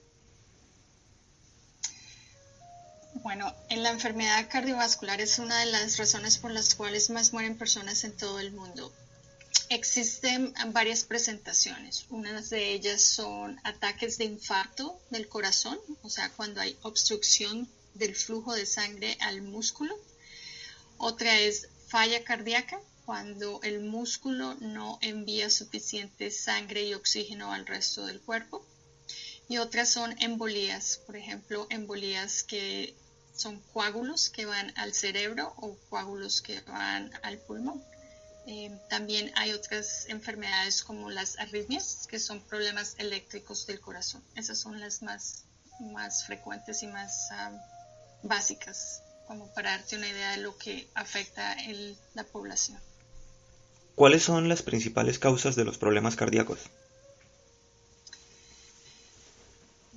Bueno, 3.16 3.52
en 3.70 3.82
la 3.82 3.90
enfermedad 3.90 4.48
cardiovascular 4.48 5.20
es 5.20 5.40
una 5.40 5.60
de 5.60 5.66
las 5.66 5.98
razones 5.98 6.38
por 6.38 6.52
las 6.52 6.76
cuales 6.76 7.10
más 7.10 7.34
mueren 7.34 7.58
personas 7.58 8.04
en 8.04 8.16
todo 8.16 8.40
el 8.40 8.52
mundo. 8.52 8.94
Existen 9.70 10.54
varias 10.68 11.04
presentaciones. 11.04 12.06
Unas 12.10 12.52
de 12.52 12.74
ellas 12.74 13.02
son 13.02 13.60
ataques 13.64 14.20
de 14.20 14.26
infarto 14.26 15.02
del 15.10 15.28
corazón, 15.28 15.80
o 16.04 16.10
sea, 16.10 16.30
cuando 16.30 16.62
hay 16.62 16.78
obstrucción 16.84 17.68
del 17.98 18.16
flujo 18.16 18.54
de 18.54 18.66
sangre 18.66 19.18
al 19.22 19.42
músculo. 19.42 19.98
Otra 20.98 21.40
es 21.40 21.70
falla 21.88 22.24
cardíaca, 22.24 22.80
cuando 23.08 23.62
el 23.64 23.80
músculo 23.80 24.56
no 24.56 25.00
envía 25.02 25.50
suficiente 25.50 26.30
sangre 26.30 26.84
y 26.84 26.94
oxígeno 26.94 27.54
al 27.54 27.66
resto 27.66 28.06
del 28.06 28.20
cuerpo. 28.20 28.66
Y 29.48 29.60
otras 29.60 29.90
son 29.90 30.14
embolías, 30.22 31.00
por 31.06 31.16
ejemplo, 31.16 31.68
embolías 31.70 32.44
que 32.44 32.96
son 33.34 33.62
coágulos 33.72 34.30
que 34.30 34.46
van 34.46 34.74
al 34.76 34.94
cerebro 34.94 35.54
o 35.56 35.78
coágulos 35.90 36.42
que 36.42 36.60
van 36.62 37.12
al 37.24 37.38
pulmón. 37.38 37.82
Eh, 38.46 38.78
también 38.90 39.32
hay 39.36 39.54
otras 39.54 40.06
enfermedades 40.10 40.84
como 40.84 41.10
las 41.10 41.40
arritmias, 41.40 42.08
que 42.10 42.20
son 42.20 42.42
problemas 42.42 42.96
eléctricos 42.98 43.68
del 43.68 43.80
corazón. 43.80 44.22
Esas 44.36 44.58
son 44.58 44.82
las 44.82 45.02
más, 45.02 45.46
más 45.80 46.26
frecuentes 46.26 46.84
y 46.84 46.88
más 46.88 47.32
ah, 47.32 47.52
básicas, 48.24 49.02
como 49.28 49.48
para 49.54 49.72
darte 49.72 49.98
una 49.98 50.10
idea 50.10 50.32
de 50.32 50.38
lo 50.38 50.58
que 50.58 50.88
afecta 50.94 51.54
el, 51.54 51.98
la 52.14 52.24
población. 52.24 52.80
¿Cuáles 53.96 54.24
son 54.24 54.48
las 54.48 54.62
principales 54.62 55.18
causas 55.18 55.56
de 55.56 55.66
los 55.66 55.78
problemas 55.78 56.16
cardíacos? 56.16 56.60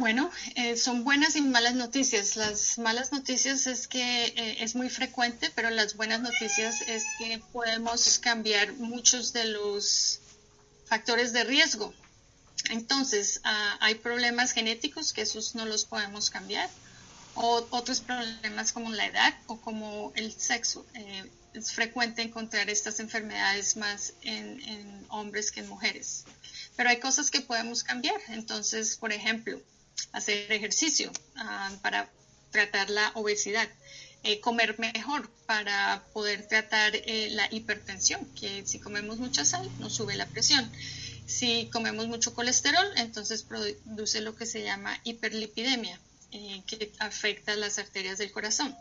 Bueno, 0.00 0.30
eh, 0.54 0.78
son 0.78 1.04
buenas 1.04 1.36
y 1.36 1.42
malas 1.42 1.74
noticias. 1.74 2.34
Las 2.36 2.78
malas 2.78 3.12
noticias 3.12 3.66
es 3.66 3.86
que 3.86 4.24
eh, 4.24 4.56
es 4.60 4.74
muy 4.74 4.88
frecuente, 4.88 5.52
pero 5.54 5.68
las 5.68 5.94
buenas 5.94 6.22
noticias 6.22 6.80
es 6.88 7.04
que 7.18 7.42
podemos 7.52 8.18
cambiar 8.18 8.72
muchos 8.72 9.34
de 9.34 9.44
los 9.44 10.20
factores 10.86 11.34
de 11.34 11.44
riesgo. 11.44 11.92
Entonces, 12.70 13.42
ah, 13.44 13.76
hay 13.80 13.96
problemas 13.96 14.52
genéticos 14.52 15.12
que 15.12 15.20
esos 15.20 15.54
no 15.54 15.66
los 15.66 15.84
podemos 15.84 16.30
cambiar. 16.30 16.70
O 17.34 17.66
otros 17.70 18.00
problemas 18.00 18.72
como 18.72 18.90
la 18.90 19.06
edad 19.06 19.34
o 19.46 19.60
como 19.60 20.12
el 20.14 20.32
sexo. 20.32 20.84
Eh, 20.94 21.30
es 21.54 21.72
frecuente 21.72 22.22
encontrar 22.22 22.70
estas 22.70 23.00
enfermedades 23.00 23.76
más 23.76 24.12
en, 24.22 24.62
en 24.62 25.06
hombres 25.08 25.50
que 25.50 25.60
en 25.60 25.68
mujeres. 25.68 26.24
Pero 26.76 26.90
hay 26.90 27.00
cosas 27.00 27.30
que 27.30 27.40
podemos 27.40 27.82
cambiar. 27.82 28.20
Entonces, 28.28 28.96
por 28.96 29.12
ejemplo, 29.12 29.60
hacer 30.12 30.50
ejercicio 30.52 31.10
ah, 31.36 31.70
para 31.82 32.08
tratar 32.50 32.90
la 32.90 33.10
obesidad, 33.14 33.68
eh, 34.22 34.40
comer 34.40 34.78
mejor 34.78 35.30
para 35.46 36.04
poder 36.12 36.46
tratar 36.46 36.94
eh, 36.94 37.28
la 37.30 37.48
hipertensión, 37.50 38.24
que 38.34 38.66
si 38.66 38.78
comemos 38.78 39.18
mucha 39.18 39.44
sal 39.44 39.68
nos 39.78 39.94
sube 39.94 40.14
la 40.16 40.26
presión. 40.26 40.70
Si 41.26 41.68
comemos 41.72 42.08
mucho 42.08 42.34
colesterol, 42.34 42.86
entonces 42.96 43.42
produce 43.42 44.20
lo 44.20 44.34
que 44.34 44.46
se 44.46 44.64
llama 44.64 44.98
hiperlipidemia, 45.04 46.00
eh, 46.32 46.62
que 46.66 46.92
afecta 46.98 47.56
las 47.56 47.78
arterias 47.78 48.18
del 48.18 48.32
corazón. 48.32 48.76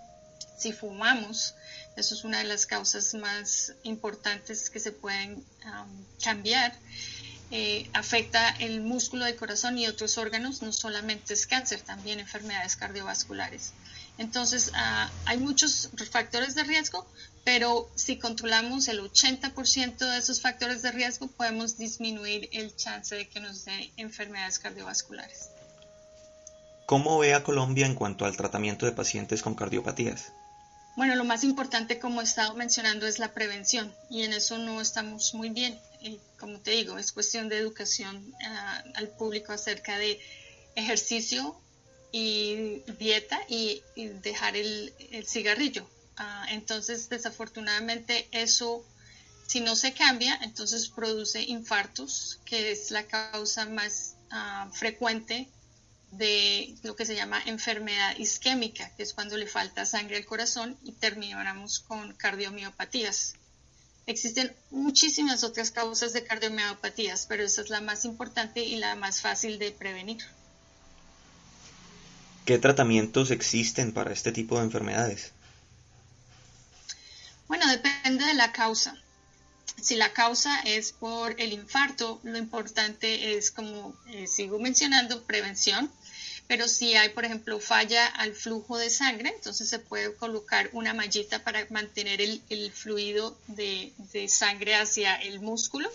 Si 0.57 0.73
fumamos, 0.73 1.55
eso 1.95 2.15
es 2.15 2.23
una 2.23 2.39
de 2.39 2.43
las 2.43 2.65
causas 2.65 3.13
más 3.13 3.73
importantes 3.83 4.69
que 4.69 4.79
se 4.79 4.91
pueden 4.91 5.43
cambiar. 6.21 6.73
Eh, 7.51 7.89
afecta 7.93 8.49
el 8.59 8.81
músculo 8.81 9.25
del 9.25 9.35
corazón 9.35 9.77
y 9.79 9.87
otros 9.87 10.19
órganos, 10.19 10.61
no 10.61 10.71
solamente 10.71 11.33
es 11.33 11.47
cáncer, 11.47 11.81
también 11.81 12.19
enfermedades 12.19 12.75
cardiovasculares. 12.75 13.73
Entonces, 14.19 14.71
ah, 14.75 15.09
hay 15.25 15.37
muchos 15.37 15.89
factores 16.11 16.53
de 16.53 16.63
riesgo, 16.63 17.07
pero 17.43 17.89
si 17.95 18.19
controlamos 18.19 18.87
el 18.87 18.99
80% 18.99 19.97
de 19.97 20.17
esos 20.17 20.41
factores 20.41 20.81
de 20.83 20.91
riesgo, 20.91 21.27
podemos 21.27 21.77
disminuir 21.77 22.49
el 22.51 22.75
chance 22.75 23.15
de 23.15 23.27
que 23.27 23.39
nos 23.39 23.65
dé 23.65 23.91
enfermedades 23.97 24.59
cardiovasculares. 24.59 25.49
¿Cómo 26.89 27.19
ve 27.19 27.35
a 27.35 27.43
Colombia 27.43 27.85
en 27.85 27.93
cuanto 27.93 28.25
al 28.25 28.35
tratamiento 28.35 28.87
de 28.87 28.93
pacientes 28.93 29.43
con 29.43 29.53
cardiopatías? 29.53 30.33
Bueno, 30.95 31.13
lo 31.13 31.23
más 31.23 31.43
importante, 31.43 31.99
como 31.99 32.19
he 32.19 32.23
estado 32.23 32.55
mencionando, 32.55 33.05
es 33.05 33.19
la 33.19 33.31
prevención 33.31 33.93
y 34.09 34.23
en 34.23 34.33
eso 34.33 34.57
no 34.57 34.81
estamos 34.81 35.35
muy 35.35 35.51
bien. 35.51 35.79
Y 36.01 36.19
como 36.39 36.57
te 36.57 36.71
digo, 36.71 36.97
es 36.97 37.11
cuestión 37.11 37.47
de 37.47 37.59
educación 37.59 38.33
ah, 38.43 38.83
al 38.95 39.07
público 39.09 39.53
acerca 39.53 39.99
de 39.99 40.19
ejercicio 40.73 41.61
y 42.11 42.79
dieta 42.97 43.39
y, 43.47 43.83
dejar 44.23 44.57
el 44.57 44.91
cigarrillo. 45.27 45.87
Ah, 46.17 46.47
entonces, 46.49 47.07
desafortunadamente, 47.07 48.27
eso, 48.31 48.83
si 49.45 49.59
no 49.59 49.75
se 49.75 49.93
cambia, 49.93 50.39
entonces 50.41 50.89
produce 50.89 51.43
infartos, 51.43 52.39
que 52.45 52.71
es 52.71 52.89
la 52.89 53.03
causa 53.03 53.67
más 53.67 54.15
ah, 54.31 54.67
frecuente 54.73 55.49
de 56.11 56.75
lo 56.83 56.95
que 56.95 57.05
se 57.05 57.15
llama 57.15 57.41
enfermedad 57.45 58.17
isquémica, 58.17 58.89
que 58.95 59.03
es 59.03 59.13
cuando 59.13 59.37
le 59.37 59.47
falta 59.47 59.85
sangre 59.85 60.17
al 60.17 60.25
corazón 60.25 60.77
y 60.83 60.93
terminamos 60.93 61.79
con 61.79 62.13
cardiomiopatías. 62.13 63.35
Existen 64.05 64.55
muchísimas 64.71 65.43
otras 65.43 65.69
causas 65.69 66.13
de 66.13 66.23
cardiomiopatías, 66.23 67.27
pero 67.27 67.43
esa 67.43 67.61
es 67.61 67.69
la 67.69 67.81
más 67.81 68.05
importante 68.05 68.63
y 68.63 68.77
la 68.77 68.95
más 68.95 69.21
fácil 69.21 69.59
de 69.59 69.71
prevenir. 69.71 70.23
¿Qué 72.45 72.57
tratamientos 72.57 73.29
existen 73.29 73.91
para 73.91 74.11
este 74.11 74.31
tipo 74.31 74.57
de 74.57 74.63
enfermedades? 74.63 75.31
Bueno, 77.47 77.69
depende 77.69 78.25
de 78.25 78.33
la 78.33 78.51
causa. 78.51 78.95
Si 79.81 79.95
la 79.95 80.13
causa 80.13 80.59
es 80.61 80.91
por 80.91 81.39
el 81.39 81.53
infarto, 81.53 82.19
lo 82.23 82.37
importante 82.37 83.37
es, 83.37 83.51
como 83.51 83.95
eh, 84.07 84.27
sigo 84.27 84.59
mencionando, 84.59 85.23
prevención. 85.23 85.91
Pero 86.47 86.67
si 86.67 86.95
hay, 86.95 87.09
por 87.09 87.25
ejemplo, 87.25 87.59
falla 87.59 88.07
al 88.07 88.33
flujo 88.33 88.77
de 88.77 88.89
sangre, 88.89 89.29
entonces 89.35 89.69
se 89.69 89.77
puede 89.77 90.15
colocar 90.15 90.69
una 90.73 90.93
mallita 90.93 91.43
para 91.43 91.65
mantener 91.69 92.21
el, 92.21 92.71
fluido 92.71 93.37
de 93.47 93.93
sangre 94.27 94.75
hacia 94.75 95.15
el 95.15 95.39
músculo 95.41 95.91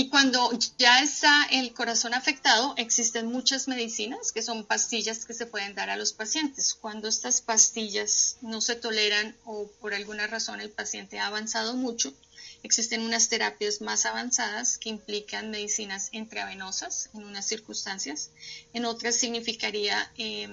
y 0.00 0.08
cuando 0.08 0.50
ya 0.78 1.02
está 1.02 1.46
el 1.50 1.74
corazón 1.74 2.14
afectado, 2.14 2.74
existen 2.78 3.26
muchas 3.26 3.68
medicinas 3.68 4.32
que 4.32 4.40
son 4.40 4.64
pastillas 4.64 5.26
que 5.26 5.34
se 5.34 5.46
pueden 5.46 5.74
dar 5.74 5.90
a 5.90 5.96
los 5.96 6.12
pacientes. 6.12 6.74
Cuando 6.74 7.08
estas 7.08 7.40
pastillas 7.42 8.36
no 8.40 8.60
se 8.60 8.76
toleran 8.76 9.36
o 9.44 9.66
por 9.80 9.92
alguna 9.92 10.26
razón 10.26 10.60
el 10.60 10.70
paciente 10.70 11.18
ha 11.18 11.26
avanzado 11.26 11.74
mucho, 11.74 12.14
existen 12.62 13.02
unas 13.02 13.28
terapias 13.28 13.80
más 13.80 14.06
avanzadas 14.06 14.78
que 14.78 14.88
implican 14.88 15.50
medicinas 15.50 16.08
intravenosas 16.12 17.10
en 17.14 17.24
unas 17.24 17.46
circunstancias. 17.46 18.30
En 18.72 18.84
otras 18.84 19.16
significaría 19.16 20.10
eh, 20.18 20.48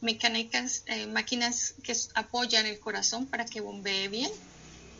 mecánicas, 0.00 0.82
eh, 0.86 1.06
máquinas 1.06 1.74
que 1.82 1.96
apoyan 2.14 2.66
el 2.66 2.78
corazón 2.78 3.26
para 3.26 3.46
que 3.46 3.60
bombee 3.60 4.08
bien 4.08 4.30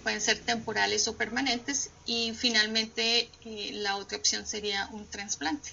pueden 0.02 0.20
ser 0.20 0.38
temporales 0.38 1.06
o 1.08 1.16
permanentes 1.16 1.90
y 2.06 2.32
finalmente 2.32 3.28
eh, 3.44 3.70
la 3.74 3.96
otra 3.96 4.18
opción 4.18 4.46
sería 4.46 4.88
un 4.92 5.06
trasplante. 5.06 5.70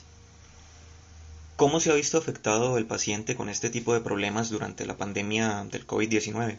¿Cómo 1.55 1.79
se 1.79 1.89
ha 1.89 1.93
visto 1.93 2.17
afectado 2.17 2.77
el 2.77 2.85
paciente 2.85 3.35
con 3.35 3.47
este 3.47 3.69
tipo 3.69 3.93
de 3.93 4.01
problemas 4.01 4.49
durante 4.49 4.85
la 4.85 4.97
pandemia 4.97 5.65
del 5.71 5.87
COVID-19? 5.87 6.57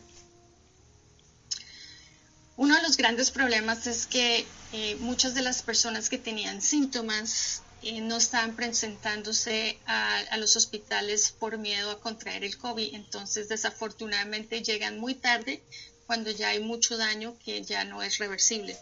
Uno 2.56 2.74
de 2.74 2.82
los 2.82 2.96
grandes 2.96 3.30
problemas 3.30 3.86
es 3.86 4.06
que 4.06 4.46
eh, 4.72 4.96
muchas 5.00 5.34
de 5.34 5.42
las 5.42 5.62
personas 5.62 6.08
que 6.08 6.18
tenían 6.18 6.62
síntomas 6.62 7.62
eh, 7.82 8.00
no 8.00 8.16
estaban 8.16 8.56
presentándose 8.56 9.78
a, 9.86 10.36
los 10.38 10.56
hospitales 10.56 11.32
por 11.38 11.58
miedo 11.58 11.90
a 11.90 12.00
contraer 12.00 12.44
el 12.44 12.56
COVID. 12.56 12.94
Entonces, 12.94 13.48
desafortunadamente 13.48 14.62
llegan 14.62 14.98
muy 14.98 15.14
tarde 15.14 15.62
cuando 16.06 16.30
ya 16.30 16.48
hay 16.48 16.60
mucho 16.60 16.96
daño 16.96 17.36
que 17.44 17.62
ya 17.62 17.84
no 17.84 18.02
es 18.02 18.18
reversible. 18.18 18.76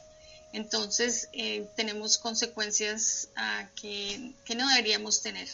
Entonces 0.53 1.29
eh, 1.33 1.66
tenemos 1.77 2.16
consecuencias 2.16 3.29
ah, 3.35 3.68
que, 3.75 4.33
no 4.55 4.68
deberíamos 4.68 5.20
tener. 5.20 5.49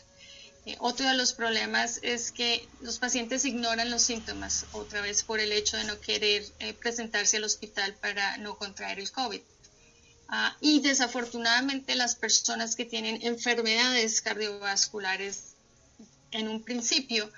Eh, 0.66 0.76
otro 0.78 1.06
de 1.08 1.14
los 1.14 1.32
problemas 1.32 2.00
es 2.02 2.32
que 2.32 2.68
los 2.80 2.98
pacientes 2.98 3.44
ignoran 3.44 3.90
los 3.90 4.02
síntomas, 4.02 4.66
otra 4.72 5.00
vez 5.00 5.22
por 5.22 5.40
el 5.40 5.52
hecho 5.52 5.76
de 5.76 5.84
no 5.84 5.98
querer 6.00 6.44
eh, 6.58 6.74
presentarse 6.74 7.38
al 7.38 7.44
hospital 7.44 7.94
para 7.94 8.36
no 8.36 8.56
contraer 8.56 8.98
el 8.98 9.10
COVID. 9.10 9.40
Ah, 10.28 10.56
y 10.60 10.80
desafortunadamente 10.80 11.94
las 11.96 12.14
personas 12.14 12.76
que 12.76 12.84
tienen 12.84 13.20
enfermedades 13.22 14.20
cardiovasculares 14.20 15.54
en 16.30 16.46
un 16.46 16.62
principio 16.62 17.30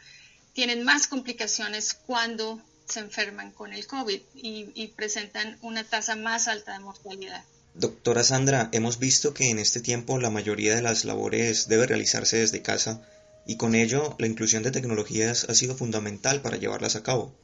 tienen 0.52 0.84
más 0.84 1.06
complicaciones 1.06 1.94
cuando 1.94 2.60
se 2.86 3.00
enferman 3.00 3.52
con 3.52 3.72
el 3.72 3.86
COVID 3.86 4.20
y, 4.34 4.86
presentan 4.88 5.58
una 5.62 5.84
tasa 5.84 6.16
más 6.16 6.48
alta 6.48 6.72
de 6.72 6.80
mortalidad. 6.80 7.44
Doctora 7.74 8.22
Sandra, 8.22 8.68
hemos 8.72 8.98
visto 8.98 9.32
que 9.32 9.48
en 9.48 9.58
este 9.58 9.80
tiempo 9.80 10.18
la 10.18 10.28
mayoría 10.28 10.74
de 10.74 10.82
las 10.82 11.06
labores 11.06 11.68
debe 11.68 11.86
realizarse 11.86 12.36
desde 12.36 12.60
casa 12.60 13.00
y 13.46 13.56
con 13.56 13.74
ello 13.74 14.14
la 14.18 14.26
inclusión 14.26 14.62
de 14.62 14.70
tecnologías 14.70 15.46
ha 15.48 15.54
sido 15.54 15.74
fundamental 15.74 16.42
para 16.42 16.58
llevarlas 16.58 16.96
a 16.96 17.02
cabo. 17.02 17.34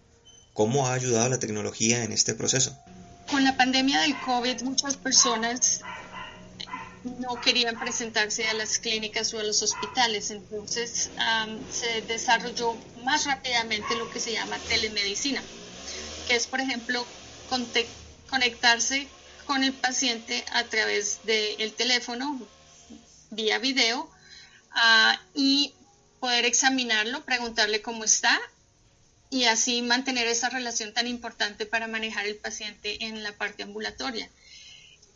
¿Cómo 0.52 0.86
ha 0.86 0.92
ayudado 0.92 1.30
la 1.30 1.38
tecnología 1.38 2.04
en 2.04 2.12
este 2.12 2.34
proceso? 2.34 2.76
Con 3.30 3.42
la 3.42 3.56
pandemia 3.56 4.00
del 4.00 4.18
COVID 4.20 4.62
muchas 4.62 4.96
personas 4.96 5.80
no 7.18 7.40
querían 7.40 7.78
presentarse 7.78 8.46
a 8.48 8.54
las 8.54 8.78
clínicas 8.78 9.32
o 9.32 9.38
a 9.38 9.44
los 9.44 9.62
hospitales. 9.62 10.30
Entonces 10.30 11.10
se 11.72 12.02
desarrolló 12.02 12.76
más 13.02 13.24
rápidamente 13.24 13.96
lo 13.96 14.10
que 14.10 14.20
se 14.20 14.32
llama 14.32 14.58
telemedicina, 14.68 15.42
que 16.26 16.36
es, 16.36 16.46
por 16.46 16.60
ejemplo, 16.60 17.06
conectarse 18.28 19.08
con 19.48 19.64
el 19.64 19.72
paciente 19.72 20.44
a 20.52 20.62
través 20.64 21.20
del 21.24 21.72
teléfono, 21.72 22.38
vía 23.30 23.58
video, 23.58 24.08
ah, 24.72 25.18
y 25.34 25.72
poder 26.20 26.44
examinarlo, 26.44 27.24
preguntarle 27.24 27.80
cómo 27.80 28.04
está 28.04 28.38
y 29.30 29.44
así 29.44 29.80
mantener 29.80 30.26
esa 30.28 30.50
relación 30.50 30.92
tan 30.92 31.06
importante 31.06 31.64
para 31.64 31.88
manejar 31.88 32.26
el 32.26 32.36
paciente 32.36 33.02
en 33.06 33.22
la 33.22 33.32
parte 33.32 33.62
ambulatoria. 33.62 34.28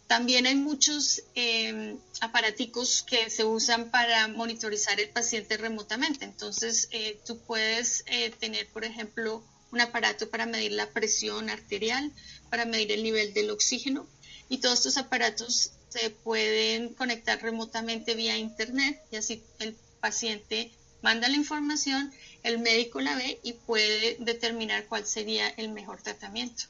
También 0.06 0.46
hay 0.46 0.54
muchos 0.54 1.22
eh, 1.34 1.96
aparaticos 2.22 3.02
que 3.02 3.28
se 3.28 3.44
usan 3.44 3.90
para 3.90 4.28
monitorizar 4.28 4.98
el 4.98 5.10
paciente 5.10 5.58
remotamente. 5.58 6.24
Entonces, 6.24 6.88
eh, 6.90 7.20
tú 7.26 7.38
puedes 7.40 8.02
eh, 8.06 8.30
tener, 8.40 8.66
por 8.68 8.84
ejemplo, 8.84 9.44
un 9.72 9.80
aparato 9.82 10.30
para 10.30 10.46
medir 10.46 10.72
la 10.72 10.88
presión 10.90 11.50
arterial, 11.50 12.12
para 12.48 12.64
medir 12.64 12.92
el 12.92 13.02
nivel 13.02 13.34
del 13.34 13.50
oxígeno. 13.50 14.06
Y 14.48 14.58
todos 14.58 14.78
estos 14.78 14.96
aparatos 14.98 15.72
se 15.88 16.10
pueden 16.10 16.94
conectar 16.94 17.40
remotamente 17.42 18.14
vía 18.14 18.36
Internet 18.36 19.00
y 19.10 19.16
así 19.16 19.42
el 19.58 19.76
paciente 20.00 20.70
manda 21.02 21.28
la 21.28 21.36
información, 21.36 22.12
el 22.42 22.58
médico 22.58 23.00
la 23.00 23.14
ve 23.14 23.38
y 23.42 23.52
puede 23.52 24.16
determinar 24.20 24.86
cuál 24.86 25.06
sería 25.06 25.48
el 25.48 25.70
mejor 25.70 26.00
tratamiento. 26.00 26.64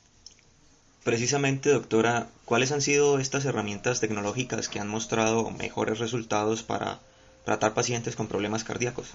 Precisamente, 1.05 1.71
doctora, 1.71 2.29
¿cuáles 2.45 2.71
han 2.73 2.81
sido 2.81 3.19
estas 3.19 3.45
herramientas 3.45 4.01
tecnológicas 4.01 4.69
que 4.69 4.79
han 4.79 4.89
mostrado 4.89 5.51
mejores 5.51 5.99
resultados 5.99 6.63
para 6.63 7.01
tratar 7.45 7.75
pacientes 7.75 8.15
con 8.15 8.29
problemas 8.29 8.63
cardíacos? 8.65 9.09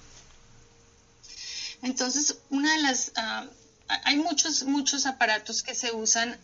Entonces, 1.81 2.39
una 2.49 2.75
de 2.75 2.81
las, 2.81 3.11
ah, 3.15 3.45
hay 4.03 4.17
muchos, 4.17 4.63
muchos 4.63 5.05
aparatos 5.05 5.63
que 5.63 5.75
se 5.75 5.93
usan 5.93 6.37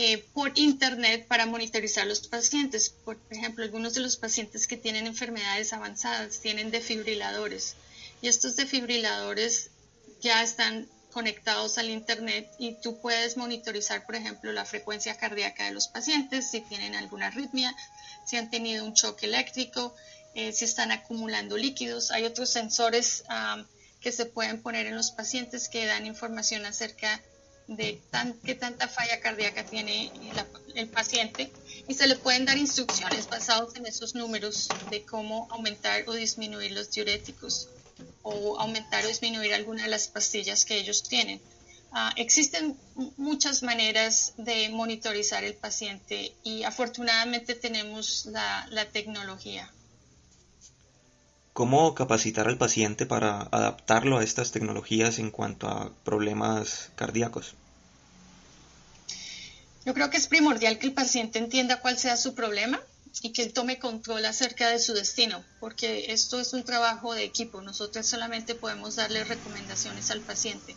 eh, 0.00 0.24
por 0.32 0.56
internet 0.56 1.26
para 1.26 1.44
monitorizar 1.44 2.06
los 2.06 2.28
pacientes. 2.28 2.90
Por 3.04 3.18
ejemplo, 3.30 3.64
algunos 3.64 3.94
de 3.94 4.00
los 4.00 4.16
pacientes 4.16 4.68
que 4.68 4.76
tienen 4.76 5.08
enfermedades 5.08 5.72
avanzadas 5.72 6.38
tienen 6.38 6.70
defibriladores 6.70 7.74
y 8.22 8.28
estos 8.28 8.54
defibriladores 8.54 9.70
ya 10.20 10.44
están 10.44 10.88
conectados 11.12 11.78
al 11.78 11.90
Internet 11.90 12.48
y 12.60 12.76
tú 12.80 13.00
puedes 13.00 13.36
monitorizar, 13.36 14.06
por 14.06 14.14
ejemplo, 14.14 14.52
la 14.52 14.64
frecuencia 14.64 15.16
cardíaca 15.16 15.64
de 15.64 15.72
los 15.72 15.88
pacientes, 15.88 16.48
si 16.48 16.60
tienen 16.60 16.94
alguna 16.94 17.26
arritmia, 17.26 17.74
si 18.24 18.36
han 18.36 18.50
tenido 18.50 18.84
un 18.84 18.94
choque 18.94 19.26
eléctrico, 19.26 19.96
eh, 20.36 20.52
si 20.52 20.64
están 20.64 20.92
acumulando 20.92 21.56
líquidos. 21.56 22.12
Hay 22.12 22.24
otros 22.24 22.50
sensores 22.50 23.24
que 24.00 24.12
se 24.12 24.26
pueden 24.26 24.62
poner 24.62 24.86
en 24.86 24.94
los 24.94 25.10
pacientes 25.10 25.68
que 25.68 25.86
dan 25.86 26.06
información 26.06 26.66
acerca 26.66 27.16
de 27.16 27.37
qué 28.44 28.54
tanta 28.54 28.88
falla 28.88 29.20
cardíaca 29.20 29.64
tiene 29.64 30.10
el 30.74 30.88
paciente 30.88 31.50
y 31.86 31.94
se 31.94 32.06
le 32.06 32.16
pueden 32.16 32.46
dar 32.46 32.56
instrucciones 32.56 33.28
basadas 33.28 33.74
en 33.76 33.86
esos 33.86 34.14
números 34.14 34.68
de 34.90 35.04
cómo 35.04 35.48
aumentar 35.50 36.04
o 36.06 36.14
disminuir 36.14 36.72
los 36.72 36.90
diuréticos 36.90 37.68
o 38.22 38.58
aumentar 38.58 39.04
o 39.04 39.08
disminuir 39.08 39.52
alguna 39.52 39.82
de 39.82 39.90
las 39.90 40.08
pastillas 40.08 40.64
que 40.64 40.78
ellos 40.78 41.02
tienen. 41.02 41.40
Ah, 41.92 42.12
existen 42.16 42.76
muchas 43.16 43.62
maneras 43.62 44.34
de 44.36 44.68
monitorizar 44.70 45.44
el 45.44 45.54
paciente 45.54 46.34
y 46.42 46.62
afortunadamente 46.62 47.54
tenemos 47.54 48.26
la 48.26 48.86
tecnología. 48.92 49.70
¿Cómo 51.58 51.92
capacitar 51.92 52.46
al 52.46 52.56
paciente 52.56 53.04
para 53.04 53.40
adaptarlo 53.50 54.18
a 54.18 54.22
estas 54.22 54.52
tecnologías 54.52 55.18
en 55.18 55.32
cuanto 55.32 55.66
a 55.66 55.92
problemas 56.04 56.90
cardíacos? 56.94 57.54
Yo 59.84 59.92
creo 59.92 60.08
que 60.08 60.18
es 60.18 60.28
primordial 60.28 60.78
que 60.78 60.86
el 60.86 60.92
paciente 60.92 61.40
entienda 61.40 61.80
cuál 61.80 61.98
sea 61.98 62.16
su 62.16 62.36
problema 62.36 62.80
y 63.22 63.32
que 63.32 63.42
él 63.42 63.52
tome 63.52 63.80
control 63.80 64.24
acerca 64.26 64.68
de 64.68 64.78
su 64.78 64.94
destino, 64.94 65.44
porque 65.58 66.12
esto 66.12 66.38
es 66.38 66.52
un 66.52 66.62
trabajo 66.62 67.12
de 67.12 67.24
equipo. 67.24 67.60
Nosotros 67.60 68.06
solamente 68.06 68.54
podemos 68.54 68.94
darle 68.94 69.24
recomendaciones 69.24 70.12
al 70.12 70.20
paciente. 70.20 70.76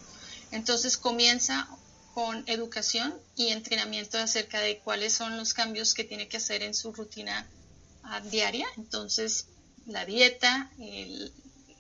Entonces 0.50 0.98
comienza 0.98 1.70
con 2.16 2.44
educación 2.48 3.14
y 3.36 3.50
entrenamiento 3.50 4.18
acerca 4.18 4.60
de 4.60 4.80
cuáles 4.80 5.14
son 5.14 5.38
los 5.38 5.54
cambios 5.54 5.94
que 5.94 6.06
tiene 6.06 6.28
que 6.28 6.38
hacer 6.38 6.64
en 6.64 6.74
su 6.74 6.92
rutina 6.92 7.46
ah, 8.02 8.20
diaria. 8.22 8.66
Entonces, 8.78 9.46
la 9.86 10.06
dieta, 10.06 10.72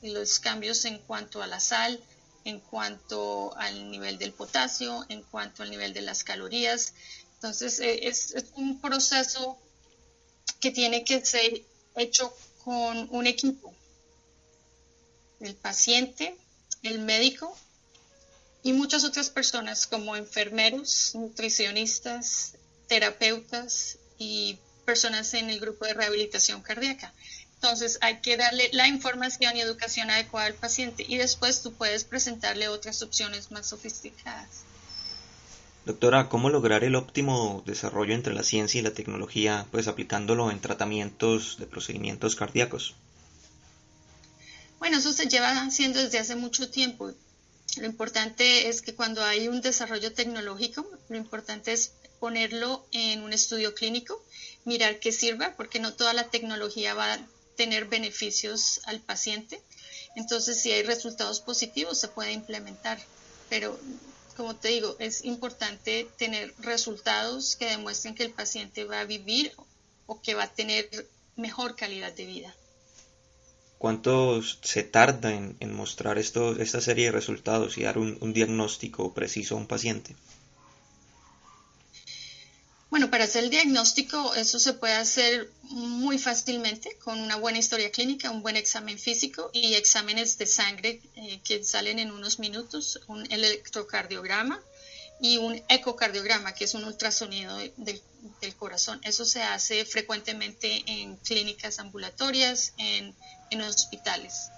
los 0.01 0.39
cambios 0.39 0.85
en 0.85 0.99
cuanto 0.99 1.41
a 1.41 1.47
la 1.47 1.59
sal, 1.59 1.99
en 2.43 2.59
cuanto 2.59 3.55
al 3.57 3.91
nivel 3.91 4.17
del 4.17 4.33
potasio, 4.33 5.05
en 5.09 5.21
cuanto 5.23 5.63
al 5.63 5.69
nivel 5.69 5.93
de 5.93 6.01
las 6.01 6.23
calorías. 6.23 6.93
Entonces, 7.35 7.79
eh, 7.79 8.07
es 8.07 8.35
un 8.55 8.81
proceso 8.81 9.57
que 10.59 10.71
tiene 10.71 11.03
que 11.03 11.23
ser 11.25 11.63
hecho 11.95 12.33
con 12.63 13.07
un 13.11 13.27
equipo. 13.27 13.73
El 15.39 15.55
paciente, 15.55 16.35
el 16.83 16.99
médico 16.99 17.55
y 18.63 18.73
muchas 18.73 19.03
otras 19.03 19.29
personas 19.29 19.87
como 19.87 20.15
enfermeros, 20.15 21.11
nutricionistas, 21.15 22.53
terapeutas 22.87 23.97
y 24.17 24.59
personas 24.85 25.33
en 25.33 25.49
el 25.49 25.59
grupo 25.59 25.85
de 25.85 25.93
rehabilitación 25.93 26.61
cardíaca. 26.61 27.13
Entonces 27.63 27.99
hay 28.01 28.21
que 28.21 28.37
darle 28.37 28.71
la 28.73 28.87
información 28.87 29.55
y 29.55 29.61
educación 29.61 30.09
adecuada 30.09 30.47
al 30.47 30.55
paciente 30.55 31.05
y 31.07 31.17
después 31.17 31.61
tú 31.61 31.73
puedes 31.73 32.03
presentarle 32.03 32.69
otras 32.69 33.03
opciones 33.03 33.51
más 33.51 33.67
sofisticadas. 33.67 34.63
Doctora, 35.85 36.27
¿cómo 36.27 36.49
lograr 36.49 36.83
el 36.83 36.95
óptimo 36.95 37.61
desarrollo 37.67 38.15
entre 38.15 38.33
la 38.33 38.41
ciencia 38.41 38.79
y 38.79 38.81
la 38.81 38.95
tecnología, 38.95 39.67
pues 39.69 39.87
aplicándolo 39.87 40.49
en 40.49 40.59
tratamientos 40.59 41.57
de 41.59 41.67
procedimientos 41.67 42.35
cardíacos? 42.35 42.95
Bueno, 44.79 44.97
eso 44.97 45.13
se 45.13 45.27
lleva 45.27 45.51
haciendo 45.51 45.99
desde 46.01 46.17
hace 46.17 46.35
mucho 46.35 46.67
tiempo. 46.71 47.11
Lo 47.77 47.85
importante 47.85 48.69
es 48.69 48.81
que 48.81 48.95
cuando 48.95 49.23
hay 49.23 49.47
un 49.47 49.61
desarrollo 49.61 50.11
tecnológico, 50.13 50.83
lo 51.09 51.17
importante 51.17 51.73
es 51.73 51.93
ponerlo 52.19 52.87
en 52.91 53.21
un 53.21 53.33
estudio 53.33 53.75
clínico, 53.75 54.19
mirar 54.65 54.99
qué 54.99 55.11
sirva, 55.11 55.53
porque 55.55 55.79
no 55.79 55.93
toda 55.93 56.13
la 56.13 56.29
tecnología 56.29 56.95
va 56.95 57.13
a 57.13 57.19
tener 57.61 57.85
beneficios 57.85 58.81
al 58.85 59.01
paciente. 59.01 59.61
Entonces, 60.15 60.59
si 60.59 60.71
hay 60.71 60.81
resultados 60.81 61.41
positivos, 61.41 61.99
se 61.99 62.07
puede 62.07 62.31
implementar. 62.31 62.97
Pero, 63.49 63.79
como 64.35 64.55
te 64.55 64.69
digo, 64.69 64.95
es 64.97 65.23
importante 65.25 66.09
tener 66.17 66.55
resultados 66.57 67.55
que 67.55 67.67
demuestren 67.67 68.15
que 68.15 68.23
el 68.23 68.31
paciente 68.31 68.83
va 68.85 69.01
a 69.01 69.05
vivir 69.05 69.53
o 70.07 70.19
que 70.23 70.33
va 70.33 70.45
a 70.45 70.51
tener 70.51 70.89
mejor 71.35 71.75
calidad 71.75 72.11
de 72.13 72.25
vida. 72.25 72.55
¿Cuánto 73.77 74.41
se 74.41 74.81
tarda 74.81 75.31
en, 75.31 75.73
mostrar 75.75 76.17
esto, 76.17 76.59
esta 76.59 76.81
serie 76.81 77.05
de 77.05 77.11
resultados 77.11 77.77
y 77.77 77.83
dar 77.83 77.99
un, 77.99 78.33
diagnóstico 78.33 79.13
preciso 79.13 79.53
a 79.53 79.59
un 79.59 79.67
paciente? 79.67 80.15
Bueno, 82.91 83.09
para 83.09 83.23
hacer 83.23 83.45
el 83.45 83.49
diagnóstico 83.49 84.35
eso 84.35 84.59
se 84.59 84.73
puede 84.73 84.93
hacer 84.93 85.49
muy 85.63 86.19
fácilmente 86.19 86.97
con 86.97 87.19
una 87.19 87.37
buena 87.37 87.57
historia 87.57 87.89
clínica, 87.89 88.29
un 88.29 88.43
buen 88.43 88.57
examen 88.57 88.99
físico 88.99 89.49
y 89.53 89.73
exámenes 89.73 90.37
de 90.37 90.45
sangre 90.45 91.01
eh, 91.15 91.39
que 91.43 91.63
salen 91.63 91.97
en 91.97 92.11
unos 92.11 92.37
minutos, 92.37 92.99
un 93.07 93.25
electrocardiograma 93.31 94.61
y 95.21 95.37
un 95.37 95.63
ecocardiograma, 95.69 96.53
que 96.53 96.65
es 96.65 96.73
un 96.73 96.83
ultrasonido 96.83 97.57
del 97.57 98.55
corazón. 98.57 98.99
Eso 99.03 99.23
se 99.23 99.41
hace 99.41 99.85
frecuentemente 99.85 100.83
en 100.85 101.15
clínicas 101.17 101.79
ambulatorias, 101.79 102.73
en 102.77 103.15
en 103.51 103.61
hospitales. 103.61 104.49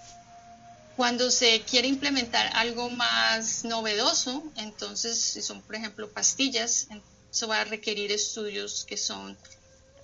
Cuando 0.95 1.31
se 1.31 1.61
quiere 1.61 1.87
implementar 1.87 2.51
algo 2.55 2.89
más 2.91 3.65
novedoso, 3.65 4.43
entonces 4.55 5.19
si 5.19 5.41
son 5.41 5.61
por 5.63 5.75
ejemplo 5.75 6.09
pastillas, 6.11 6.87
eso 7.33 7.47
va 7.47 7.61
a 7.61 7.63
requerir 7.63 8.11
estudios 8.11 8.85
que 8.85 8.95
son 8.95 9.35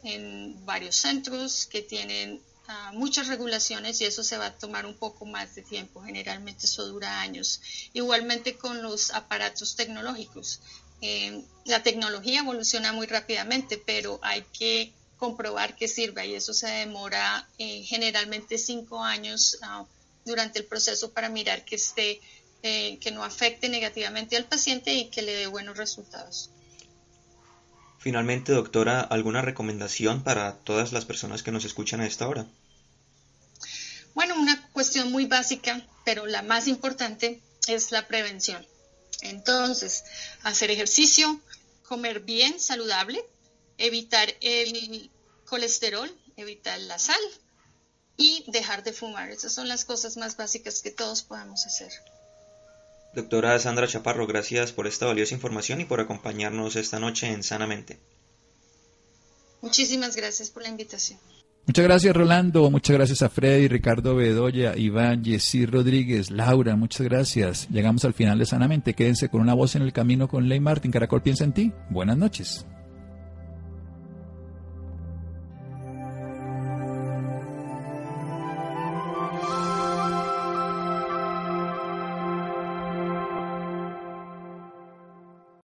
en 0.04 0.66
varios 0.66 0.96
centros, 0.96 1.68
que 1.68 1.84
tienen 1.84 2.42
ah, 2.68 2.92
muchas 2.96 3.28
regulaciones 3.28 4.02
y 4.02 4.06
eso 4.06 4.24
se 4.24 4.38
va 4.38 4.48
a 4.48 4.58
tomar 4.58 4.88
un 4.88 4.96
poco 4.96 5.28
más 5.28 5.54
de 5.54 5.62
tiempo. 5.62 6.02
Generalmente 6.02 6.66
eso 6.66 6.88
dura 6.88 7.22
años. 7.22 7.62
Igualmente 7.94 8.58
con 8.58 8.82
los 8.82 9.12
aparatos 9.12 9.76
tecnológicos. 9.76 10.60
Eh, 11.02 11.44
la 11.66 11.84
tecnología 11.84 12.40
evoluciona 12.40 12.94
muy 12.94 13.06
rápidamente, 13.06 13.78
pero 13.78 14.20
hay 14.24 14.44
que 14.52 14.92
comprobar 15.18 15.76
que 15.76 15.88
sirva 15.88 16.26
y 16.26 16.34
eso 16.34 16.54
se 16.54 16.68
demora 16.68 17.48
eh, 17.60 17.84
generalmente 17.84 18.58
cinco 18.58 19.04
años 19.04 19.60
ah, 19.62 19.86
durante 20.26 20.58
el 20.58 20.66
proceso 20.66 21.12
para 21.12 21.30
mirar 21.30 21.64
que 21.64 21.76
esté 21.76 22.22
eh, 22.64 22.98
que 23.00 23.12
no 23.12 23.24
afecte 23.24 23.70
negativamente 23.70 24.36
al 24.36 24.46
paciente 24.46 24.94
y 24.94 25.10
que 25.10 25.22
le 25.22 25.34
dé 25.34 25.48
buenos 25.48 25.78
resultados. 25.78 26.50
Finalmente, 28.00 28.54
doctora, 28.54 29.02
¿alguna 29.02 29.42
recomendación 29.42 30.24
para 30.24 30.56
todas 30.60 30.94
las 30.94 31.04
personas 31.04 31.44
que 31.44 31.52
nos 31.52 31.66
escuchan 31.66 32.00
a 32.00 32.08
esta 32.08 32.28
hora? 32.30 32.48
Bueno, 34.14 34.36
una 34.40 34.70
cuestión 34.72 35.12
muy 35.12 35.26
básica, 35.26 35.86
pero 36.06 36.26
la 36.26 36.42
más 36.42 36.68
importante 36.68 37.42
es 37.68 37.92
la 37.92 38.08
prevención. 38.08 38.66
Entonces, 39.22 40.06
hacer 40.44 40.72
ejercicio, 40.72 41.42
comer 41.84 42.22
bien, 42.22 42.58
saludable, 42.60 43.22
evitar 43.78 44.34
el 44.40 45.12
colesterol, 45.46 46.10
evitar 46.38 46.80
la 46.80 47.00
sal 47.00 47.20
y 48.16 48.46
dejar 48.48 48.84
de 48.84 48.94
fumar. 48.94 49.30
Esas 49.30 49.54
son 49.54 49.68
las 49.68 49.84
cosas 49.84 50.16
más 50.16 50.38
básicas 50.38 50.82
que 50.82 50.92
todos 50.92 51.24
podemos 51.24 51.66
hacer. 51.66 51.92
Doctora 53.16 53.58
Sandra 53.60 53.88
Chaparro, 53.88 54.28
gracias 54.28 54.72
por 54.72 54.88
esta 54.88 55.06
valiosa 55.06 55.34
información 55.34 55.82
y 55.82 55.86
por 55.86 56.00
acompañarnos 56.00 56.76
esta 56.76 57.00
noche 57.00 57.28
en 57.32 57.44
Sanamente. 57.44 58.00
Muchísimas 59.62 60.16
gracias 60.16 60.50
por 60.52 60.64
la 60.64 60.70
invitación. 60.70 61.20
Muchas 61.66 61.86
gracias 61.86 62.16
Rolando, 62.16 62.72
muchas 62.72 62.96
gracias 62.96 63.22
a 63.22 63.30
Freddy, 63.30 63.68
Ricardo 63.68 64.16
Bedoya, 64.16 64.76
Iván, 64.76 65.24
Jessy 65.24 65.66
Rodríguez, 65.66 66.32
Laura, 66.32 66.76
muchas 66.76 67.02
gracias. 67.02 67.68
Llegamos 67.70 68.06
al 68.06 68.14
final 68.14 68.40
de 68.40 68.46
Sanamente, 68.46 68.94
quédense 68.94 69.30
con 69.30 69.42
una 69.42 69.54
voz 69.54 69.76
en 69.76 69.84
el 69.84 69.94
camino 69.94 70.28
con 70.28 70.48
Ley 70.48 70.60
Martin, 70.60 70.92
Caracol 70.92 71.22
piensa 71.22 71.44
en 71.44 71.54
ti. 71.54 71.72
Buenas 71.90 72.18
noches. 72.18 72.66